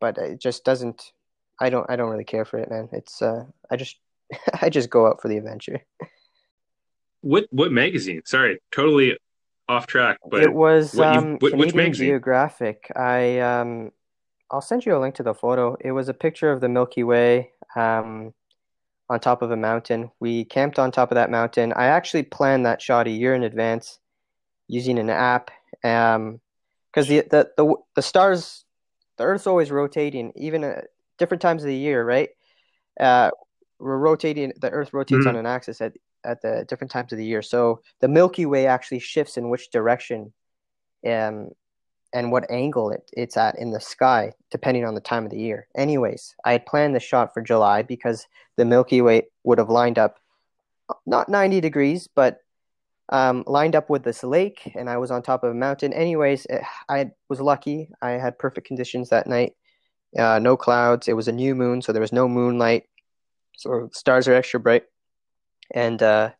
but 0.00 0.18
it 0.18 0.40
just 0.40 0.64
doesn't. 0.64 1.12
I 1.60 1.70
don't. 1.70 1.88
I 1.88 1.96
don't 1.96 2.10
really 2.10 2.24
care 2.24 2.44
for 2.44 2.58
it, 2.58 2.70
man. 2.70 2.88
It's. 2.92 3.22
Uh, 3.22 3.44
I 3.70 3.76
just. 3.76 3.96
I 4.62 4.68
just 4.68 4.90
go 4.90 5.06
out 5.06 5.22
for 5.22 5.28
the 5.28 5.36
adventure. 5.36 5.80
What 7.20 7.46
what 7.50 7.72
magazine? 7.72 8.22
Sorry, 8.24 8.60
totally 8.70 9.16
off 9.68 9.86
track. 9.86 10.18
But 10.28 10.42
it 10.42 10.52
was 10.52 10.98
um, 10.98 11.32
what, 11.32 11.50
Canadian 11.50 11.58
which 11.58 11.74
magazine? 11.74 12.06
Geographic. 12.08 12.90
I 12.94 13.38
um, 13.40 13.92
I'll 14.50 14.60
send 14.60 14.86
you 14.86 14.96
a 14.96 14.98
link 14.98 15.14
to 15.16 15.22
the 15.22 15.34
photo. 15.34 15.76
It 15.80 15.92
was 15.92 16.08
a 16.08 16.14
picture 16.14 16.50
of 16.50 16.60
the 16.60 16.68
Milky 16.68 17.04
Way 17.04 17.50
um, 17.76 18.32
on 19.10 19.20
top 19.20 19.42
of 19.42 19.50
a 19.50 19.56
mountain. 19.56 20.10
We 20.20 20.44
camped 20.44 20.78
on 20.78 20.90
top 20.90 21.10
of 21.10 21.16
that 21.16 21.30
mountain. 21.30 21.72
I 21.74 21.86
actually 21.86 22.22
planned 22.22 22.66
that 22.66 22.80
shot 22.80 23.06
a 23.06 23.10
year 23.10 23.34
in 23.34 23.42
advance 23.42 23.98
using 24.68 24.98
an 24.98 25.10
app. 25.10 25.50
Um, 25.84 26.40
because 26.90 27.08
the, 27.08 27.20
the 27.30 27.50
the 27.56 27.74
the 27.96 28.02
stars, 28.02 28.64
the 29.18 29.24
Earth's 29.24 29.46
always 29.46 29.70
rotating, 29.70 30.32
even 30.36 30.64
different 31.18 31.42
times 31.42 31.62
of 31.62 31.68
the 31.68 31.76
year, 31.76 32.04
right? 32.04 32.30
Uh, 32.98 33.30
we're 33.78 33.98
rotating. 33.98 34.52
The 34.60 34.70
Earth 34.70 34.92
rotates 34.92 35.20
mm-hmm. 35.20 35.28
on 35.28 35.36
an 35.36 35.46
axis 35.46 35.80
at 35.80 35.92
at 36.24 36.42
the 36.42 36.64
different 36.68 36.90
times 36.90 37.12
of 37.12 37.18
the 37.18 37.24
year. 37.24 37.42
So 37.42 37.80
the 38.00 38.08
Milky 38.08 38.46
Way 38.46 38.66
actually 38.66 38.98
shifts 38.98 39.36
in 39.36 39.50
which 39.50 39.70
direction 39.70 40.32
um, 41.06 41.50
and 42.12 42.32
what 42.32 42.50
angle 42.50 42.90
it, 42.90 43.08
it's 43.12 43.36
at 43.36 43.58
in 43.58 43.70
the 43.70 43.80
sky, 43.80 44.32
depending 44.50 44.84
on 44.84 44.94
the 44.94 45.00
time 45.00 45.24
of 45.24 45.30
the 45.30 45.38
year. 45.38 45.68
Anyways, 45.76 46.34
I 46.44 46.52
had 46.52 46.66
planned 46.66 46.94
the 46.94 47.00
shot 47.00 47.34
for 47.34 47.42
July 47.42 47.82
because 47.82 48.26
the 48.56 48.64
Milky 48.64 49.00
Way 49.00 49.28
would 49.44 49.58
have 49.58 49.70
lined 49.70 49.98
up 49.98 50.18
not 51.06 51.28
90 51.28 51.60
degrees, 51.60 52.08
but 52.14 52.40
um, 53.10 53.44
lined 53.46 53.76
up 53.76 53.88
with 53.88 54.02
this 54.02 54.22
lake, 54.22 54.72
and 54.74 54.88
I 54.88 54.98
was 54.98 55.10
on 55.10 55.22
top 55.22 55.42
of 55.42 55.50
a 55.50 55.54
mountain. 55.54 55.92
Anyways, 55.92 56.46
it, 56.46 56.62
I 56.88 57.10
was 57.28 57.40
lucky. 57.40 57.90
I 58.02 58.12
had 58.12 58.38
perfect 58.38 58.66
conditions 58.66 59.10
that 59.10 59.26
night. 59.26 59.54
Uh, 60.16 60.38
no 60.38 60.56
clouds. 60.56 61.08
It 61.08 61.14
was 61.14 61.28
a 61.28 61.32
new 61.32 61.54
moon, 61.54 61.82
so 61.82 61.92
there 61.92 62.00
was 62.00 62.12
no 62.12 62.28
moonlight. 62.28 62.84
So 63.56 63.90
stars 63.92 64.28
are 64.28 64.34
extra 64.34 64.60
bright 64.60 64.84
and 65.70 66.02
uh, 66.02 66.30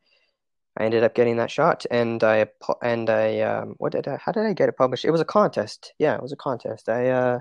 I 0.77 0.85
ended 0.85 1.05
up 1.05 1.14
getting 1.14 1.37
that 1.37 1.51
shot. 1.51 1.87
And 1.91 2.23
I 2.23 2.47
and 2.83 3.11
I 3.11 3.41
um, 3.41 3.75
what 3.79 3.93
did 3.93 4.09
I? 4.09 4.19
How 4.23 4.33
did 4.33 4.45
I 4.45 4.53
get 4.53 4.69
it 4.69 4.77
published? 4.77 5.05
It 5.05 5.11
was 5.11 5.21
a 5.21 5.27
contest. 5.27 5.93
Yeah, 5.99 6.14
it 6.14 6.23
was 6.23 6.33
a 6.33 6.37
contest. 6.37 6.89
I 6.89 7.09
uh, 7.09 7.39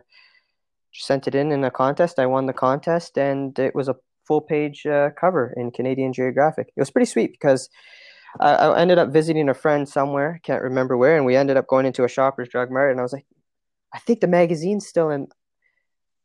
sent 0.93 1.28
it 1.28 1.36
in 1.36 1.51
in 1.51 1.63
a 1.63 1.71
contest. 1.71 2.19
I 2.19 2.25
won 2.25 2.45
the 2.45 2.53
contest, 2.53 3.17
and 3.17 3.57
it 3.59 3.75
was 3.75 3.88
a 3.88 3.95
full 4.25 4.41
page 4.41 4.86
uh, 4.86 5.11
cover 5.11 5.53
in 5.55 5.71
Canadian 5.71 6.13
Geographic. 6.13 6.67
It 6.75 6.80
was 6.80 6.91
pretty 6.91 7.09
sweet 7.09 7.32
because. 7.32 7.69
I, 8.41 8.55
I 8.55 8.82
ended 8.82 8.99
up 8.99 9.09
visiting 9.09 9.49
a 9.49 9.53
friend 9.53 9.88
somewhere, 9.88 10.39
can't 10.43 10.61
remember 10.61 10.95
where, 10.95 11.15
and 11.15 11.25
we 11.25 11.38
ended 11.38 11.57
up 11.57 11.65
going 11.65 11.88
into 11.88 12.03
a 12.03 12.09
Shoppers 12.09 12.49
Drug 12.49 12.69
Mart, 12.69 12.91
and 12.91 12.99
I 12.99 13.03
was 13.03 13.13
like, 13.13 13.25
I 13.93 13.99
think 13.99 14.19
the 14.19 14.28
magazine's 14.28 14.86
still 14.86 15.09
in 15.09 15.30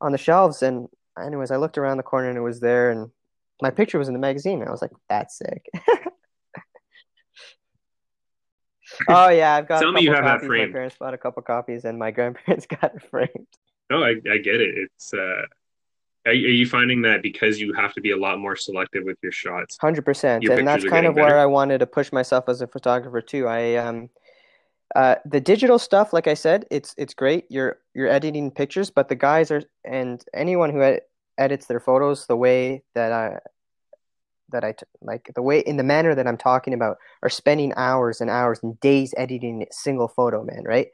on 0.03 0.13
the 0.13 0.19
shelves. 0.19 0.63
And 0.63 0.89
anyways, 1.21 1.51
I 1.51 1.57
looked 1.57 1.79
around 1.79 1.97
the 1.97 2.03
corner 2.03 2.29
and 2.29 2.37
it 2.37 2.43
was 2.43 2.61
there, 2.61 2.91
and 2.91 3.11
my 3.63 3.71
picture 3.71 3.99
was 3.99 4.09
in 4.09 4.15
the 4.15 4.21
magazine. 4.21 4.63
I 4.63 4.71
was 4.71 4.83
like, 4.83 4.91
that's 5.09 5.39
sick. 5.39 5.65
oh 9.09 9.31
yeah, 9.31 9.55
I've 9.55 9.67
got. 9.69 9.81
Tell 9.81 9.93
me 9.93 10.03
you 10.03 10.13
have 10.13 10.25
copies. 10.25 10.43
that 10.43 10.47
framed. 10.47 10.73
My 10.73 10.75
parents 10.75 10.97
bought 10.99 11.15
a 11.15 11.19
couple 11.19 11.43
copies, 11.43 11.87
and 11.87 11.99
my 11.99 12.11
grandparents 12.11 12.67
got 12.81 12.95
it 12.95 13.03
framed. 13.11 13.47
No, 13.89 14.03
I, 14.03 14.17
I 14.31 14.39
get 14.39 14.61
it. 14.61 14.75
It's. 14.77 15.15
uh 15.15 15.43
are, 16.25 16.31
are 16.31 16.35
you 16.35 16.67
finding 16.67 17.03
that 17.03 17.21
because 17.21 17.61
you 17.61 17.73
have 17.73 17.93
to 17.95 18.01
be 18.01 18.13
a 18.13 18.17
lot 18.17 18.39
more 18.39 18.55
selective 18.55 19.03
with 19.05 19.19
your 19.23 19.33
shots? 19.33 19.77
Hundred 19.81 20.05
percent, 20.05 20.47
and 20.47 20.67
that's 20.67 20.85
kind 20.85 21.07
of 21.07 21.17
better? 21.17 21.27
where 21.27 21.39
I 21.39 21.47
wanted 21.47 21.79
to 21.79 21.87
push 21.87 22.13
myself 22.13 22.49
as 22.49 22.61
a 22.61 22.69
photographer 22.69 23.21
too. 23.21 23.49
I 23.49 23.75
um, 23.75 24.09
uh, 24.95 25.17
the 25.25 25.41
digital 25.41 25.79
stuff, 25.79 26.13
like 26.13 26.27
I 26.27 26.35
said, 26.35 26.67
it's 26.71 26.95
it's 26.99 27.15
great. 27.15 27.47
You're 27.49 27.79
you're 27.95 28.09
editing 28.09 28.51
pictures, 28.51 28.91
but 28.91 29.09
the 29.09 29.15
guys 29.15 29.51
are 29.51 29.63
and 29.85 30.23
anyone 30.35 30.71
who 30.71 30.83
ed- 30.83 31.03
edits 31.39 31.67
their 31.67 31.81
photos 31.81 32.27
the 32.27 32.37
way 32.37 32.83
that 32.95 33.13
I 33.13 33.39
that 34.51 34.65
I 34.65 34.73
t- 34.73 34.85
like 35.01 35.31
the 35.35 35.43
way 35.43 35.61
in 35.61 35.79
the 35.79 35.83
manner 35.83 36.15
that 36.15 36.27
I'm 36.27 36.37
talking 36.37 36.75
about 36.75 36.99
are 37.23 37.31
spending 37.31 37.73
hours 37.77 38.21
and 38.21 38.29
hours 38.29 38.61
and 38.63 38.79
days 38.81 39.15
editing 39.17 39.63
a 39.63 39.73
single 39.73 40.09
photo, 40.09 40.45
man, 40.45 40.63
right? 40.65 40.89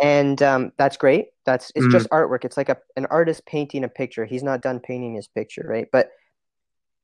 And 0.00 0.42
um, 0.42 0.72
that's 0.76 0.98
great. 0.98 1.28
That's 1.46 1.72
it's 1.74 1.86
mm 1.86 1.90
just 1.90 2.10
artwork. 2.10 2.44
It's 2.44 2.58
like 2.58 2.68
a 2.68 2.76
an 2.96 3.06
artist 3.06 3.46
painting 3.46 3.84
a 3.84 3.88
picture. 3.88 4.26
He's 4.26 4.42
not 4.42 4.60
done 4.60 4.80
painting 4.80 5.14
his 5.14 5.28
picture, 5.28 5.66
right? 5.66 5.86
But 5.90 6.10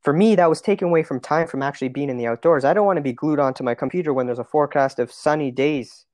for 0.02 0.12
me, 0.12 0.34
that 0.34 0.48
was 0.48 0.60
taken 0.60 0.88
away 0.88 1.02
from 1.02 1.20
time 1.20 1.46
from 1.46 1.62
actually 1.62 1.88
being 1.88 2.10
in 2.10 2.16
the 2.16 2.26
outdoors. 2.26 2.64
I 2.64 2.74
don't 2.74 2.86
want 2.86 2.96
to 2.96 3.02
be 3.02 3.12
glued 3.12 3.38
onto 3.38 3.62
my 3.62 3.74
computer 3.74 4.12
when 4.12 4.26
there's 4.26 4.38
a 4.38 4.44
forecast 4.44 4.98
of 4.98 5.12
sunny 5.12 5.50
days 5.50 6.04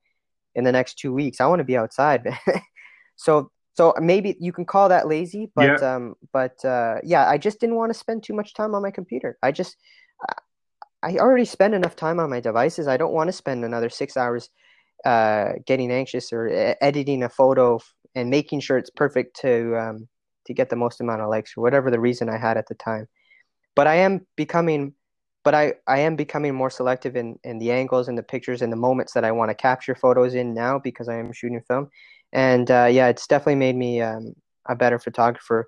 in 0.55 0.63
the 0.63 0.71
next 0.71 0.99
two 0.99 1.13
weeks. 1.13 1.41
I 1.41 1.47
want 1.47 1.59
to 1.59 1.65
be 1.65 1.77
outside. 1.77 2.27
so 3.15 3.51
so 3.73 3.93
maybe 3.99 4.35
you 4.39 4.51
can 4.51 4.65
call 4.65 4.89
that 4.89 5.07
lazy, 5.07 5.51
but 5.55 5.81
yeah. 5.81 5.95
um, 5.95 6.15
but 6.33 6.63
uh, 6.65 6.95
yeah, 7.03 7.29
I 7.29 7.37
just 7.37 7.59
didn't 7.59 7.77
want 7.77 7.91
to 7.91 7.97
spend 7.97 8.23
too 8.23 8.33
much 8.33 8.53
time 8.53 8.75
on 8.75 8.81
my 8.81 8.91
computer. 8.91 9.37
I 9.41 9.51
just 9.51 9.77
I 11.01 11.15
already 11.17 11.45
spend 11.45 11.73
enough 11.73 11.95
time 11.95 12.19
on 12.19 12.29
my 12.29 12.41
devices. 12.41 12.87
I 12.87 12.97
don't 12.97 13.13
want 13.13 13.29
to 13.29 13.33
spend 13.33 13.63
another 13.63 13.89
six 13.89 14.17
hours 14.17 14.49
uh, 15.05 15.53
getting 15.65 15.91
anxious 15.91 16.33
or 16.33 16.49
editing 16.81 17.23
a 17.23 17.29
photo 17.29 17.79
and 18.15 18.29
making 18.29 18.59
sure 18.59 18.77
it's 18.77 18.89
perfect 18.89 19.39
to 19.41 19.77
um, 19.77 20.07
to 20.45 20.53
get 20.53 20.69
the 20.69 20.75
most 20.75 20.99
amount 20.99 21.21
of 21.21 21.29
likes 21.29 21.53
or 21.55 21.61
whatever 21.61 21.89
the 21.89 21.99
reason 21.99 22.29
I 22.29 22.37
had 22.37 22.57
at 22.57 22.67
the 22.67 22.75
time. 22.75 23.07
But 23.79 23.87
I 23.87 23.95
am 23.95 24.27
becoming, 24.35 24.93
but 25.45 25.55
I 25.55 25.75
I 25.87 25.99
am 25.99 26.17
becoming 26.17 26.53
more 26.53 26.69
selective 26.69 27.15
in 27.15 27.39
in 27.45 27.59
the 27.59 27.71
angles 27.71 28.09
and 28.09 28.17
the 28.17 28.23
pictures 28.33 28.61
and 28.61 28.73
the 28.73 28.81
moments 28.87 29.13
that 29.13 29.23
I 29.23 29.31
want 29.31 29.51
to 29.51 29.55
capture 29.55 29.95
photos 29.95 30.33
in 30.35 30.53
now 30.53 30.79
because 30.79 31.07
I 31.07 31.15
am 31.15 31.31
shooting 31.31 31.61
film 31.65 31.87
and 32.33 32.69
uh, 32.69 32.89
yeah, 32.91 33.07
it's 33.07 33.25
definitely 33.25 33.55
made 33.55 33.77
me 33.77 34.01
um, 34.01 34.33
a 34.67 34.75
better 34.75 34.99
photographer. 34.99 35.65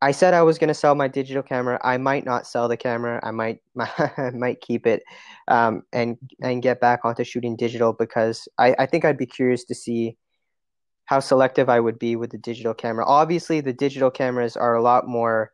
I 0.00 0.12
said 0.12 0.34
I 0.34 0.42
was 0.42 0.56
going 0.56 0.68
to 0.68 0.82
sell 0.82 0.94
my 0.94 1.08
digital 1.08 1.42
camera. 1.42 1.80
I 1.82 1.96
might 1.96 2.24
not 2.24 2.46
sell 2.46 2.68
the 2.68 2.76
camera. 2.76 3.18
I 3.24 3.32
might 3.32 3.58
I 3.76 4.30
might 4.32 4.60
keep 4.60 4.86
it 4.86 5.02
um, 5.48 5.82
and 5.92 6.16
and 6.40 6.62
get 6.62 6.80
back 6.80 7.00
onto 7.02 7.24
shooting 7.24 7.56
digital 7.56 7.92
because 7.92 8.46
I, 8.56 8.76
I 8.78 8.86
think 8.86 9.04
I'd 9.04 9.18
be 9.18 9.26
curious 9.26 9.64
to 9.64 9.74
see 9.74 10.16
how 11.06 11.18
selective 11.18 11.68
I 11.68 11.80
would 11.80 11.98
be 11.98 12.14
with 12.14 12.30
the 12.30 12.38
digital 12.38 12.72
camera. 12.72 13.04
Obviously, 13.04 13.60
the 13.60 13.72
digital 13.72 14.12
cameras 14.12 14.56
are 14.56 14.76
a 14.76 14.82
lot 14.90 15.08
more 15.08 15.50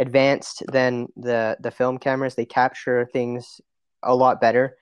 advanced 0.00 0.62
than 0.72 1.06
the 1.16 1.56
the 1.60 1.70
film 1.70 1.98
cameras. 1.98 2.34
They 2.34 2.46
capture 2.46 3.08
things 3.12 3.60
a 4.02 4.14
lot 4.14 4.40
better 4.40 4.76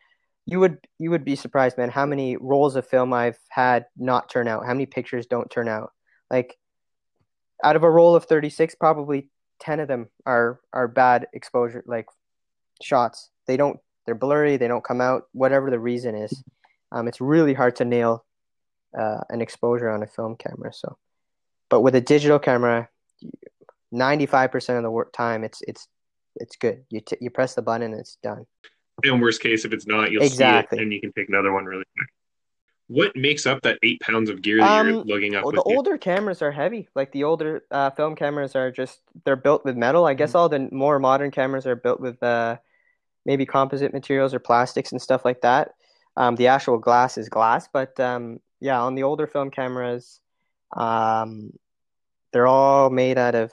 you 0.48 0.60
would 0.60 0.78
you 0.98 1.10
would 1.10 1.26
be 1.26 1.36
surprised, 1.36 1.76
man, 1.76 1.90
how 1.90 2.06
many 2.06 2.38
rolls 2.38 2.74
of 2.74 2.86
film 2.86 3.12
I've 3.12 3.38
had 3.50 3.84
not 3.98 4.30
turn 4.30 4.48
out, 4.48 4.64
how 4.64 4.72
many 4.72 4.86
pictures 4.86 5.26
don't 5.26 5.50
turn 5.50 5.68
out. 5.68 5.92
Like 6.30 6.56
out 7.62 7.76
of 7.76 7.82
a 7.82 7.90
roll 7.90 8.14
of 8.14 8.24
36, 8.24 8.74
probably 8.76 9.28
ten 9.60 9.78
of 9.78 9.88
them 9.88 10.08
are 10.24 10.58
are 10.72 10.88
bad 10.88 11.26
exposure 11.34 11.84
like 11.86 12.06
shots. 12.82 13.28
They 13.46 13.58
don't. 13.58 13.78
They're 14.06 14.14
blurry. 14.14 14.56
They 14.56 14.68
don't 14.68 14.82
come 14.82 15.02
out. 15.02 15.24
Whatever 15.32 15.70
the 15.70 15.78
reason 15.78 16.14
is, 16.14 16.42
um, 16.92 17.08
it's 17.08 17.20
really 17.20 17.52
hard 17.52 17.76
to 17.76 17.84
nail 17.84 18.24
uh, 18.98 19.20
an 19.28 19.42
exposure 19.42 19.90
on 19.90 20.02
a 20.02 20.06
film 20.06 20.34
camera. 20.34 20.72
So, 20.72 20.96
but 21.68 21.82
with 21.82 21.94
a 21.94 22.00
digital 22.00 22.38
camera, 22.38 22.88
ninety 23.90 24.26
five 24.26 24.50
percent 24.52 24.76
of 24.76 24.82
the 24.82 24.90
work 24.90 25.12
time, 25.12 25.44
it's 25.44 25.62
it's 25.66 25.88
it's 26.36 26.56
good. 26.56 26.84
You 26.90 27.00
t- 27.00 27.18
you 27.20 27.30
press 27.30 27.54
the 27.54 27.62
button, 27.62 27.92
and 27.92 28.00
it's 28.00 28.16
done. 28.22 28.46
In 29.04 29.20
worst 29.20 29.40
case, 29.40 29.64
if 29.64 29.72
it's 29.72 29.86
not, 29.86 30.10
you'll 30.10 30.22
exactly. 30.22 30.76
see 30.76 30.80
it, 30.80 30.84
and 30.84 30.92
you 30.92 31.00
can 31.00 31.12
take 31.12 31.28
another 31.28 31.52
one 31.52 31.64
really 31.64 31.84
quick. 31.96 32.08
What 32.88 33.14
makes 33.14 33.46
up 33.46 33.60
that 33.62 33.78
eight 33.82 34.00
pounds 34.00 34.30
of 34.30 34.40
gear 34.40 34.58
that 34.58 34.80
um, 34.80 34.88
you're 34.88 35.04
lugging 35.04 35.34
up? 35.34 35.44
Well, 35.44 35.52
the 35.52 35.62
you? 35.66 35.76
older 35.76 35.98
cameras 35.98 36.40
are 36.40 36.50
heavy. 36.50 36.88
Like 36.94 37.12
the 37.12 37.24
older 37.24 37.64
uh, 37.70 37.90
film 37.90 38.16
cameras 38.16 38.56
are 38.56 38.70
just 38.70 39.00
they're 39.24 39.36
built 39.36 39.64
with 39.64 39.76
metal. 39.76 40.06
I 40.06 40.14
guess 40.14 40.30
mm-hmm. 40.30 40.38
all 40.38 40.48
the 40.48 40.68
more 40.72 40.98
modern 40.98 41.30
cameras 41.30 41.66
are 41.66 41.76
built 41.76 42.00
with 42.00 42.20
uh, 42.22 42.56
maybe 43.26 43.44
composite 43.44 43.92
materials 43.92 44.32
or 44.32 44.38
plastics 44.38 44.92
and 44.92 45.02
stuff 45.02 45.24
like 45.24 45.42
that. 45.42 45.72
Um, 46.16 46.34
the 46.34 46.48
actual 46.48 46.78
glass 46.78 47.18
is 47.18 47.28
glass, 47.28 47.68
but 47.70 47.98
um, 48.00 48.40
yeah, 48.58 48.80
on 48.80 48.94
the 48.94 49.04
older 49.04 49.26
film 49.26 49.50
cameras, 49.50 50.20
um, 50.76 51.52
they're 52.32 52.46
all 52.46 52.90
made 52.90 53.18
out 53.18 53.34
of 53.34 53.52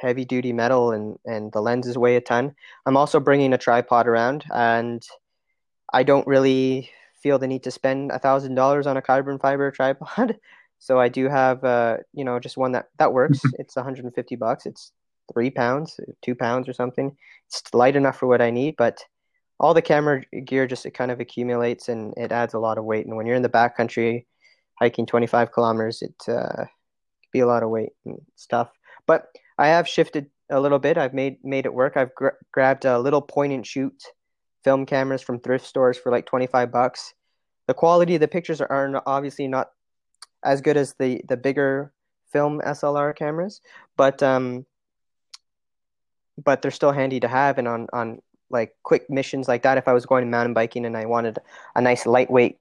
heavy 0.00 0.24
duty 0.24 0.52
metal 0.52 0.92
and 0.92 1.18
and 1.24 1.52
the 1.52 1.60
lenses 1.60 1.98
weigh 1.98 2.16
a 2.16 2.20
ton. 2.20 2.54
I'm 2.86 2.96
also 2.96 3.20
bringing 3.20 3.52
a 3.52 3.58
tripod 3.58 4.06
around, 4.06 4.44
and 4.54 5.02
I 5.92 6.02
don't 6.02 6.26
really 6.26 6.90
feel 7.22 7.38
the 7.38 7.46
need 7.46 7.64
to 7.64 7.70
spend 7.70 8.12
a 8.12 8.18
thousand 8.18 8.54
dollars 8.54 8.86
on 8.86 8.96
a 8.96 9.02
carbon 9.02 9.38
fiber 9.38 9.70
tripod. 9.70 10.38
So 10.78 11.00
I 11.00 11.08
do 11.08 11.26
have, 11.30 11.64
uh, 11.64 11.96
you 12.12 12.22
know, 12.22 12.38
just 12.38 12.58
one 12.58 12.72
that 12.72 12.90
that 12.98 13.14
works. 13.14 13.40
it's 13.58 13.76
150 13.76 14.36
bucks. 14.36 14.66
It's 14.66 14.92
three 15.32 15.50
pounds, 15.50 15.98
two 16.20 16.34
pounds 16.34 16.68
or 16.68 16.74
something. 16.74 17.16
It's 17.48 17.62
light 17.72 17.96
enough 17.96 18.18
for 18.18 18.26
what 18.26 18.42
I 18.42 18.50
need, 18.50 18.76
but 18.76 19.02
all 19.58 19.72
the 19.72 19.82
camera 19.82 20.22
gear 20.44 20.66
just 20.66 20.84
it 20.84 20.90
kind 20.90 21.10
of 21.10 21.18
accumulates 21.18 21.88
and 21.88 22.12
it 22.18 22.30
adds 22.30 22.52
a 22.52 22.58
lot 22.58 22.76
of 22.76 22.84
weight. 22.84 23.06
And 23.06 23.16
when 23.16 23.26
you're 23.26 23.36
in 23.36 23.42
the 23.42 23.48
backcountry 23.48 24.26
hiking 24.78 25.06
25 25.06 25.50
kilometers, 25.50 26.02
it 26.02 26.14
uh, 26.28 26.66
be 27.32 27.40
a 27.40 27.46
lot 27.46 27.62
of 27.62 27.70
weight 27.70 27.92
and 28.04 28.20
stuff. 28.34 28.70
But 29.06 29.28
I 29.58 29.68
have 29.68 29.88
shifted 29.88 30.30
a 30.50 30.60
little 30.60 30.78
bit. 30.78 30.98
I've 30.98 31.14
made 31.14 31.38
made 31.44 31.66
it 31.66 31.74
work. 31.74 31.96
I've 31.96 32.14
gra- 32.14 32.36
grabbed 32.52 32.84
a 32.84 32.98
little 32.98 33.22
point 33.22 33.52
and 33.52 33.66
shoot 33.66 34.02
film 34.64 34.86
cameras 34.86 35.22
from 35.22 35.40
thrift 35.40 35.66
stores 35.66 35.96
for 35.96 36.10
like 36.10 36.26
25 36.26 36.70
bucks. 36.70 37.14
The 37.66 37.74
quality 37.74 38.14
of 38.14 38.20
the 38.20 38.28
pictures 38.28 38.60
are, 38.60 38.70
are 38.70 39.02
obviously 39.06 39.48
not 39.48 39.70
as 40.44 40.60
good 40.60 40.76
as 40.76 40.94
the 40.98 41.22
the 41.28 41.36
bigger 41.36 41.92
film 42.32 42.60
SLR 42.60 43.14
cameras, 43.16 43.60
but 43.96 44.22
um, 44.22 44.66
but 46.42 46.62
they're 46.62 46.70
still 46.70 46.92
handy 46.92 47.20
to 47.20 47.28
have. 47.28 47.58
And 47.58 47.68
on 47.68 47.86
on 47.92 48.22
like 48.50 48.76
quick 48.82 49.10
missions 49.10 49.48
like 49.48 49.62
that, 49.62 49.78
if 49.78 49.88
I 49.88 49.92
was 49.92 50.06
going 50.06 50.30
mountain 50.30 50.54
biking 50.54 50.86
and 50.86 50.96
I 50.96 51.06
wanted 51.06 51.38
a 51.74 51.80
nice 51.80 52.06
lightweight 52.06 52.58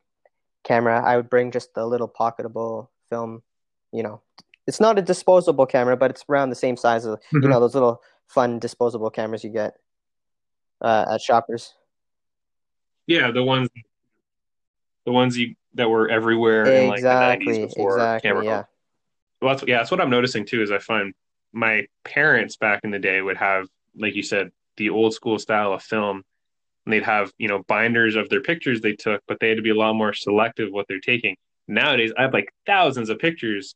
camera, 0.64 1.04
I 1.04 1.18
would 1.18 1.30
bring 1.30 1.52
just 1.52 1.74
the 1.74 1.86
little 1.86 2.08
pocketable 2.08 2.88
film. 3.10 3.44
You 3.92 4.04
know, 4.04 4.22
it's 4.68 4.80
not 4.80 4.98
a 4.98 5.02
disposable 5.02 5.66
camera, 5.66 5.96
but 5.96 6.12
it's 6.12 6.26
around 6.30 6.50
the 6.50 6.56
same 6.56 6.78
size 6.78 7.06
as 7.06 7.16
mm-hmm. 7.16 7.44
you 7.44 7.50
know 7.50 7.60
those 7.60 7.74
little 7.74 8.02
fun 8.28 8.60
disposable 8.60 9.10
cameras 9.10 9.44
you 9.44 9.50
get 9.50 9.76
uh, 10.82 11.06
at 11.14 11.22
shoppers. 11.22 11.74
Yeah, 13.08 13.32
the 13.32 13.44
ones, 13.44 13.70
the 15.06 15.12
ones 15.12 15.38
you, 15.38 15.56
that 15.76 15.90
were 15.90 16.10
everywhere 16.10 16.62
exactly, 16.62 16.84
in 16.84 16.90
like 16.90 17.02
the 17.02 17.46
90s 17.46 17.68
before 17.70 17.98
exactly, 17.98 18.30
camera. 18.30 18.46
Yeah. 18.46 18.64
Well, 19.42 19.54
that's 19.54 19.68
yeah, 19.68 19.78
that's 19.78 19.92
what 19.92 20.02
I'm 20.02 20.10
noticing 20.10 20.46
too. 20.46 20.62
Is 20.62 20.72
I 20.72 20.80
find 20.80 21.14
my 21.54 21.88
parents 22.04 22.58
back 22.58 22.82
in 22.84 22.92
the 22.92 23.00
day 23.00 23.22
would 23.22 23.38
have, 23.38 23.68
like 23.96 24.16
you 24.16 24.24
said, 24.24 24.52
the 24.78 24.90
old 24.90 25.14
school 25.14 25.38
style 25.38 25.74
of 25.74 25.84
film, 25.84 26.24
and 26.86 26.94
they'd 26.94 27.04
have 27.04 27.32
you 27.38 27.48
know 27.48 27.64
binders 27.68 28.16
of 28.16 28.30
their 28.30 28.42
pictures 28.42 28.82
they 28.82 28.94
took, 28.94 29.22
but 29.28 29.40
they 29.40 29.50
had 29.50 29.58
to 29.58 29.64
be 29.64 29.70
a 29.70 29.76
lot 29.76 29.94
more 29.94 30.14
selective 30.14 30.72
what 30.72 30.88
they're 30.88 31.00
taking. 31.00 31.36
Nowadays, 31.68 32.12
I 32.18 32.24
have 32.24 32.34
like 32.34 32.52
thousands 32.66 33.10
of 33.10 33.20
pictures. 33.20 33.76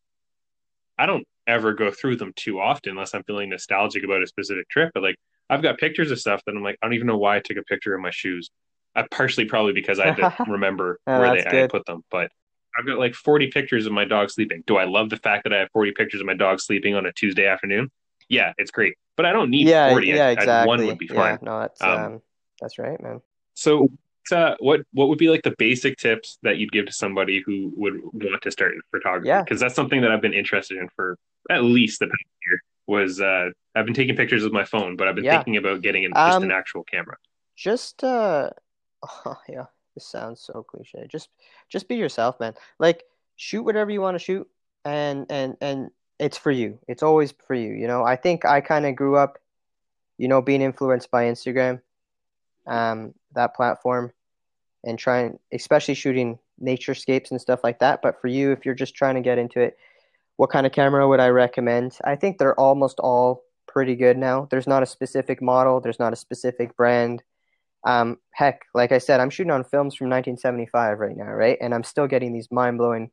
I 0.99 1.05
don't 1.05 1.25
ever 1.47 1.73
go 1.73 1.89
through 1.89 2.17
them 2.17 2.33
too 2.35 2.59
often 2.59 2.91
unless 2.91 3.15
I'm 3.15 3.23
feeling 3.23 3.49
nostalgic 3.49 4.03
about 4.03 4.21
a 4.21 4.27
specific 4.27 4.69
trip. 4.69 4.91
But 4.93 5.01
like 5.01 5.15
I've 5.49 5.63
got 5.63 5.77
pictures 5.77 6.11
of 6.11 6.19
stuff 6.19 6.43
that 6.45 6.55
I'm 6.55 6.61
like, 6.61 6.77
I 6.81 6.85
don't 6.85 6.93
even 6.93 7.07
know 7.07 7.17
why 7.17 7.37
I 7.37 7.39
took 7.39 7.57
a 7.57 7.63
picture 7.63 7.95
of 7.95 8.01
my 8.01 8.11
shoes. 8.11 8.49
Uh, 8.95 9.03
partially 9.11 9.45
probably 9.45 9.71
because 9.71 9.99
I 9.99 10.07
had 10.07 10.17
to 10.17 10.35
remember 10.47 10.99
oh, 11.07 11.19
where 11.19 11.41
they, 11.41 11.63
I 11.63 11.67
put 11.67 11.85
them. 11.85 12.03
But 12.11 12.31
I've 12.77 12.85
got 12.85 12.97
like 12.97 13.15
40 13.15 13.47
pictures 13.47 13.85
of 13.85 13.93
my 13.93 14.03
dog 14.03 14.29
sleeping. 14.29 14.63
Do 14.67 14.77
I 14.77 14.83
love 14.83 15.09
the 15.09 15.17
fact 15.17 15.43
that 15.43 15.53
I 15.53 15.59
have 15.59 15.69
40 15.73 15.93
pictures 15.93 16.21
of 16.21 16.27
my 16.27 16.33
dog 16.33 16.59
sleeping 16.59 16.95
on 16.95 17.05
a 17.05 17.13
Tuesday 17.13 17.47
afternoon? 17.47 17.89
Yeah, 18.27 18.53
it's 18.57 18.71
great. 18.71 18.95
But 19.15 19.25
I 19.25 19.31
don't 19.31 19.49
need 19.49 19.67
yeah, 19.67 19.89
40. 19.89 20.07
Yeah, 20.07 20.25
I, 20.25 20.31
exactly. 20.31 20.67
one 20.67 20.85
would 20.85 20.97
be 20.97 21.07
fine. 21.07 21.17
Yeah, 21.17 21.37
no, 21.41 21.59
that's, 21.59 21.81
um, 21.81 22.03
um, 22.03 22.21
that's 22.59 22.77
right, 22.77 23.01
man. 23.01 23.21
So 23.53 23.89
uh, 24.32 24.55
what 24.59 24.82
what 24.93 25.09
would 25.09 25.17
be 25.17 25.30
like 25.30 25.43
the 25.43 25.55
basic 25.57 25.97
tips 25.97 26.38
that 26.43 26.57
you'd 26.57 26.71
give 26.71 26.86
to 26.86 26.91
somebody 26.91 27.41
who 27.45 27.71
would 27.75 28.01
want 28.13 28.41
to 28.41 28.51
start 28.51 28.73
in 28.73 28.82
photography? 28.91 29.27
Yeah, 29.27 29.43
because 29.43 29.59
that's 29.59 29.75
something 29.75 30.01
that 30.01 30.11
I've 30.11 30.21
been 30.21 30.34
interested 30.34 30.77
in 30.77 30.89
for 30.95 31.17
at 31.49 31.63
least 31.63 31.99
the 31.99 32.07
past 32.07 32.23
year. 32.47 32.61
Was 32.88 33.21
uh, 33.21 33.49
I've 33.75 33.86
been 33.86 33.93
taking 33.93 34.15
pictures 34.15 34.43
with 34.43 34.53
my 34.53 34.63
phone, 34.65 34.95
but 34.95 35.07
I've 35.07 35.15
been 35.15 35.23
yeah. 35.23 35.38
thinking 35.38 35.57
about 35.57 35.82
getting 35.82 36.03
just 36.03 36.17
um, 36.17 36.43
an 36.43 36.51
actual 36.51 36.84
camera. 36.84 37.17
Just 37.55 38.03
uh, 38.03 38.49
oh, 39.25 39.38
yeah, 39.47 39.65
this 39.95 40.07
sounds 40.07 40.41
so 40.41 40.63
cliche. 40.63 41.05
Just 41.07 41.30
just 41.69 41.88
be 41.88 41.95
yourself, 41.95 42.39
man. 42.39 42.53
Like 42.80 43.03
shoot 43.36 43.63
whatever 43.63 43.91
you 43.91 44.01
want 44.01 44.15
to 44.15 44.19
shoot, 44.19 44.47
and 44.86 45.25
and 45.30 45.55
and 45.61 45.91
it's 46.19 46.38
for 46.38 46.51
you. 46.51 46.77
It's 46.88 47.03
always 47.03 47.34
for 47.47 47.53
you. 47.53 47.73
You 47.73 47.88
know, 47.88 48.03
I 48.03 48.15
think 48.15 48.45
I 48.45 48.61
kind 48.61 48.86
of 48.86 48.95
grew 48.95 49.15
up, 49.15 49.39
you 50.17 50.27
know, 50.27 50.41
being 50.41 50.61
influenced 50.61 51.09
by 51.09 51.25
Instagram, 51.25 51.82
um, 52.67 53.13
that 53.34 53.55
platform, 53.55 54.11
and 54.84 54.97
trying, 54.97 55.39
especially 55.53 55.93
shooting 55.93 56.39
nature 56.59 56.93
naturescapes 56.93 57.32
and 57.32 57.41
stuff 57.41 57.61
like 57.63 57.80
that. 57.80 58.01
But 58.01 58.19
for 58.21 58.27
you, 58.27 58.51
if 58.51 58.65
you're 58.65 58.75
just 58.75 58.95
trying 58.95 59.15
to 59.15 59.21
get 59.21 59.38
into 59.38 59.59
it, 59.59 59.77
what 60.38 60.49
kind 60.49 60.65
of 60.65 60.71
camera 60.71 61.07
would 61.07 61.19
I 61.19 61.30
recommend? 61.30 61.97
I 62.03 62.15
think 62.15 62.38
they're 62.38 62.59
almost 62.59 62.99
all 62.99 63.43
pretty 63.67 63.95
good 63.95 64.17
now. 64.17 64.47
There's 64.49 64.67
not 64.67 64.84
a 64.84 64.86
specific 64.86 65.41
model, 65.41 65.80
there's 65.80 65.99
not 65.99 66.13
a 66.13 66.17
specific 66.17 66.75
brand. 66.75 67.23
Um, 67.86 68.17
heck, 68.32 68.63
like 68.73 68.91
I 68.91 68.97
said, 68.97 69.19
I'm 69.19 69.30
shooting 69.30 69.51
on 69.51 69.63
films 69.63 69.95
from 69.95 70.09
1975 70.09 70.99
right 70.99 71.15
now, 71.15 71.32
right? 71.32 71.57
And 71.61 71.73
I'm 71.73 71.84
still 71.84 72.07
getting 72.07 72.34
these 72.34 72.51
mind 72.51 72.77
blowing 72.77 73.09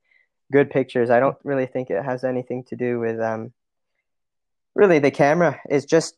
good 0.51 0.71
pictures. 0.71 1.11
I 1.11 1.21
don't 1.21 1.37
really 1.45 1.67
think 1.67 1.91
it 1.91 2.05
has 2.05 2.25
anything 2.25 2.65
to 2.65 2.77
do 2.77 2.99
with 2.99 3.21
um, 3.21 3.53
really 4.75 4.99
the 4.99 5.11
camera. 5.11 5.61
Is 5.71 5.85
just 5.85 6.17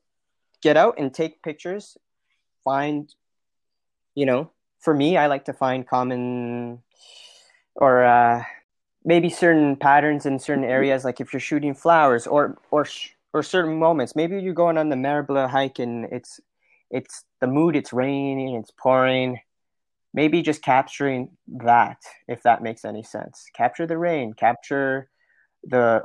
get 0.62 0.76
out 0.76 0.94
and 0.98 1.12
take 1.12 1.42
pictures. 1.42 1.96
Find, 2.64 3.12
you 4.14 4.26
know, 4.26 4.50
for 4.80 4.94
me, 4.94 5.16
I 5.16 5.26
like 5.26 5.44
to 5.46 5.52
find 5.52 5.86
common 5.86 6.82
or 7.74 8.04
uh, 8.04 8.44
maybe 9.04 9.30
certain 9.30 9.76
patterns 9.76 10.26
in 10.26 10.38
certain 10.38 10.64
areas 10.64 11.04
like 11.04 11.20
if 11.20 11.32
you're 11.32 11.40
shooting 11.40 11.74
flowers 11.74 12.26
or 12.26 12.58
or 12.70 12.86
or 13.32 13.42
certain 13.42 13.78
moments. 13.78 14.16
Maybe 14.16 14.40
you're 14.40 14.54
going 14.54 14.78
on 14.78 14.88
the 14.88 14.96
Mer 14.96 15.26
hike 15.48 15.78
and 15.78 16.06
it's 16.06 16.40
it's 16.90 17.24
the 17.40 17.46
mood 17.46 17.76
it's 17.76 17.92
raining 17.92 18.54
it's 18.54 18.70
pouring. 18.70 19.40
Maybe 20.14 20.42
just 20.42 20.62
capturing 20.62 21.36
that 21.48 21.98
if 22.26 22.42
that 22.42 22.62
makes 22.62 22.84
any 22.84 23.02
sense. 23.02 23.46
Capture 23.54 23.86
the 23.86 23.98
rain 23.98 24.32
capture 24.32 25.10
the 25.64 26.02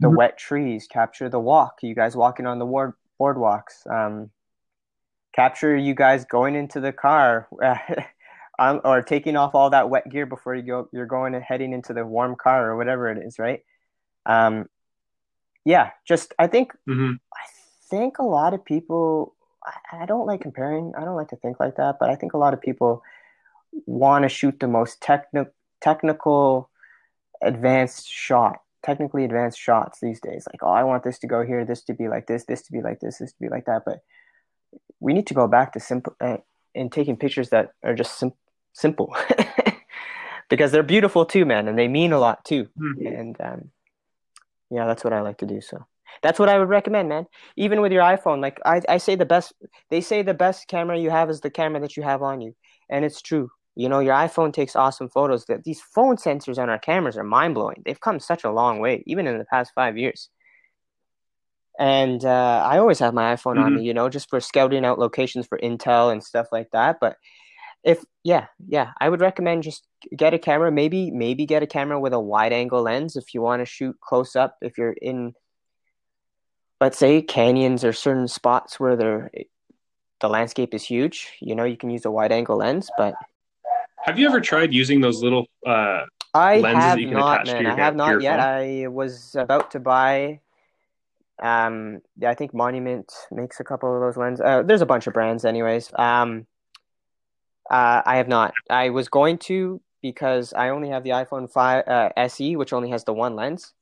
the 0.00 0.08
mm-hmm. 0.08 0.16
wet 0.16 0.38
trees 0.38 0.86
capture 0.86 1.28
the 1.28 1.40
walk. 1.40 1.78
You 1.82 1.94
guys 1.94 2.16
walking 2.16 2.46
on 2.46 2.58
the 2.58 2.66
board, 2.66 2.92
boardwalks 3.20 3.86
um, 3.90 4.30
capture 5.36 5.76
you 5.76 5.94
guys 5.94 6.24
going 6.24 6.56
into 6.56 6.80
the 6.80 6.92
car 6.92 7.46
um, 8.58 8.80
or 8.84 9.02
taking 9.02 9.36
off 9.36 9.54
all 9.54 9.68
that 9.70 9.90
wet 9.90 10.08
gear 10.10 10.24
before 10.24 10.54
you 10.54 10.62
go 10.62 10.88
you're 10.92 11.06
going 11.06 11.34
and 11.34 11.44
heading 11.44 11.74
into 11.74 11.92
the 11.92 12.04
warm 12.04 12.34
car 12.34 12.70
or 12.70 12.76
whatever 12.76 13.10
it 13.10 13.18
is 13.18 13.38
right 13.38 13.60
um, 14.24 14.66
yeah 15.64 15.90
just 16.08 16.32
i 16.38 16.46
think 16.46 16.72
mm-hmm. 16.88 17.12
i 17.34 17.44
think 17.90 18.18
a 18.18 18.24
lot 18.24 18.54
of 18.54 18.64
people 18.64 19.34
I, 19.64 20.02
I 20.02 20.06
don't 20.06 20.26
like 20.26 20.40
comparing 20.40 20.94
i 20.96 21.04
don't 21.04 21.16
like 21.16 21.28
to 21.28 21.36
think 21.36 21.60
like 21.60 21.76
that 21.76 21.96
but 22.00 22.08
i 22.08 22.16
think 22.16 22.32
a 22.32 22.38
lot 22.38 22.54
of 22.54 22.60
people 22.62 23.02
want 23.84 24.22
to 24.22 24.30
shoot 24.30 24.58
the 24.58 24.68
most 24.68 25.02
technical 25.02 25.52
technical 25.82 26.70
advanced 27.42 28.08
shot 28.08 28.60
technically 28.82 29.24
advanced 29.24 29.58
shots 29.58 29.98
these 30.00 30.20
days 30.20 30.46
like 30.50 30.62
oh 30.62 30.72
i 30.72 30.82
want 30.82 31.04
this 31.04 31.18
to 31.18 31.26
go 31.26 31.44
here 31.44 31.66
this 31.66 31.82
to 31.82 31.92
be 31.92 32.08
like 32.08 32.26
this 32.26 32.44
this 32.46 32.62
to 32.62 32.72
be 32.72 32.80
like 32.80 32.98
this 33.00 33.18
this 33.18 33.32
to 33.32 33.40
be 33.40 33.50
like 33.50 33.66
that 33.66 33.82
but 33.84 33.98
we 35.00 35.12
need 35.12 35.26
to 35.26 35.34
go 35.34 35.46
back 35.46 35.72
to 35.72 35.80
simple 35.80 36.14
uh, 36.20 36.38
and 36.74 36.92
taking 36.92 37.16
pictures 37.16 37.50
that 37.50 37.72
are 37.82 37.94
just 37.94 38.18
simple 38.18 38.38
simple 38.76 39.16
because 40.50 40.70
they're 40.70 40.82
beautiful 40.82 41.24
too, 41.24 41.44
man, 41.44 41.66
and 41.66 41.78
they 41.78 41.88
mean 41.88 42.12
a 42.12 42.18
lot 42.18 42.44
too. 42.44 42.68
Mm-hmm. 42.78 43.06
And 43.06 43.40
um, 43.40 43.70
yeah, 44.70 44.86
that's 44.86 45.02
what 45.02 45.12
I 45.12 45.20
like 45.20 45.38
to 45.38 45.46
do. 45.46 45.60
So 45.60 45.84
that's 46.22 46.38
what 46.38 46.48
I 46.48 46.58
would 46.58 46.68
recommend, 46.68 47.08
man. 47.08 47.26
Even 47.56 47.80
with 47.80 47.92
your 47.92 48.02
iPhone, 48.02 48.40
like 48.40 48.60
I, 48.64 48.82
I 48.88 48.98
say 48.98 49.14
the 49.14 49.26
best, 49.26 49.52
they 49.90 50.00
say 50.00 50.22
the 50.22 50.34
best 50.34 50.68
camera 50.68 50.98
you 50.98 51.10
have 51.10 51.30
is 51.30 51.40
the 51.40 51.50
camera 51.50 51.80
that 51.80 51.96
you 51.96 52.02
have 52.02 52.22
on 52.22 52.40
you, 52.40 52.54
and 52.90 53.04
it's 53.04 53.22
true. 53.22 53.50
You 53.74 53.90
know, 53.90 53.98
your 53.98 54.14
iPhone 54.14 54.52
takes 54.52 54.76
awesome 54.76 55.08
photos. 55.08 55.46
That 55.46 55.64
these 55.64 55.80
phone 55.80 56.16
sensors 56.16 56.58
on 56.58 56.70
our 56.70 56.78
cameras 56.78 57.16
are 57.16 57.24
mind 57.24 57.54
blowing. 57.54 57.82
They've 57.84 58.00
come 58.00 58.20
such 58.20 58.44
a 58.44 58.52
long 58.52 58.78
way, 58.78 59.02
even 59.06 59.26
in 59.26 59.38
the 59.38 59.44
past 59.44 59.72
five 59.74 59.98
years. 59.98 60.28
And 61.78 62.24
uh, 62.24 62.62
I 62.64 62.78
always 62.78 62.98
have 63.00 63.14
my 63.14 63.34
iPhone 63.34 63.56
mm-hmm. 63.56 63.64
on 63.64 63.76
me, 63.76 63.82
you 63.84 63.94
know, 63.94 64.08
just 64.08 64.30
for 64.30 64.40
scouting 64.40 64.84
out 64.84 64.98
locations 64.98 65.46
for 65.46 65.58
intel 65.58 66.10
and 66.10 66.22
stuff 66.22 66.48
like 66.52 66.70
that. 66.72 66.98
But 67.00 67.16
if 67.84 68.04
yeah, 68.24 68.46
yeah, 68.66 68.92
I 69.00 69.08
would 69.08 69.20
recommend 69.20 69.62
just 69.62 69.86
get 70.16 70.34
a 70.34 70.38
camera. 70.38 70.72
Maybe 70.72 71.10
maybe 71.10 71.46
get 71.46 71.62
a 71.62 71.66
camera 71.66 72.00
with 72.00 72.12
a 72.12 72.20
wide 72.20 72.52
angle 72.52 72.82
lens 72.82 73.16
if 73.16 73.34
you 73.34 73.42
want 73.42 73.60
to 73.60 73.66
shoot 73.66 73.96
close 74.00 74.34
up. 74.34 74.56
If 74.60 74.78
you're 74.78 74.96
in, 75.00 75.34
let's 76.80 76.98
say, 76.98 77.22
canyons 77.22 77.84
or 77.84 77.92
certain 77.92 78.28
spots 78.28 78.80
where 78.80 78.96
there 78.96 79.30
the 80.20 80.28
landscape 80.28 80.72
is 80.74 80.82
huge, 80.82 81.32
you 81.40 81.54
know, 81.54 81.64
you 81.64 81.76
can 81.76 81.90
use 81.90 82.04
a 82.04 82.10
wide 82.10 82.32
angle 82.32 82.56
lens. 82.56 82.90
But 82.96 83.14
have 84.04 84.18
you 84.18 84.26
ever 84.26 84.40
tried 84.40 84.72
using 84.72 85.00
those 85.00 85.22
little 85.22 85.46
uh, 85.64 86.04
I 86.34 86.56
have 86.56 86.98
not, 86.98 87.46
man. 87.46 87.66
I 87.66 87.76
have 87.76 87.96
not 87.96 88.20
yet. 88.20 88.40
Phone? 88.40 88.84
I 88.84 88.86
was 88.88 89.36
about 89.36 89.70
to 89.72 89.80
buy 89.80 90.40
um, 91.42 92.00
yeah, 92.18 92.30
I 92.30 92.34
think 92.34 92.54
Moment 92.54 93.12
makes 93.30 93.60
a 93.60 93.64
couple 93.64 93.94
of 93.94 94.00
those 94.00 94.16
lenses. 94.16 94.44
Uh, 94.44 94.62
there's 94.62 94.80
a 94.80 94.86
bunch 94.86 95.06
of 95.06 95.12
brands, 95.12 95.44
anyways. 95.44 95.90
Um, 95.98 96.46
uh, 97.70 98.02
I 98.04 98.16
have 98.16 98.28
not. 98.28 98.54
I 98.70 98.90
was 98.90 99.08
going 99.08 99.38
to 99.38 99.80
because 100.02 100.52
I 100.52 100.68
only 100.68 100.88
have 100.90 101.02
the 101.02 101.10
iPhone 101.10 101.50
5 101.50 101.88
uh, 101.88 102.08
SE, 102.16 102.56
which 102.56 102.72
only 102.72 102.90
has 102.90 103.04
the 103.04 103.12
one 103.12 103.34
lens. 103.34 103.72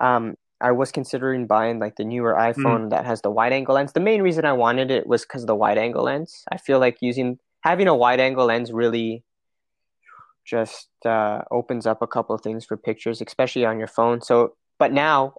Um, 0.00 0.36
I 0.60 0.72
was 0.72 0.92
considering 0.92 1.46
buying 1.46 1.78
like 1.78 1.96
the 1.96 2.04
newer 2.04 2.34
hmm. 2.34 2.40
iPhone 2.40 2.86
mm. 2.86 2.90
that 2.90 3.04
has 3.04 3.20
the 3.20 3.30
wide 3.30 3.52
angle 3.52 3.74
lens. 3.74 3.92
The 3.92 4.00
main 4.00 4.22
reason 4.22 4.44
I 4.44 4.52
wanted 4.52 4.90
it 4.90 5.06
was 5.06 5.22
because 5.22 5.42
of 5.42 5.48
the 5.48 5.54
wide 5.54 5.76
angle 5.76 6.04
lens. 6.04 6.44
I 6.50 6.56
feel 6.56 6.78
like 6.78 6.98
using 7.00 7.38
having 7.60 7.88
a 7.88 7.94
wide 7.94 8.20
angle 8.20 8.46
lens 8.46 8.72
really 8.72 9.22
just 10.46 10.88
uh, 11.04 11.42
opens 11.50 11.86
up 11.86 12.00
a 12.00 12.06
couple 12.06 12.34
of 12.34 12.40
things 12.40 12.64
for 12.64 12.76
pictures, 12.76 13.20
especially 13.20 13.64
on 13.66 13.78
your 13.78 13.88
phone. 13.88 14.22
So, 14.22 14.54
but 14.78 14.92
now 14.92 15.34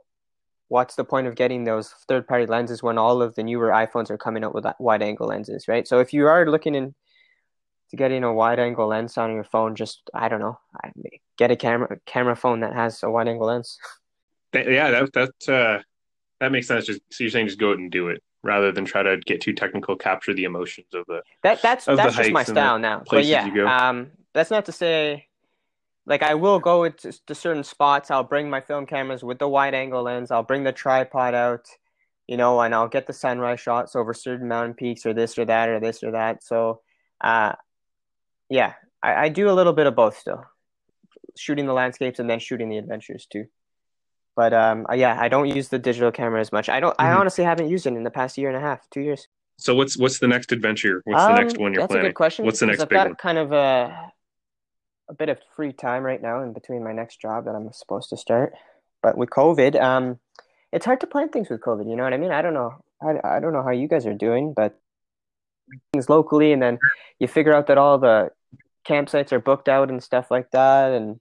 what's 0.69 0.95
the 0.95 1.03
point 1.03 1.27
of 1.27 1.35
getting 1.35 1.63
those 1.63 1.89
third 2.07 2.27
party 2.27 2.45
lenses 2.45 2.83
when 2.83 2.97
all 2.97 3.21
of 3.21 3.35
the 3.35 3.43
newer 3.43 3.69
iPhones 3.69 4.09
are 4.09 4.17
coming 4.17 4.43
out 4.43 4.53
with 4.53 4.65
wide 4.79 5.01
angle 5.01 5.27
lenses, 5.27 5.67
right? 5.67 5.87
So 5.87 5.99
if 5.99 6.13
you 6.13 6.27
are 6.27 6.49
looking 6.49 6.75
in 6.75 6.93
to 7.89 7.95
getting 7.95 8.23
a 8.23 8.33
wide 8.33 8.59
angle 8.59 8.87
lens 8.87 9.17
on 9.17 9.33
your 9.33 9.45
phone, 9.45 9.75
just 9.75 10.09
I 10.13 10.27
don't 10.27 10.39
know, 10.39 10.59
get 11.37 11.51
a 11.51 11.55
camera 11.55 11.97
camera 12.05 12.35
phone 12.35 12.61
that 12.61 12.73
has 12.73 13.01
a 13.03 13.09
wide 13.09 13.27
angle 13.27 13.47
lens. 13.47 13.77
Yeah, 14.53 14.89
that 14.89 15.13
that 15.13 15.53
uh, 15.53 15.83
that 16.39 16.51
makes 16.51 16.67
sense. 16.67 16.85
Just 16.85 17.01
so 17.11 17.23
you're 17.23 17.29
saying, 17.29 17.47
just 17.47 17.59
go 17.59 17.71
out 17.71 17.77
and 17.77 17.91
do 17.91 18.07
it 18.07 18.23
rather 18.43 18.71
than 18.71 18.85
try 18.85 19.03
to 19.03 19.17
get 19.17 19.41
too 19.41 19.53
technical, 19.53 19.95
capture 19.97 20.33
the 20.33 20.45
emotions 20.45 20.87
of 20.93 21.05
the 21.05 21.21
that 21.43 21.61
that's 21.61 21.85
that's 21.85 22.15
just 22.15 22.31
my 22.31 22.43
style 22.43 22.79
now. 22.79 23.03
But 23.07 23.25
yeah, 23.25 23.45
um, 23.89 24.11
that's 24.33 24.49
not 24.49 24.65
to 24.65 24.71
say 24.71 25.26
like 26.07 26.23
I 26.23 26.33
will 26.35 26.59
go 26.59 26.85
into 26.85 27.11
to 27.27 27.35
certain 27.35 27.63
spots. 27.63 28.09
I'll 28.09 28.23
bring 28.23 28.49
my 28.49 28.61
film 28.61 28.85
cameras 28.85 29.23
with 29.23 29.39
the 29.39 29.47
wide 29.47 29.73
angle 29.73 30.03
lens. 30.03 30.31
I'll 30.31 30.41
bring 30.41 30.63
the 30.63 30.71
tripod 30.71 31.35
out, 31.35 31.67
you 32.27 32.37
know, 32.37 32.59
and 32.61 32.73
I'll 32.73 32.87
get 32.87 33.07
the 33.07 33.13
sunrise 33.13 33.59
shots 33.59 33.95
over 33.95 34.13
certain 34.13 34.47
mountain 34.47 34.73
peaks 34.73 35.05
or 35.05 35.13
this 35.13 35.37
or 35.37 35.45
that 35.45 35.67
or 35.67 35.81
this 35.81 36.03
or 36.03 36.11
that. 36.11 36.43
So, 36.43 36.79
uh, 37.21 37.53
yeah, 38.49 38.73
I, 39.03 39.25
I 39.25 39.29
do 39.29 39.49
a 39.49 39.51
little 39.51 39.73
bit 39.73 39.85
of 39.85 39.95
both 39.95 40.17
still, 40.17 40.45
shooting 41.35 41.65
the 41.65 41.73
landscapes 41.73 42.19
and 42.19 42.29
then 42.29 42.39
shooting 42.39 42.69
the 42.69 42.77
adventures 42.77 43.27
too. 43.29 43.45
But 44.33 44.53
um, 44.53 44.85
uh, 44.89 44.95
yeah, 44.95 45.17
I 45.19 45.27
don't 45.27 45.53
use 45.53 45.67
the 45.67 45.79
digital 45.79 46.11
camera 46.11 46.39
as 46.39 46.53
much. 46.53 46.69
I 46.69 46.79
don't. 46.79 46.91
Mm-hmm. 46.91 47.05
I 47.05 47.13
honestly 47.13 47.43
haven't 47.43 47.69
used 47.69 47.85
it 47.85 47.93
in 47.93 48.03
the 48.03 48.11
past 48.11 48.37
year 48.37 48.47
and 48.47 48.55
a 48.55 48.61
half, 48.61 48.89
two 48.91 49.01
years. 49.01 49.27
So 49.57 49.75
what's 49.75 49.97
what's 49.97 50.19
the 50.19 50.27
next 50.27 50.53
adventure? 50.53 51.01
What's 51.03 51.21
um, 51.21 51.35
the 51.35 51.41
next 51.41 51.57
one 51.57 51.73
you're 51.73 51.81
that's 51.81 51.91
planning? 51.91 52.03
That's 52.03 52.05
a 52.05 52.09
good 52.11 52.15
question. 52.15 52.45
What's 52.45 52.59
the 52.59 52.67
next 52.67 52.79
I've 52.79 52.87
big 52.87 52.95
got 52.95 53.07
one? 53.07 53.15
Kind 53.15 53.39
of 53.39 53.51
a 53.51 54.13
a 55.09 55.13
bit 55.13 55.29
of 55.29 55.39
free 55.55 55.73
time 55.73 56.03
right 56.03 56.21
now 56.21 56.41
in 56.41 56.53
between 56.53 56.83
my 56.83 56.93
next 56.93 57.21
job 57.21 57.45
that 57.45 57.55
I'm 57.55 57.71
supposed 57.71 58.09
to 58.09 58.17
start. 58.17 58.53
But 59.01 59.17
with 59.17 59.29
COVID, 59.29 59.81
um, 59.81 60.19
it's 60.71 60.85
hard 60.85 60.99
to 61.01 61.07
plan 61.07 61.29
things 61.29 61.49
with 61.49 61.61
COVID. 61.61 61.89
You 61.89 61.95
know 61.95 62.03
what 62.03 62.13
I 62.13 62.17
mean? 62.17 62.31
I 62.31 62.41
don't 62.41 62.53
know. 62.53 62.83
I, 63.01 63.35
I 63.35 63.39
don't 63.39 63.53
know 63.53 63.63
how 63.63 63.71
you 63.71 63.87
guys 63.87 64.05
are 64.05 64.13
doing, 64.13 64.53
but 64.53 64.79
things 65.93 66.09
locally, 66.09 66.51
and 66.51 66.61
then 66.61 66.79
you 67.19 67.27
figure 67.27 67.53
out 67.53 67.67
that 67.67 67.77
all 67.77 67.97
the 67.97 68.31
campsites 68.87 69.31
are 69.31 69.39
booked 69.39 69.69
out 69.69 69.89
and 69.89 70.03
stuff 70.03 70.31
like 70.31 70.51
that, 70.51 70.91
and 70.91 71.19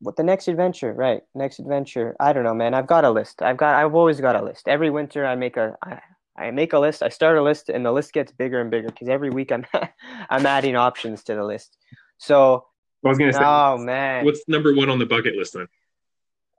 what 0.00 0.16
the 0.16 0.22
next 0.22 0.48
adventure, 0.48 0.92
right? 0.92 1.22
Next 1.34 1.58
adventure. 1.58 2.16
I 2.20 2.32
don't 2.32 2.44
know, 2.44 2.54
man. 2.54 2.74
I've 2.74 2.86
got 2.86 3.04
a 3.04 3.10
list. 3.10 3.42
I've 3.42 3.56
got. 3.56 3.74
I've 3.74 3.94
always 3.94 4.20
got 4.20 4.36
a 4.36 4.42
list. 4.42 4.68
Every 4.68 4.90
winter, 4.90 5.26
I 5.26 5.34
make 5.34 5.56
a. 5.56 5.76
I, 5.82 6.00
I 6.36 6.50
make 6.52 6.72
a 6.72 6.78
list. 6.78 7.02
I 7.02 7.08
start 7.08 7.36
a 7.36 7.42
list, 7.42 7.68
and 7.68 7.84
the 7.84 7.92
list 7.92 8.12
gets 8.12 8.32
bigger 8.32 8.60
and 8.60 8.70
bigger 8.70 8.88
because 8.88 9.08
every 9.08 9.30
week 9.30 9.52
I'm 9.52 9.66
I'm 10.30 10.46
adding 10.46 10.76
options 10.76 11.24
to 11.24 11.34
the 11.34 11.44
list. 11.44 11.76
So 12.18 12.66
I 13.04 13.08
was 13.08 13.18
gonna 13.18 13.32
say. 13.32 13.40
Oh 13.42 13.78
man, 13.78 14.24
what's 14.24 14.42
number 14.48 14.74
one 14.74 14.88
on 14.88 14.98
the 14.98 15.06
bucket 15.06 15.36
list 15.36 15.54
then? 15.54 15.68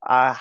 Uh 0.05 0.35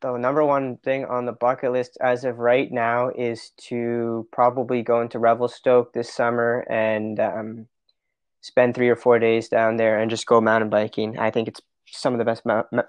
the 0.00 0.16
number 0.16 0.44
one 0.44 0.78
thing 0.78 1.04
on 1.04 1.26
the 1.26 1.32
bucket 1.32 1.72
list 1.72 1.98
as 2.00 2.24
of 2.24 2.38
right 2.38 2.70
now 2.70 3.10
is 3.10 3.50
to 3.68 4.26
probably 4.32 4.82
go 4.82 5.00
into 5.02 5.18
Revelstoke 5.18 5.92
this 5.92 6.12
summer 6.12 6.64
and 6.70 7.20
um, 7.20 7.66
spend 8.40 8.74
three 8.74 8.88
or 8.88 8.96
four 8.96 9.18
days 9.18 9.48
down 9.48 9.76
there 9.76 9.98
and 9.98 10.10
just 10.10 10.26
go 10.26 10.40
mountain 10.40 10.70
biking. 10.70 11.18
I 11.18 11.30
think 11.30 11.48
it's 11.48 11.60
some 11.86 12.14
of 12.14 12.18
the 12.18 12.24
best 12.24 12.42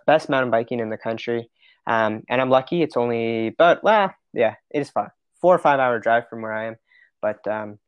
best 0.06 0.30
mountain 0.30 0.52
biking 0.52 0.80
in 0.80 0.89
the 0.89 0.97
country. 0.97 1.49
Um, 1.88 2.24
and 2.30 2.39
I'm 2.39 2.49
lucky; 2.49 2.82
it's 2.82 2.95
only, 2.95 3.49
but 3.58 3.84
well, 3.84 4.14
yeah, 4.34 4.56
it 4.70 4.82
is 4.82 4.89
fun. 4.89 5.10
Four 5.41 5.56
or 5.56 5.60
five 5.60 5.80
hour 5.80 5.99
drive 5.99 6.30
from 6.30 6.41
where 6.41 6.54
I 6.54 6.68
am, 6.68 6.76
but 7.22 7.45
um, 7.47 7.80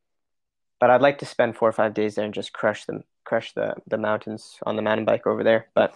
but 0.80 0.90
I'd 0.90 1.00
like 1.00 1.18
to 1.18 1.26
spend 1.26 1.56
four 1.56 1.68
or 1.68 1.72
five 1.72 1.94
days 1.94 2.16
there 2.16 2.24
and 2.24 2.34
just 2.34 2.52
crush 2.52 2.84
them 2.84 3.04
crush 3.24 3.52
the 3.52 3.74
the 3.86 3.98
mountains 3.98 4.58
on 4.64 4.76
the 4.76 4.82
mountain 4.82 5.04
bike 5.04 5.26
over 5.26 5.44
there. 5.44 5.68
But 5.74 5.94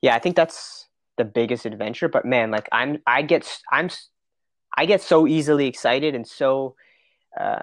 yeah, 0.00 0.14
I 0.14 0.18
think 0.18 0.36
that's 0.36 0.88
the 1.16 1.24
biggest 1.24 1.66
adventure. 1.66 2.08
But 2.08 2.24
man, 2.24 2.50
like 2.50 2.68
I'm 2.72 3.02
I 3.06 3.22
get 3.22 3.60
I'm 3.70 3.90
I 4.76 4.86
get 4.86 5.02
so 5.02 5.26
easily 5.26 5.66
excited 5.66 6.14
and 6.14 6.26
so 6.26 6.76
uh, 7.38 7.60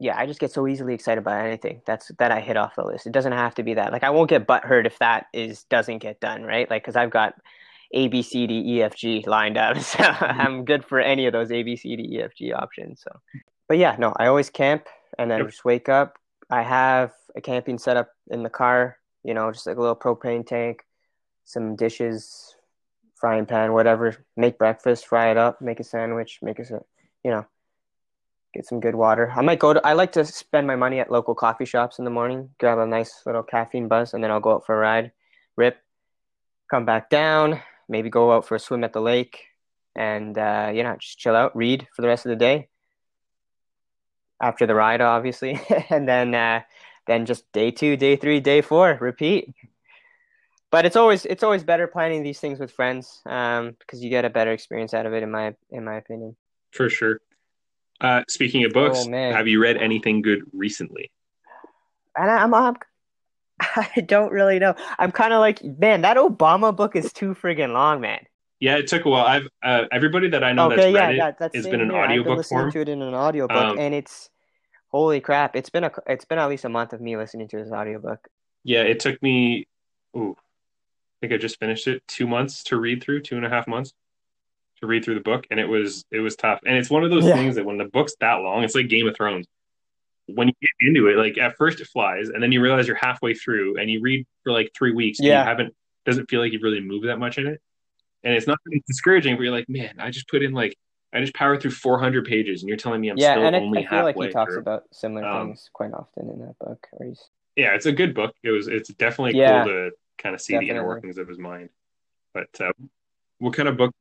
yeah, 0.00 0.16
I 0.16 0.26
just 0.26 0.38
get 0.38 0.52
so 0.52 0.68
easily 0.68 0.94
excited 0.94 1.24
by 1.24 1.46
anything. 1.46 1.82
That's 1.84 2.10
that 2.18 2.30
I 2.30 2.40
hit 2.40 2.56
off 2.56 2.76
the 2.76 2.84
list. 2.84 3.06
It 3.06 3.12
doesn't 3.12 3.32
have 3.32 3.54
to 3.56 3.62
be 3.64 3.74
that. 3.74 3.92
Like 3.92 4.04
I 4.04 4.10
won't 4.10 4.30
get 4.30 4.46
butthurt 4.46 4.86
if 4.86 4.98
that 5.00 5.26
is 5.32 5.64
doesn't 5.64 5.98
get 5.98 6.20
done, 6.20 6.44
right? 6.44 6.70
Like 6.70 6.82
because 6.82 6.94
I've 6.94 7.10
got 7.10 7.34
A 7.92 8.06
B 8.06 8.22
C 8.22 8.46
D 8.46 8.62
E 8.64 8.82
F 8.82 8.94
G 8.94 9.24
lined 9.26 9.56
up, 9.56 9.78
so 9.80 10.04
I'm 10.04 10.64
good 10.64 10.84
for 10.84 11.00
any 11.00 11.26
of 11.26 11.32
those 11.32 11.50
A 11.50 11.62
B 11.64 11.76
C 11.76 11.96
D 11.96 12.16
E 12.16 12.22
F 12.22 12.30
G 12.36 12.52
options. 12.52 13.02
So, 13.02 13.18
but 13.66 13.78
yeah, 13.78 13.96
no, 13.98 14.12
I 14.16 14.26
always 14.26 14.50
camp 14.50 14.86
and 15.18 15.30
then 15.30 15.40
yep. 15.40 15.48
just 15.48 15.64
wake 15.64 15.88
up. 15.88 16.16
I 16.48 16.62
have 16.62 17.12
a 17.38 17.40
camping 17.40 17.78
setup 17.78 18.10
in 18.30 18.42
the 18.42 18.50
car, 18.50 18.98
you 19.24 19.32
know, 19.32 19.50
just 19.50 19.66
like 19.66 19.76
a 19.76 19.80
little 19.80 19.96
propane 19.96 20.46
tank, 20.46 20.84
some 21.44 21.76
dishes, 21.76 22.56
frying 23.14 23.46
pan, 23.46 23.72
whatever. 23.72 24.16
Make 24.36 24.58
breakfast, 24.58 25.06
fry 25.06 25.30
it 25.30 25.38
up, 25.38 25.62
make 25.62 25.80
a 25.80 25.84
sandwich, 25.84 26.40
make 26.42 26.58
a, 26.58 26.64
you 27.24 27.30
know, 27.30 27.46
get 28.54 28.66
some 28.66 28.80
good 28.80 28.94
water. 28.94 29.32
I 29.34 29.40
might 29.42 29.58
go 29.58 29.72
to, 29.72 29.86
I 29.86 29.94
like 29.94 30.12
to 30.12 30.24
spend 30.24 30.66
my 30.66 30.76
money 30.76 31.00
at 31.00 31.10
local 31.10 31.34
coffee 31.34 31.64
shops 31.64 31.98
in 31.98 32.04
the 32.04 32.10
morning, 32.10 32.50
grab 32.58 32.78
a 32.78 32.86
nice 32.86 33.22
little 33.24 33.42
caffeine 33.42 33.88
buzz, 33.88 34.12
and 34.12 34.22
then 34.22 34.30
I'll 34.30 34.40
go 34.40 34.54
out 34.54 34.66
for 34.66 34.74
a 34.74 34.78
ride, 34.78 35.12
rip, 35.56 35.78
come 36.70 36.84
back 36.84 37.08
down, 37.08 37.60
maybe 37.88 38.10
go 38.10 38.32
out 38.32 38.46
for 38.46 38.56
a 38.56 38.60
swim 38.60 38.84
at 38.84 38.92
the 38.92 39.00
lake, 39.00 39.44
and, 39.96 40.36
uh, 40.36 40.70
you 40.74 40.82
know, 40.82 40.96
just 40.98 41.18
chill 41.18 41.36
out, 41.36 41.56
read 41.56 41.86
for 41.94 42.02
the 42.02 42.08
rest 42.08 42.26
of 42.26 42.30
the 42.30 42.36
day 42.36 42.68
after 44.40 44.66
the 44.66 44.74
ride, 44.74 45.00
obviously, 45.00 45.60
and 45.90 46.08
then 46.08 46.34
uh, 46.34 46.60
then 47.08 47.26
just 47.26 47.50
day 47.52 47.72
two, 47.72 47.96
day 47.96 48.14
three, 48.14 48.38
day 48.38 48.60
four, 48.60 48.96
repeat. 49.00 49.52
But 50.70 50.84
it's 50.84 50.94
always 50.94 51.24
it's 51.24 51.42
always 51.42 51.64
better 51.64 51.88
planning 51.88 52.22
these 52.22 52.38
things 52.38 52.60
with 52.60 52.70
friends 52.70 53.22
um, 53.26 53.74
because 53.80 54.04
you 54.04 54.10
get 54.10 54.26
a 54.26 54.30
better 54.30 54.52
experience 54.52 54.94
out 54.94 55.06
of 55.06 55.14
it, 55.14 55.22
in 55.22 55.30
my 55.30 55.54
in 55.70 55.84
my 55.84 55.96
opinion. 55.96 56.36
For 56.72 56.90
sure. 56.90 57.20
Uh, 58.00 58.22
speaking 58.28 58.64
of 58.64 58.72
books, 58.72 59.06
oh, 59.08 59.10
have 59.10 59.48
you 59.48 59.60
read 59.60 59.78
anything 59.78 60.22
good 60.22 60.42
recently? 60.52 61.10
And 62.14 62.30
I'm, 62.30 62.54
I'm 62.54 62.76
I 63.60 64.04
don't 64.06 64.30
really 64.30 64.58
know. 64.58 64.74
I'm 64.98 65.10
kind 65.10 65.32
of 65.32 65.40
like, 65.40 65.64
man, 65.64 66.02
that 66.02 66.16
Obama 66.16 66.76
book 66.76 66.94
is 66.94 67.12
too 67.12 67.34
friggin' 67.34 67.72
long, 67.72 68.00
man. 68.00 68.20
Yeah, 68.60 68.76
it 68.76 68.88
took 68.88 69.04
a 69.04 69.08
while. 69.08 69.24
I've 69.24 69.48
uh, 69.62 69.84
everybody 69.90 70.28
that 70.30 70.44
I 70.44 70.52
know 70.52 70.66
okay, 70.66 70.76
that's 70.76 70.92
yeah, 70.92 71.00
read 71.00 71.14
it 71.14 71.18
that, 71.18 71.38
that's 71.38 71.56
has 71.56 71.66
been 71.66 71.80
an 71.80 71.90
here. 71.90 71.98
audiobook 71.98 72.20
I've 72.20 72.26
been 72.26 72.36
listening 72.36 72.70
to 72.72 72.80
it 72.80 72.88
in 72.88 73.02
an 73.02 73.14
audiobook, 73.14 73.56
um, 73.56 73.78
and 73.78 73.94
it's 73.94 74.30
holy 74.88 75.20
crap! 75.20 75.56
It's 75.56 75.70
been 75.70 75.84
a 75.84 75.92
it's 76.06 76.24
been 76.24 76.38
at 76.38 76.48
least 76.48 76.64
a 76.64 76.68
month 76.68 76.92
of 76.92 77.00
me 77.00 77.16
listening 77.16 77.48
to 77.48 77.62
this 77.62 77.72
audiobook. 77.72 78.28
Yeah, 78.64 78.82
it 78.82 79.00
took 79.00 79.22
me. 79.22 79.66
Ooh, 80.16 80.36
I 80.38 81.16
think 81.20 81.32
I 81.32 81.36
just 81.36 81.58
finished 81.58 81.86
it. 81.86 82.02
Two 82.06 82.26
months 82.26 82.64
to 82.64 82.76
read 82.78 83.02
through, 83.02 83.22
two 83.22 83.36
and 83.36 83.46
a 83.46 83.48
half 83.48 83.66
months 83.66 83.92
to 84.80 84.86
read 84.86 85.04
through 85.04 85.14
the 85.14 85.20
book, 85.20 85.46
and 85.50 85.58
it 85.58 85.66
was 85.66 86.04
it 86.10 86.20
was 86.20 86.36
tough. 86.36 86.60
And 86.66 86.76
it's 86.76 86.90
one 86.90 87.04
of 87.04 87.10
those 87.10 87.24
yeah. 87.24 87.34
things 87.34 87.56
that 87.56 87.64
when 87.64 87.78
the 87.78 87.84
book's 87.84 88.14
that 88.20 88.36
long, 88.36 88.64
it's 88.64 88.74
like 88.74 88.88
Game 88.88 89.08
of 89.08 89.16
Thrones. 89.16 89.46
When 90.26 90.48
you 90.48 90.54
get 90.60 90.88
into 90.88 91.08
it, 91.08 91.16
like 91.16 91.38
at 91.38 91.56
first 91.56 91.80
it 91.80 91.86
flies, 91.86 92.28
and 92.28 92.42
then 92.42 92.52
you 92.52 92.60
realize 92.60 92.86
you're 92.86 92.96
halfway 92.96 93.34
through, 93.34 93.78
and 93.78 93.90
you 93.90 94.00
read 94.00 94.26
for 94.44 94.52
like 94.52 94.72
three 94.76 94.92
weeks. 94.92 95.18
Yeah, 95.20 95.42
you 95.42 95.48
haven't 95.48 95.74
doesn't 96.04 96.28
feel 96.28 96.40
like 96.40 96.52
you've 96.52 96.62
really 96.62 96.80
moved 96.80 97.06
that 97.06 97.18
much 97.18 97.38
in 97.38 97.46
it 97.46 97.60
and 98.24 98.34
it's 98.34 98.46
not 98.46 98.58
it's 98.66 98.86
discouraging, 98.86 99.36
but 99.36 99.42
you're 99.42 99.52
like, 99.52 99.68
man, 99.68 99.94
I 99.98 100.10
just 100.10 100.28
put 100.28 100.42
in 100.42 100.52
like 100.52 100.76
I 101.12 101.20
just 101.20 101.34
powered 101.34 101.62
through 101.62 101.70
400 101.70 102.26
pages, 102.26 102.62
and 102.62 102.68
you're 102.68 102.76
telling 102.76 103.00
me 103.00 103.08
I'm 103.08 103.16
yeah, 103.16 103.32
still 103.32 103.44
and 103.44 103.56
only 103.56 103.86
I 103.86 103.90
feel 103.90 104.02
like 104.02 104.16
he 104.16 104.28
talks 104.28 104.52
through. 104.52 104.60
about 104.60 104.84
similar 104.92 105.26
um, 105.26 105.48
things 105.48 105.70
quite 105.72 105.92
often 105.92 106.28
in 106.28 106.40
that 106.40 106.58
book. 106.58 106.86
Or 106.92 107.06
he's... 107.06 107.22
Yeah, 107.56 107.74
it's 107.74 107.86
a 107.86 107.92
good 107.92 108.14
book. 108.14 108.34
It 108.42 108.50
was. 108.50 108.68
It's 108.68 108.90
definitely 108.90 109.38
yeah, 109.38 109.64
cool 109.64 109.72
to 109.72 109.90
kind 110.18 110.34
of 110.34 110.40
see 110.40 110.52
definitely. 110.52 110.74
the 110.74 110.78
inner 110.78 110.86
workings 110.86 111.18
of 111.18 111.26
his 111.26 111.38
mind. 111.38 111.70
But 112.34 112.48
uh, 112.60 112.72
what 113.38 113.54
kind 113.54 113.68
of 113.68 113.76
book 113.76 113.94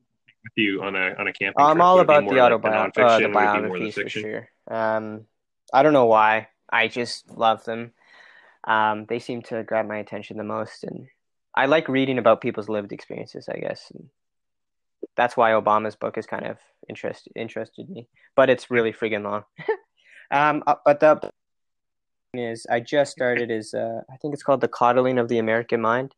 with 0.43 0.63
you 0.63 0.83
on 0.83 0.95
a 0.95 1.15
on 1.17 1.27
a 1.27 1.33
camping. 1.33 1.63
I'm 1.63 1.81
all 1.81 1.99
about 1.99 2.27
the 2.27 2.39
autobiography, 2.39 3.01
like 3.01 3.19
the, 3.19 3.25
uh, 3.25 3.27
the 3.27 3.33
biographies 3.33 3.95
the 3.95 4.03
for 4.03 4.09
sure. 4.09 4.49
Um, 4.69 5.25
I 5.73 5.83
don't 5.83 5.93
know 5.93 6.05
why. 6.05 6.49
I 6.69 6.87
just 6.87 7.29
love 7.31 7.63
them. 7.65 7.93
Um, 8.63 9.05
they 9.05 9.19
seem 9.19 9.41
to 9.43 9.63
grab 9.63 9.87
my 9.87 9.97
attention 9.97 10.37
the 10.37 10.43
most, 10.43 10.83
and 10.83 11.07
I 11.55 11.65
like 11.65 11.87
reading 11.87 12.17
about 12.17 12.41
people's 12.41 12.69
lived 12.69 12.91
experiences. 12.91 13.49
I 13.49 13.59
guess 13.59 13.91
and 13.93 14.09
that's 15.15 15.37
why 15.37 15.51
Obama's 15.51 15.95
book 15.95 16.15
has 16.15 16.25
kind 16.25 16.45
of 16.45 16.57
interest 16.89 17.27
interested 17.35 17.89
me, 17.89 18.07
but 18.35 18.49
it's 18.49 18.71
really 18.71 18.93
friggin' 18.93 19.23
long. 19.23 19.43
um, 20.31 20.63
uh, 20.67 20.75
but 20.85 20.99
the 20.99 21.31
is 22.33 22.67
I 22.69 22.79
just 22.79 23.11
started 23.11 23.49
is 23.49 23.73
uh, 23.73 24.01
I 24.11 24.17
think 24.17 24.33
it's 24.33 24.43
called 24.43 24.61
The 24.61 24.67
Coddling 24.67 25.17
of 25.17 25.27
the 25.27 25.39
American 25.39 25.81
Mind. 25.81 26.13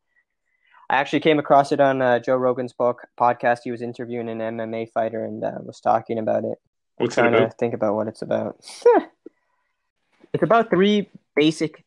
I 0.90 0.96
actually 0.96 1.20
came 1.20 1.38
across 1.38 1.72
it 1.72 1.80
on 1.80 2.02
uh, 2.02 2.20
Joe 2.20 2.36
Rogan's 2.36 2.74
book 2.74 3.02
podcast. 3.20 3.60
He 3.64 3.72
was 3.72 3.82
interviewing 3.82 4.28
an 4.28 4.40
MMA 4.40 4.92
fighter 4.92 5.24
and 5.24 5.44
uh, 5.44 5.52
was 5.62 5.80
talking 5.80 6.18
about 6.18 6.46
it. 6.46 6.58
What's 6.98 7.18
I'm 7.18 7.26
trying 7.26 7.34
it 7.36 7.38
about? 7.38 7.52
to 7.52 7.58
think 7.58 7.74
about 7.76 7.96
what 7.96 8.08
it's 8.08 8.22
about. 8.24 8.58
it's 10.34 10.44
about 10.44 10.70
three 10.70 11.10
basic 11.36 11.86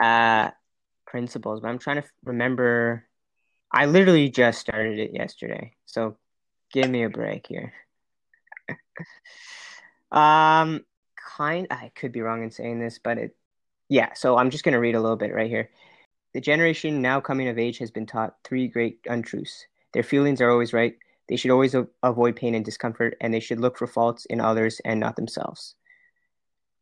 uh, 0.00 0.50
principles, 1.06 1.60
but 1.60 1.68
I'm 1.68 1.78
trying 1.78 2.02
to 2.02 2.08
remember. 2.24 3.06
I 3.74 3.86
literally 3.86 4.28
just 4.28 4.60
started 4.60 4.98
it 4.98 5.12
yesterday, 5.14 5.72
so 5.86 6.18
give 6.72 6.90
me 6.90 7.04
a 7.04 7.10
break 7.10 7.46
here. 7.46 7.72
um, 10.12 10.84
kind. 11.16 11.66
I 11.70 11.92
could 11.94 12.12
be 12.12 12.20
wrong 12.20 12.42
in 12.42 12.50
saying 12.50 12.80
this, 12.80 12.98
but 13.02 13.18
it 13.18 13.36
yeah, 13.88 14.14
so 14.14 14.38
I'm 14.38 14.50
just 14.50 14.64
to 14.72 14.80
read 14.80 14.94
a 14.94 15.00
little 15.00 15.16
bit 15.16 15.34
right 15.34 15.50
here. 15.50 15.68
The 16.32 16.40
generation 16.40 17.02
now 17.02 17.20
coming 17.20 17.48
of 17.48 17.58
age 17.58 17.76
has 17.78 17.90
been 17.90 18.06
taught 18.06 18.36
three 18.42 18.66
great 18.66 19.00
untruths. 19.06 19.66
Their 19.92 20.02
feelings 20.02 20.40
are 20.40 20.50
always 20.50 20.72
right. 20.72 20.96
They 21.28 21.36
should 21.36 21.50
always 21.50 21.74
a- 21.74 21.86
avoid 22.02 22.36
pain 22.36 22.54
and 22.54 22.64
discomfort, 22.64 23.16
and 23.20 23.34
they 23.34 23.40
should 23.40 23.60
look 23.60 23.76
for 23.76 23.86
faults 23.86 24.24
in 24.26 24.40
others 24.40 24.80
and 24.86 24.98
not 24.98 25.16
themselves. 25.16 25.74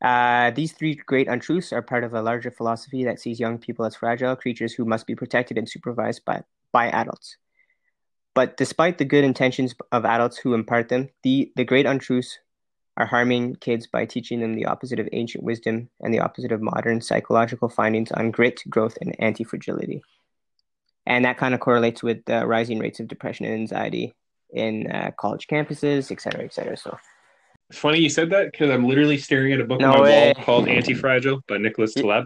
Uh, 0.02 0.50
these 0.52 0.72
three 0.72 0.94
great 0.94 1.28
untruths 1.28 1.72
are 1.72 1.82
part 1.82 2.04
of 2.04 2.14
a 2.14 2.22
larger 2.22 2.50
philosophy 2.50 3.04
that 3.04 3.20
sees 3.20 3.40
young 3.40 3.58
people 3.58 3.84
as 3.84 3.96
fragile 3.96 4.36
creatures 4.36 4.72
who 4.72 4.84
must 4.84 5.06
be 5.06 5.14
protected 5.14 5.58
and 5.58 5.68
supervised 5.68 6.24
by, 6.24 6.42
by 6.72 6.88
adults. 6.90 7.36
But 8.40 8.56
despite 8.56 8.96
the 8.96 9.04
good 9.04 9.22
intentions 9.22 9.74
of 9.92 10.06
adults 10.06 10.38
who 10.38 10.54
impart 10.54 10.88
them, 10.88 11.10
the, 11.24 11.52
the 11.56 11.62
great 11.62 11.84
untruths 11.84 12.38
are 12.96 13.04
harming 13.04 13.56
kids 13.56 13.86
by 13.86 14.06
teaching 14.06 14.40
them 14.40 14.54
the 14.54 14.64
opposite 14.64 14.98
of 14.98 15.10
ancient 15.12 15.44
wisdom 15.44 15.90
and 16.00 16.14
the 16.14 16.20
opposite 16.20 16.50
of 16.50 16.62
modern 16.62 17.02
psychological 17.02 17.68
findings 17.68 18.10
on 18.12 18.30
grit, 18.30 18.62
growth, 18.70 18.96
and 19.02 19.14
anti 19.18 19.44
fragility. 19.44 20.00
And 21.04 21.26
that 21.26 21.36
kind 21.36 21.52
of 21.52 21.60
correlates 21.60 22.02
with 22.02 22.24
the 22.24 22.46
rising 22.46 22.78
rates 22.78 22.98
of 22.98 23.08
depression 23.08 23.44
and 23.44 23.56
anxiety 23.56 24.14
in 24.48 24.90
uh, 24.90 25.10
college 25.18 25.46
campuses, 25.46 26.10
et 26.10 26.22
cetera, 26.22 26.42
et 26.42 26.54
cetera. 26.54 26.78
So 26.78 26.96
it's 27.68 27.78
funny 27.78 27.98
you 27.98 28.08
said 28.08 28.30
that 28.30 28.52
because 28.52 28.70
I'm 28.70 28.88
literally 28.88 29.18
staring 29.18 29.52
at 29.52 29.60
a 29.60 29.64
book 29.64 29.82
no 29.82 29.92
on 29.92 29.98
my 29.98 30.02
way. 30.02 30.32
wall 30.34 30.44
called 30.46 30.66
Anti 30.66 30.94
Fragile 30.94 31.42
by 31.46 31.58
Nicholas 31.58 31.92
Taleb. 31.92 32.24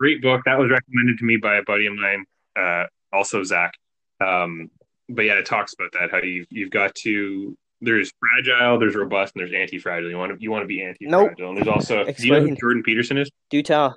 Great 0.00 0.22
book. 0.22 0.40
That 0.44 0.58
was 0.58 0.72
recommended 0.72 1.18
to 1.18 1.24
me 1.24 1.36
by 1.36 1.54
a 1.54 1.62
buddy 1.62 1.86
of 1.86 1.94
mine, 1.94 2.24
uh, 2.58 2.86
also 3.12 3.44
Zach. 3.44 3.74
Um, 4.20 4.68
but 5.14 5.24
yeah, 5.24 5.34
it 5.34 5.46
talks 5.46 5.74
about 5.74 5.92
that 5.92 6.10
how 6.10 6.18
you've 6.18 6.46
you've 6.50 6.70
got 6.70 6.94
to 6.96 7.56
there's 7.82 8.12
fragile, 8.20 8.78
there's 8.78 8.94
robust, 8.94 9.34
and 9.34 9.40
there's 9.40 9.52
anti-fragile. 9.52 10.08
You 10.08 10.16
want 10.16 10.32
to 10.32 10.42
you 10.42 10.50
want 10.50 10.62
to 10.62 10.68
be 10.68 10.82
anti-fragile. 10.82 11.28
Nope. 11.28 11.48
And 11.48 11.56
there's 11.56 11.68
also 11.68 12.04
do 12.04 12.26
you 12.26 12.32
know 12.32 12.40
who 12.40 12.56
Jordan 12.56 12.82
Peterson 12.82 13.18
is? 13.18 13.30
Do 13.50 13.62
tell. 13.62 13.94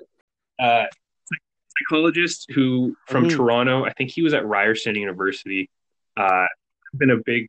Uh, 0.58 0.84
psychologist 1.78 2.50
who 2.52 2.96
from 3.06 3.26
mm. 3.26 3.30
Toronto. 3.30 3.84
I 3.84 3.92
think 3.92 4.10
he 4.10 4.22
was 4.22 4.34
at 4.34 4.46
Ryerson 4.46 4.96
University. 4.96 5.70
Uh, 6.16 6.46
been 6.94 7.10
a 7.10 7.18
big. 7.24 7.48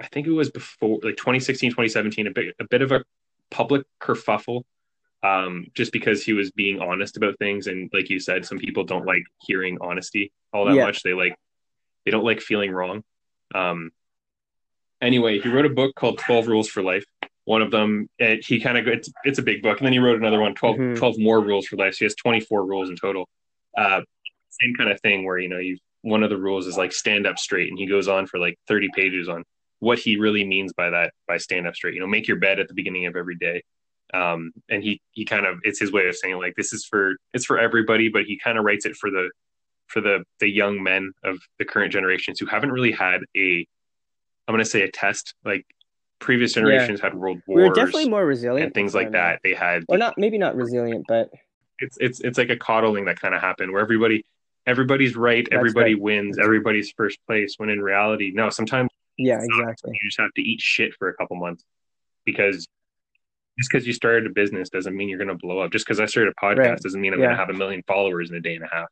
I 0.00 0.06
think 0.06 0.26
it 0.26 0.32
was 0.32 0.50
before 0.50 0.98
like 1.02 1.16
2016, 1.16 1.70
2017, 1.70 2.26
a 2.26 2.30
bit 2.30 2.54
a 2.58 2.64
bit 2.64 2.82
of 2.82 2.92
a 2.92 3.04
public 3.50 3.86
kerfuffle. 4.00 4.62
Um, 5.20 5.66
just 5.74 5.92
because 5.92 6.22
he 6.22 6.32
was 6.32 6.52
being 6.52 6.80
honest 6.80 7.16
about 7.16 7.38
things, 7.38 7.66
and 7.66 7.90
like 7.92 8.08
you 8.08 8.20
said, 8.20 8.46
some 8.46 8.58
people 8.58 8.84
don't 8.84 9.04
like 9.04 9.24
hearing 9.38 9.78
honesty 9.80 10.32
all 10.52 10.64
that 10.66 10.74
yeah. 10.74 10.84
much. 10.84 11.02
They 11.02 11.12
like 11.12 11.34
they 12.08 12.12
don't 12.12 12.24
like 12.24 12.40
feeling 12.40 12.72
wrong. 12.72 13.02
Um, 13.54 13.90
anyway, 15.02 15.40
he 15.40 15.50
wrote 15.50 15.66
a 15.66 15.68
book 15.68 15.94
called 15.94 16.16
12 16.16 16.46
Rules 16.46 16.66
for 16.66 16.82
Life. 16.82 17.04
One 17.44 17.60
of 17.60 17.70
them, 17.70 18.08
it, 18.18 18.46
he 18.46 18.60
kind 18.60 18.78
of, 18.78 18.88
it's, 18.88 19.12
it's 19.24 19.38
a 19.38 19.42
big 19.42 19.60
book. 19.60 19.78
And 19.78 19.84
then 19.84 19.92
he 19.92 19.98
wrote 19.98 20.18
another 20.18 20.40
one, 20.40 20.54
12, 20.54 20.76
mm-hmm. 20.76 20.94
12 20.94 21.18
more 21.18 21.42
rules 21.42 21.66
for 21.66 21.76
life. 21.76 21.92
So 21.92 21.98
he 21.98 22.04
has 22.06 22.14
24 22.14 22.64
rules 22.64 22.88
in 22.88 22.96
total. 22.96 23.28
Uh, 23.76 24.00
same 24.62 24.74
kind 24.74 24.90
of 24.90 24.98
thing 25.02 25.26
where, 25.26 25.38
you 25.38 25.50
know, 25.50 25.58
you, 25.58 25.76
one 26.00 26.22
of 26.22 26.30
the 26.30 26.38
rules 26.38 26.66
is 26.66 26.78
like 26.78 26.92
stand 26.92 27.26
up 27.26 27.38
straight. 27.38 27.68
And 27.68 27.78
he 27.78 27.86
goes 27.86 28.08
on 28.08 28.26
for 28.26 28.38
like 28.38 28.58
30 28.68 28.88
pages 28.94 29.28
on 29.28 29.44
what 29.80 29.98
he 29.98 30.16
really 30.16 30.44
means 30.44 30.72
by 30.72 30.88
that, 30.88 31.12
by 31.26 31.36
stand 31.36 31.66
up 31.66 31.76
straight, 31.76 31.92
you 31.92 32.00
know, 32.00 32.06
make 32.06 32.26
your 32.26 32.38
bed 32.38 32.58
at 32.58 32.68
the 32.68 32.74
beginning 32.74 33.04
of 33.04 33.16
every 33.16 33.36
day. 33.36 33.62
Um, 34.14 34.52
and 34.70 34.82
he, 34.82 35.02
he 35.10 35.26
kind 35.26 35.44
of, 35.44 35.58
it's 35.62 35.78
his 35.78 35.92
way 35.92 36.08
of 36.08 36.16
saying 36.16 36.38
like, 36.38 36.54
this 36.56 36.72
is 36.72 36.86
for, 36.86 37.16
it's 37.34 37.44
for 37.44 37.58
everybody, 37.58 38.08
but 38.08 38.24
he 38.24 38.38
kind 38.38 38.56
of 38.56 38.64
writes 38.64 38.86
it 38.86 38.96
for 38.96 39.10
the, 39.10 39.28
for 39.88 40.00
the, 40.00 40.24
the 40.40 40.48
young 40.48 40.82
men 40.82 41.12
of 41.24 41.38
the 41.58 41.64
current 41.64 41.92
generations 41.92 42.38
who 42.38 42.46
haven't 42.46 42.70
really 42.70 42.92
had 42.92 43.20
a 43.36 43.66
I'm 44.48 44.54
going 44.54 44.64
to 44.64 44.70
say 44.70 44.82
a 44.82 44.90
test. 44.90 45.34
Like 45.44 45.66
previous 46.18 46.54
generations 46.54 47.00
yeah. 47.00 47.10
had 47.10 47.14
world 47.14 47.40
wars. 47.46 47.62
We 47.62 47.68
were 47.68 47.74
definitely 47.74 48.08
more 48.08 48.24
resilient 48.24 48.66
and 48.66 48.74
things 48.74 48.94
like 48.94 49.12
that. 49.12 49.40
They 49.44 49.54
had, 49.54 49.84
or 49.88 49.98
not, 49.98 50.16
maybe 50.16 50.38
not 50.38 50.56
resilient, 50.56 51.04
but 51.06 51.30
it's 51.78 51.98
it's 52.00 52.20
it's 52.20 52.38
like 52.38 52.50
a 52.50 52.56
coddling 52.56 53.04
that 53.04 53.20
kind 53.20 53.34
of 53.34 53.40
happened 53.40 53.72
where 53.72 53.82
everybody 53.82 54.24
everybody's 54.66 55.16
right, 55.16 55.46
That's 55.48 55.56
everybody 55.56 55.94
right. 55.94 56.02
wins, 56.02 56.38
everybody's 56.38 56.90
first 56.96 57.18
place. 57.26 57.54
When 57.58 57.68
in 57.68 57.80
reality, 57.80 58.32
no. 58.34 58.48
Sometimes 58.48 58.90
yeah, 59.18 59.38
exactly. 59.42 59.92
You 59.92 60.08
just 60.08 60.18
have 60.18 60.32
to 60.34 60.42
eat 60.42 60.60
shit 60.60 60.94
for 60.98 61.08
a 61.08 61.14
couple 61.14 61.36
months 61.36 61.62
because 62.24 62.66
just 63.58 63.70
because 63.70 63.86
you 63.86 63.92
started 63.92 64.26
a 64.26 64.30
business 64.30 64.70
doesn't 64.70 64.96
mean 64.96 65.08
you're 65.08 65.18
going 65.18 65.28
to 65.28 65.34
blow 65.34 65.58
up. 65.58 65.72
Just 65.72 65.84
because 65.84 66.00
I 66.00 66.06
started 66.06 66.32
a 66.36 66.44
podcast 66.44 66.58
right. 66.58 66.80
doesn't 66.80 67.00
mean 67.00 67.12
I'm 67.12 67.18
yeah. 67.18 67.26
going 67.26 67.36
to 67.36 67.44
have 67.44 67.50
a 67.50 67.58
million 67.58 67.82
followers 67.86 68.30
in 68.30 68.36
a 68.36 68.40
day 68.40 68.54
and 68.54 68.64
a 68.64 68.68
half 68.72 68.88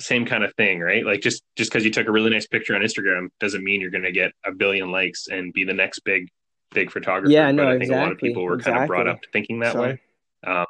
same 0.00 0.24
kind 0.24 0.44
of 0.44 0.54
thing, 0.54 0.80
right? 0.80 1.04
Like 1.04 1.20
just 1.20 1.42
just 1.56 1.70
because 1.70 1.84
you 1.84 1.90
took 1.90 2.06
a 2.06 2.12
really 2.12 2.30
nice 2.30 2.46
picture 2.46 2.74
on 2.74 2.82
Instagram 2.82 3.28
doesn't 3.40 3.64
mean 3.64 3.80
you're 3.80 3.90
going 3.90 4.04
to 4.04 4.12
get 4.12 4.32
a 4.44 4.52
billion 4.52 4.90
likes 4.90 5.28
and 5.28 5.52
be 5.52 5.64
the 5.64 5.74
next 5.74 6.00
big 6.00 6.28
big 6.70 6.90
photographer. 6.90 7.30
Yeah, 7.30 7.50
no, 7.50 7.64
but 7.64 7.68
I 7.68 7.72
think 7.72 7.82
exactly, 7.82 8.00
a 8.00 8.02
lot 8.02 8.12
of 8.12 8.18
people 8.18 8.44
were 8.44 8.54
exactly. 8.54 8.72
kind 8.72 8.82
of 8.84 8.88
brought 8.88 9.08
up 9.08 9.20
thinking 9.32 9.60
that 9.60 9.72
so, 9.72 9.82
way. 9.82 10.00
Um, 10.46 10.66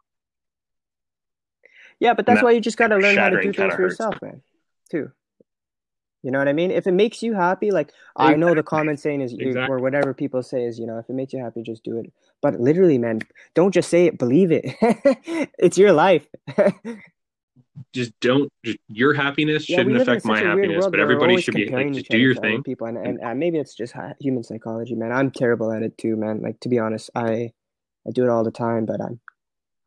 yeah, 2.01 2.15
but 2.15 2.27
that's 2.27 2.43
why 2.43 2.53
you 2.53 2.61
just 2.61 2.77
got 2.77 2.89
to 2.89 2.97
learn 2.97 3.17
how 3.17 3.29
to 3.29 3.41
do 3.41 3.53
things 3.53 3.75
for 3.75 3.83
yourself, 3.83 4.15
man. 4.23 4.41
Too. 4.91 5.11
You 6.23 6.33
know 6.33 6.39
what 6.39 6.49
I 6.49 6.53
mean? 6.53 6.71
If 6.71 6.87
it 6.87 6.93
makes 6.93 7.23
you 7.23 7.35
happy, 7.35 7.71
like 7.71 7.89
exactly. 7.89 8.35
I 8.35 8.37
know 8.37 8.55
the 8.55 8.63
common 8.63 8.97
saying 8.97 9.21
is, 9.21 9.33
exactly. 9.33 9.75
or 9.75 9.79
whatever 9.79 10.15
people 10.15 10.43
say 10.43 10.65
is, 10.65 10.79
you 10.79 10.87
know, 10.87 10.99
if 10.99 11.09
it 11.09 11.13
makes 11.13 11.33
you 11.33 11.41
happy, 11.41 11.63
just 11.63 11.85
do 11.85 11.99
it. 11.99 12.13
But 12.41 12.61
literally, 12.61 12.99
man, 12.99 13.21
don't 13.55 13.73
just 13.73 13.89
say 13.89 14.07
it, 14.07 14.19
believe 14.19 14.51
it. 14.51 14.65
it's 15.59 15.79
your 15.79 15.93
life. 15.93 16.27
just 17.93 18.13
don't 18.21 18.53
just, 18.65 18.79
your 18.89 19.15
happiness 19.15 19.69
yeah, 19.69 19.77
shouldn't 19.77 19.97
affect 19.97 20.25
my 20.25 20.41
happiness 20.41 20.87
but 20.87 21.01
everybody 21.01 21.41
should 21.41 21.55
be 21.55 21.69
like 21.69 21.93
just 21.93 22.09
do 22.09 22.19
your 22.19 22.35
thing. 22.35 22.63
people 22.63 22.87
and, 22.87 22.97
and, 22.99 23.21
and, 23.21 23.39
maybe 23.39 23.59
it's 23.59 23.75
just 23.75 23.95
human 24.21 24.43
psychology 24.43 24.95
man. 24.95 25.13
I'm 25.13 25.31
terrible 25.31 25.73
at 25.73 25.83
it 25.83 25.97
too 25.99 26.17
man. 26.17 26.41
Like 26.43 26.61
to 26.61 26.69
be 26.69 26.79
honest 26.79 27.11
i 27.15 27.53
i 28.07 28.11
do 28.13 28.25
it 28.25 28.29
all 28.29 28.45
the 28.45 28.51
time 28.51 28.87
but 28.87 29.01
i'm 29.01 29.21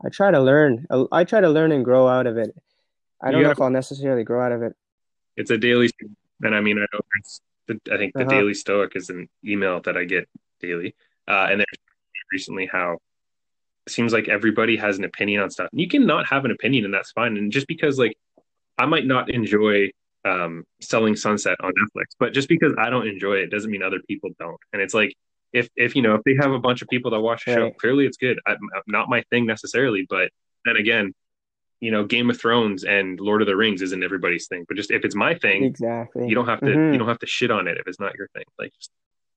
i 0.04 0.10
try 0.10 0.32
to 0.32 0.40
learn 0.40 0.86
i 1.12 1.24
try 1.24 1.42
to 1.42 1.50
learn 1.50 1.72
and 1.72 1.86
grow 1.86 2.08
out 2.08 2.28
of 2.28 2.38
it. 2.38 2.56
I 3.22 3.32
don't 3.32 3.44
know 3.44 3.52
if 3.52 3.62
i'll 3.62 3.70
necessarily 3.70 4.24
grow 4.24 4.44
out 4.44 4.52
of 4.52 4.64
it. 4.64 4.74
It's 5.38 5.52
a 5.52 5.58
daily 5.58 5.90
and 6.44 6.56
i 6.56 6.62
mean 6.62 6.78
i 6.78 6.86
know 6.94 7.02
i 7.92 7.98
think 7.98 8.14
the 8.14 8.22
uh-huh. 8.22 8.30
daily 8.30 8.54
stoic 8.54 8.96
is 8.96 9.10
an 9.10 9.30
email 9.46 9.80
that 9.82 9.96
i 9.98 10.04
get 10.04 10.28
daily. 10.60 10.96
Uh, 11.28 11.48
and 11.50 11.60
there's 11.60 11.80
recently 12.32 12.66
how 12.66 12.98
seems 13.88 14.14
like 14.14 14.28
everybody 14.28 14.78
has 14.78 14.98
an 14.98 15.04
opinion 15.04 15.42
on 15.42 15.50
stuff. 15.50 15.70
You 15.72 15.88
can 15.88 16.06
not 16.06 16.28
have 16.28 16.46
an 16.46 16.52
opinion, 16.52 16.86
and 16.86 16.94
that's 16.94 17.12
fine. 17.12 17.38
And 17.38 17.52
just 17.52 17.68
because 17.68 17.98
like 17.98 18.16
I 18.78 18.86
might 18.86 19.06
not 19.06 19.30
enjoy 19.30 19.92
um, 20.26 20.64
selling 20.82 21.16
Sunset 21.16 21.58
on 21.62 21.72
Netflix, 21.72 22.16
but 22.20 22.34
just 22.34 22.48
because 22.48 22.74
I 22.78 22.90
don't 22.90 23.08
enjoy 23.08 23.36
it 23.36 23.50
doesn't 23.50 23.72
mean 23.72 23.84
other 23.84 24.00
people 24.08 24.30
don't. 24.40 24.60
And 24.74 24.82
it's 24.82 24.94
like 24.94 25.16
if 25.54 25.70
if 25.76 25.96
you 25.96 26.02
know 26.02 26.16
if 26.16 26.22
they 26.24 26.36
have 26.40 26.52
a 26.52 26.60
bunch 26.60 26.82
of 26.82 26.88
people 26.88 27.12
that 27.12 27.20
watch 27.20 27.46
the 27.46 27.52
right. 27.52 27.58
show, 27.58 27.72
clearly 27.72 28.06
it's 28.06 28.18
good. 28.18 28.40
I, 28.46 28.56
not 28.88 29.10
my 29.10 29.24
thing 29.30 29.46
necessarily, 29.46 30.06
but 30.10 30.30
then 30.66 30.78
again, 30.78 31.14
you 31.80 31.92
know, 31.92 32.06
Game 32.06 32.30
of 32.30 32.40
Thrones 32.40 32.84
and 32.84 33.20
Lord 33.20 33.42
of 33.42 33.48
the 33.48 33.56
Rings 33.56 33.82
isn't 33.82 34.04
everybody's 34.04 34.48
thing. 34.48 34.66
But 34.68 34.78
just 34.78 34.92
if 34.92 35.04
it's 35.04 35.16
my 35.16 35.36
thing, 35.36 35.64
exactly, 35.64 36.28
you 36.28 36.36
don't 36.36 36.48
have 36.48 36.60
to 36.60 36.68
mm-hmm. 36.68 36.94
you 36.94 37.00
don't 37.00 37.08
have 37.08 37.20
to 37.20 37.28
shit 37.28 37.52
on 37.52 37.68
it 37.68 37.78
if 37.78 37.88
it's 37.88 38.00
not 38.00 38.16
your 38.16 38.28
thing. 38.36 38.46
Like 38.60 38.72
just 38.74 38.92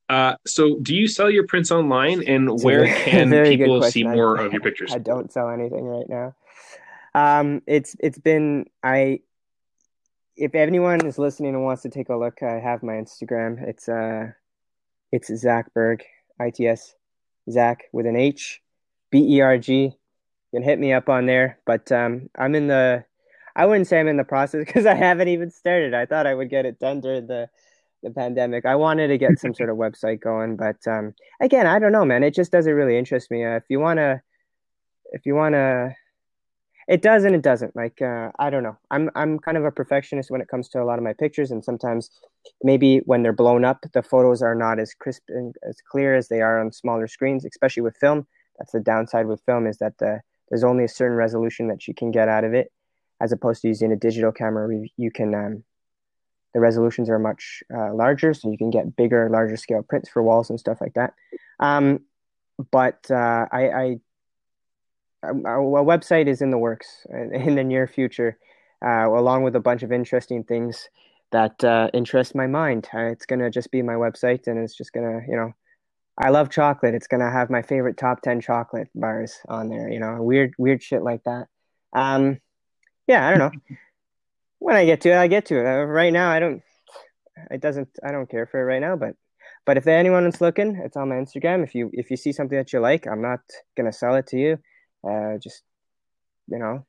uh, 0.09 0.37
so, 0.47 0.79
do 0.81 0.95
you 0.95 1.09
sell 1.09 1.31
your 1.31 1.47
prints 1.47 1.71
online, 1.71 2.23
and 2.27 2.63
where 2.63 2.87
can 2.87 3.31
people 3.45 3.83
see 3.83 4.05
more 4.05 4.39
I, 4.39 4.45
of 4.47 4.53
your 4.53 4.61
pictures? 4.61 4.93
I 4.93 4.99
don't 4.99 5.33
sell 5.33 5.49
anything 5.49 5.85
right 5.85 6.09
now. 6.09 6.35
Um, 7.15 7.63
it's 7.67 7.97
it's 8.01 8.19
been 8.19 8.67
I. 8.83 9.21
If 10.37 10.55
anyone 10.55 11.07
is 11.07 11.17
listening 11.17 11.55
and 11.55 11.65
wants 11.65 11.83
to 11.83 11.89
take 11.89 12.09
a 12.09 12.17
look, 12.17 12.43
I 12.43 12.59
have 12.59 12.83
my 12.83 12.95
Instagram. 12.95 13.67
It's 13.67 13.89
uh, 13.89 14.33
it's 15.11 15.35
Zach 15.35 15.73
Berg, 15.73 16.03
I 16.39 16.51
T 16.51 16.67
S, 16.67 16.95
Zach 17.51 17.85
with 17.93 18.05
an 18.05 18.17
H, 18.17 18.61
B 19.11 19.37
E 19.37 19.41
R 19.41 19.57
G. 19.57 19.85
You 19.85 19.93
can 20.53 20.63
hit 20.63 20.79
me 20.79 20.93
up 20.93 21.09
on 21.09 21.27
there. 21.27 21.59
But 21.65 21.91
um, 21.93 22.29
I'm 22.37 22.55
in 22.55 22.67
the. 22.67 23.05
I 23.57 23.67
wouldn't 23.67 23.87
say 23.87 24.01
I'm 24.01 24.09
in 24.09 24.17
the 24.17 24.25
process 24.25 24.65
because 24.67 24.85
I 24.85 24.95
haven't 24.95 25.29
even 25.29 25.51
started. 25.51 25.95
I 25.95 26.05
thought 26.05 26.27
I 26.27 26.35
would 26.35 26.51
get 26.51 26.67
it 26.67 26.79
done 26.79 27.01
during 27.01 27.27
the 27.27 27.49
the 28.05 28.11
pandemic. 28.11 28.65
I 28.65 28.77
wanted 28.77 29.09
to 29.09 29.19
get 29.19 29.39
some 29.39 29.55
sort 29.55 29.71
of 29.71 29.77
website 29.77 30.21
going, 30.21 30.57
but 30.57 30.77
um, 30.87 31.15
again, 31.41 31.67
I 31.67 31.79
don't 31.79 31.93
know, 31.93 32.05
man. 32.05 32.23
It 32.23 32.35
just 32.35 32.53
doesn't 32.53 32.73
really 32.73 32.97
interest 32.97 33.31
me. 33.31 33.45
Uh, 33.45 33.57
if 33.57 33.65
you 33.69 33.81
wanna, 33.81 34.23
if 35.13 35.27
you 35.27 35.35
wanna, 35.35 35.97
it 36.87 37.03
does 37.03 37.25
and 37.25 37.35
it 37.35 37.43
doesn't. 37.43 37.75
Like 37.75 38.01
uh, 38.01 38.31
I 38.39 38.51
don't 38.51 38.63
know. 38.63 38.77
I'm 38.91 39.11
I'm 39.15 39.39
kind 39.39 39.57
of 39.57 39.65
a 39.65 39.73
perfectionist 39.73 40.31
when 40.31 40.41
it 40.41 40.49
comes 40.49 40.69
to 40.71 40.83
a 40.83 40.85
lot 40.85 40.99
of 40.99 41.05
my 41.05 41.15
pictures, 41.15 41.51
and 41.51 41.65
sometimes 41.65 42.11
maybe 42.63 42.99
when 43.07 43.23
they're 43.23 43.33
blown 43.33 43.65
up, 43.65 43.85
the 43.93 44.03
photos 44.03 44.43
are 44.43 44.55
not 44.55 44.79
as 44.79 44.95
crisp 44.95 45.23
and 45.29 45.55
as 45.69 45.79
clear 45.91 46.15
as 46.15 46.29
they 46.29 46.41
are 46.41 46.61
on 46.61 46.71
smaller 46.73 47.09
screens, 47.09 47.45
especially 47.45 47.83
with 47.83 47.97
film. 47.97 48.27
That's 48.59 48.73
the 48.73 48.81
downside 48.81 49.27
with 49.27 49.43
film 49.47 49.67
is 49.67 49.79
that 49.79 49.99
the 49.99 50.21
there's 50.49 50.65
only 50.65 50.85
a 50.85 50.89
certain 50.89 51.17
resolution 51.17 51.69
that 51.69 51.89
you 51.89 51.95
can 51.95 52.11
get 52.11 52.29
out 52.29 52.45
of 52.45 52.55
it, 52.55 52.71
as 53.21 53.33
opposed 53.33 53.63
to 53.63 53.69
using 53.69 53.93
a 53.93 53.97
digital 53.97 54.31
camera. 54.31 54.69
You 54.97 55.11
can 55.11 55.35
um, 55.35 55.65
the 56.55 56.61
resolutions 56.61 57.11
are 57.11 57.19
much 57.19 57.63
uh, 57.75 57.93
larger, 57.93 58.33
so 58.33 58.51
you 58.51 58.57
can 58.57 58.71
get 58.71 58.97
bigger, 58.97 59.29
larger 59.29 59.57
scale 59.57 59.83
prints 59.83 60.09
for 60.09 60.23
walls 60.23 60.49
and 60.49 60.59
stuff 60.59 60.81
like 60.81 60.95
that. 60.95 61.13
Um, 61.59 62.01
but 62.71 63.11
uh, 63.11 63.47
I, 63.51 63.69
I 63.69 63.97
a, 65.25 65.33
a, 65.33 65.85
website 65.85 66.29
is 66.29 66.41
in 66.41 66.51
the 66.51 66.59
works 66.59 67.07
in 67.11 67.57
the 67.57 67.65
near 67.65 67.87
future, 67.87 68.39
uh, 68.85 69.09
along 69.09 69.43
with 69.43 69.57
a 69.57 69.61
bunch 69.61 69.83
of 69.83 69.93
interesting 69.93 70.45
things 70.45 70.89
that 71.33 71.63
uh, 71.65 71.91
interest 71.93 72.35
my 72.37 72.47
mind. 72.47 72.89
Uh, 72.95 73.07
it's 73.07 73.27
gonna 73.27 73.51
just 73.51 73.73
be 73.73 73.83
my 73.83 73.95
website, 73.95 74.47
and 74.47 74.59
it's 74.59 74.77
just 74.77 74.93
gonna, 74.93 75.21
you 75.29 75.37
know, 75.37 75.53
I 76.17 76.31
love 76.31 76.51
chocolate. 76.51 76.95
It's 76.95 77.09
gonna 77.09 77.31
have 77.31 77.51
my 77.51 77.63
favorite 77.63 77.97
top 77.97 78.23
ten 78.23 78.41
chocolate 78.41 78.89
bars 78.95 79.39
on 79.49 79.69
there. 79.69 79.91
You 79.91 79.99
know, 79.99 80.23
weird, 80.23 80.55
weird 80.57 80.83
shit 80.83 81.03
like 81.03 81.25
that. 81.25 81.49
Um, 81.93 82.41
yeah, 83.09 83.27
I 83.27 83.37
don't 83.37 83.39
know. 83.41 83.77
when 84.65 84.77
I 84.77 84.87
get 84.87 85.03
to 85.03 85.11
it, 85.11 85.19
I 85.19 85.27
get 85.27 85.45
to 85.47 85.61
it. 85.61 85.67
Uh, 85.67 85.85
right 85.85 86.11
now, 86.11 86.31
I 86.31 86.41
don't. 86.41 86.63
It 87.51 87.61
doesn't. 87.61 87.89
I 88.03 88.13
don't 88.13 88.31
care 88.31 88.47
for 88.47 88.59
it 88.61 88.65
right 88.65 88.81
now. 88.81 88.97
But, 88.97 89.15
but 89.67 89.77
if 89.77 89.87
anyone 89.87 90.27
is 90.27 90.41
looking, 90.41 90.81
it's 90.83 90.97
on 90.97 91.11
my 91.11 91.17
Instagram. 91.17 91.63
If 91.63 91.75
you 91.75 91.91
if 91.93 92.11
you 92.11 92.17
see 92.17 92.33
something 92.33 92.57
that 92.57 92.73
you 92.73 92.81
like, 92.81 93.07
I'm 93.07 93.21
not 93.21 93.41
gonna 93.77 93.93
sell 93.93 94.15
it 94.15 94.27
to 94.29 94.39
you. 94.39 94.59
Uh, 95.07 95.37
just 95.37 95.63
you 96.49 96.59
know, 96.59 96.87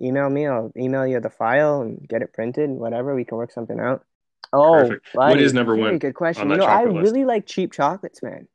email 0.00 0.30
me. 0.30 0.46
I'll 0.46 0.72
email 0.74 1.06
you 1.06 1.20
the 1.20 1.28
file 1.28 1.82
and 1.82 2.08
get 2.08 2.22
it 2.22 2.32
printed. 2.32 2.70
Whatever, 2.70 3.14
we 3.14 3.26
can 3.26 3.36
work 3.36 3.52
something 3.52 3.78
out. 3.78 4.02
Oh, 4.54 4.90
what 5.12 5.38
is 5.38 5.52
number 5.52 5.76
one? 5.76 5.98
Good 5.98 6.14
question. 6.14 6.48
You 6.48 6.56
know, 6.56 6.64
I 6.64 6.86
list? 6.86 7.12
really 7.12 7.26
like 7.26 7.44
cheap 7.44 7.72
chocolates, 7.72 8.22
man. 8.22 8.48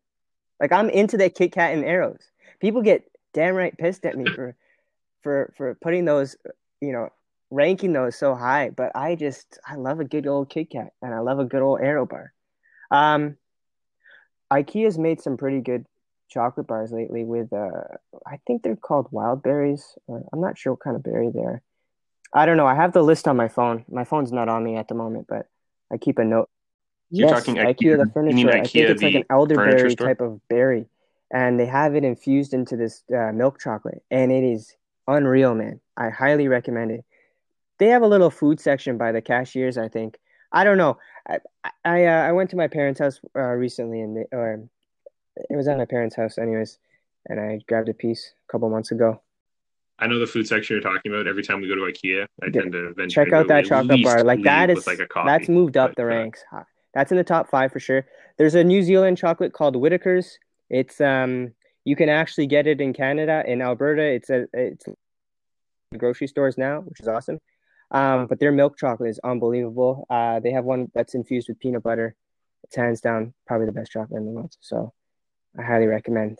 Like 0.59 0.71
I'm 0.71 0.89
into 0.89 1.15
the 1.15 1.29
Kit 1.29 1.51
Kat 1.51 1.75
and 1.75 1.83
Aeros. 1.83 2.23
People 2.59 2.81
get 2.81 3.03
damn 3.35 3.53
right 3.53 3.77
pissed 3.77 4.03
at 4.03 4.17
me 4.17 4.25
for 4.35 4.55
for 5.21 5.53
for 5.55 5.75
putting 5.75 6.05
those, 6.05 6.35
you 6.79 6.91
know, 6.91 7.09
ranking 7.51 7.93
those 7.93 8.15
so 8.15 8.33
high, 8.33 8.69
but 8.69 8.95
I 8.95 9.15
just 9.15 9.59
I 9.67 9.75
love 9.75 9.99
a 9.99 10.05
good 10.05 10.25
old 10.25 10.49
Kit 10.49 10.71
Kat 10.71 10.93
and 11.01 11.13
I 11.13 11.19
love 11.19 11.37
a 11.37 11.45
good 11.45 11.61
old 11.61 11.81
Aero 11.81 12.05
bar. 12.05 12.33
Um, 12.89 13.37
IKEA's 14.51 14.97
made 14.97 15.21
some 15.21 15.37
pretty 15.37 15.59
good 15.59 15.85
chocolate 16.29 16.65
bars 16.65 16.91
lately 16.93 17.25
with 17.25 17.51
uh 17.51 17.83
I 18.25 18.39
think 18.47 18.63
they're 18.63 18.77
called 18.77 19.07
wild 19.11 19.43
berries. 19.43 19.85
I'm 20.09 20.39
not 20.39 20.57
sure 20.57 20.73
what 20.73 20.79
kind 20.79 20.95
of 20.95 21.03
berry 21.03 21.29
they're. 21.33 21.61
I 22.33 22.45
don't 22.45 22.55
know. 22.55 22.65
I 22.65 22.75
have 22.75 22.93
the 22.93 23.03
list 23.03 23.27
on 23.27 23.35
my 23.35 23.49
phone. 23.49 23.83
My 23.89 24.05
phone's 24.05 24.31
not 24.31 24.47
on 24.47 24.63
me 24.63 24.77
at 24.77 24.87
the 24.87 24.95
moment, 24.95 25.25
but 25.27 25.47
I 25.91 25.97
keep 25.97 26.17
a 26.17 26.23
note. 26.23 26.49
You're 27.09 27.27
yes, 27.27 27.39
talking 27.39 27.55
IKEA, 27.55 27.75
IKEA 27.75 28.05
the 28.05 28.11
furniture. 28.13 28.47
IKEA, 28.47 28.53
I 28.53 28.63
think 28.63 28.89
it's 28.89 29.03
like 29.03 29.15
an 29.15 29.25
elderberry 29.29 29.95
type 29.97 30.21
of 30.21 30.39
berry, 30.47 30.85
and 31.29 31.59
they 31.59 31.65
have 31.65 31.93
it 31.95 32.05
infused 32.05 32.53
into 32.53 32.77
this 32.77 33.03
uh, 33.13 33.33
milk 33.33 33.59
chocolate, 33.59 34.01
and 34.09 34.31
it 34.31 34.45
is 34.45 34.73
unreal, 35.09 35.53
man. 35.53 35.81
I 35.97 36.09
highly 36.09 36.47
recommend 36.47 36.91
it 36.91 37.03
they 37.82 37.88
have 37.88 38.03
a 38.03 38.07
little 38.07 38.29
food 38.29 38.59
section 38.59 38.97
by 38.97 39.11
the 39.11 39.21
cashiers. 39.21 39.77
I 39.77 39.89
think. 39.89 40.19
I 40.53 40.63
don't 40.63 40.77
know. 40.77 40.99
I 41.27 41.39
I, 41.84 42.05
uh, 42.05 42.21
I 42.29 42.32
went 42.32 42.51
to 42.51 42.55
my 42.55 42.67
parents' 42.67 42.99
house 42.99 43.19
uh, 43.36 43.41
recently, 43.41 44.01
and 44.01 44.15
they, 44.15 44.25
or 44.32 44.63
it 45.49 45.55
was 45.55 45.67
at 45.67 45.77
my 45.77 45.86
parents' 45.86 46.15
house, 46.15 46.38
anyways, 46.38 46.77
and 47.27 47.39
I 47.39 47.59
grabbed 47.67 47.89
a 47.89 47.93
piece 47.93 48.34
a 48.47 48.51
couple 48.51 48.69
months 48.69 48.91
ago. 48.91 49.21
I 49.97 50.07
know 50.07 50.19
the 50.19 50.27
food 50.27 50.47
section 50.47 50.75
you're 50.75 50.84
talking 50.84 51.11
about. 51.11 51.27
Every 51.27 51.43
time 51.43 51.59
we 51.59 51.67
go 51.67 51.75
to 51.75 51.82
IKEA, 51.82 52.25
I 52.41 52.45
yeah. 52.45 52.61
tend 52.61 52.71
to 52.73 52.93
venture 52.93 53.25
check 53.25 53.34
out 53.34 53.47
that 53.47 53.65
chocolate 53.65 54.03
bar. 54.03 54.23
Like 54.23 54.43
that 54.43 54.69
is 54.69 54.86
like 54.86 54.99
that's 55.25 55.49
moved 55.49 55.75
up 55.75 55.95
the 55.95 56.03
uh, 56.03 56.05
ranks. 56.05 56.43
That's 56.93 57.11
in 57.11 57.17
the 57.17 57.23
top 57.23 57.49
five 57.49 57.71
for 57.71 57.79
sure. 57.79 58.05
There's 58.38 58.55
a 58.55 58.63
New 58.63 58.84
Zealand 58.84 59.17
chocolate 59.17 59.53
called 59.53 59.75
Whittaker's. 59.75 60.38
It's 60.69 61.01
um 61.01 61.53
you 61.84 61.95
can 61.95 62.09
actually 62.09 62.45
get 62.45 62.67
it 62.67 62.79
in 62.79 62.93
Canada 62.93 63.43
in 63.47 63.61
Alberta. 63.61 64.03
It's 64.03 64.29
a 64.29 64.45
it's 64.53 64.86
grocery 65.97 66.27
stores 66.27 66.57
now, 66.57 66.82
which 66.82 66.99
is 66.99 67.07
awesome. 67.07 67.39
Um, 67.91 68.27
but 68.27 68.39
their 68.39 68.51
milk 68.53 68.77
chocolate 68.77 69.09
is 69.09 69.19
unbelievable. 69.23 70.07
Uh, 70.09 70.39
they 70.39 70.51
have 70.51 70.63
one 70.63 70.89
that's 70.95 71.13
infused 71.13 71.49
with 71.49 71.59
peanut 71.59 71.83
butter. 71.83 72.15
It's 72.63 72.75
hands 72.75 73.01
down 73.01 73.33
probably 73.45 73.65
the 73.65 73.73
best 73.73 73.91
chocolate 73.91 74.17
in 74.17 74.25
the 74.25 74.31
world. 74.31 74.55
So 74.61 74.93
I 75.59 75.63
highly 75.63 75.87
recommend. 75.87 76.39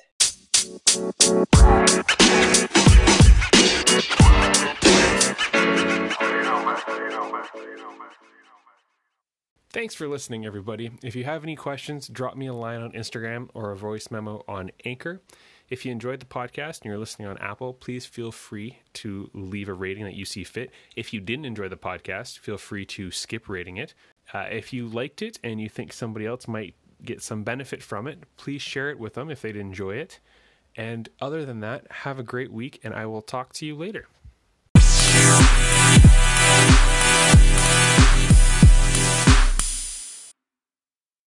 Thanks 9.74 9.96
for 9.96 10.08
listening, 10.08 10.46
everybody. 10.46 10.92
If 11.02 11.16
you 11.16 11.24
have 11.24 11.44
any 11.44 11.56
questions, 11.56 12.08
drop 12.08 12.36
me 12.36 12.48
a 12.48 12.54
line 12.54 12.82
on 12.82 12.92
Instagram 12.92 13.50
or 13.54 13.72
a 13.72 13.78
voice 13.78 14.12
memo 14.12 14.44
on 14.48 14.72
Anchor. 14.86 15.22
If 15.72 15.86
you 15.86 15.94
enjoyed 15.94 16.20
the 16.20 16.26
podcast 16.26 16.82
and 16.82 16.90
you're 16.90 16.98
listening 16.98 17.30
on 17.30 17.38
Apple, 17.38 17.74
please 17.74 18.06
feel 18.06 18.34
free 18.34 18.80
to 18.96 19.30
leave 19.34 19.70
a 19.70 19.74
rating 19.74 20.04
that 20.04 20.16
you 20.16 20.26
see 20.26 20.44
fit. 20.44 20.70
If 20.98 21.14
you 21.14 21.22
didn't 21.22 21.46
enjoy 21.46 21.70
the 21.70 21.78
podcast, 21.78 22.40
feel 22.40 22.58
free 22.58 22.86
to 22.88 23.10
skip 23.10 23.48
rating 23.48 23.78
it. 23.78 23.94
Uh, 24.34 24.48
if 24.52 24.74
you 24.74 24.86
liked 24.90 25.22
it 25.22 25.40
and 25.46 25.62
you 25.62 25.70
think 25.70 25.94
somebody 25.94 26.26
else 26.26 26.46
might 26.46 26.76
get 27.06 27.22
some 27.22 27.44
benefit 27.44 27.82
from 27.82 28.06
it, 28.06 28.20
please 28.36 28.62
share 28.62 28.90
it 28.90 29.00
with 29.00 29.14
them 29.14 29.30
if 29.30 29.42
they'd 29.42 29.56
enjoy 29.56 29.96
it. 29.96 30.20
And 30.76 31.08
other 31.22 31.46
than 31.46 31.62
that, 31.62 31.90
have 31.90 32.20
a 32.20 32.24
great 32.24 32.52
week, 32.52 32.82
and 32.84 32.94
I 32.94 33.06
will 33.06 33.22
talk 33.22 33.54
to 33.54 33.66
you 33.66 33.74
later. 33.74 34.08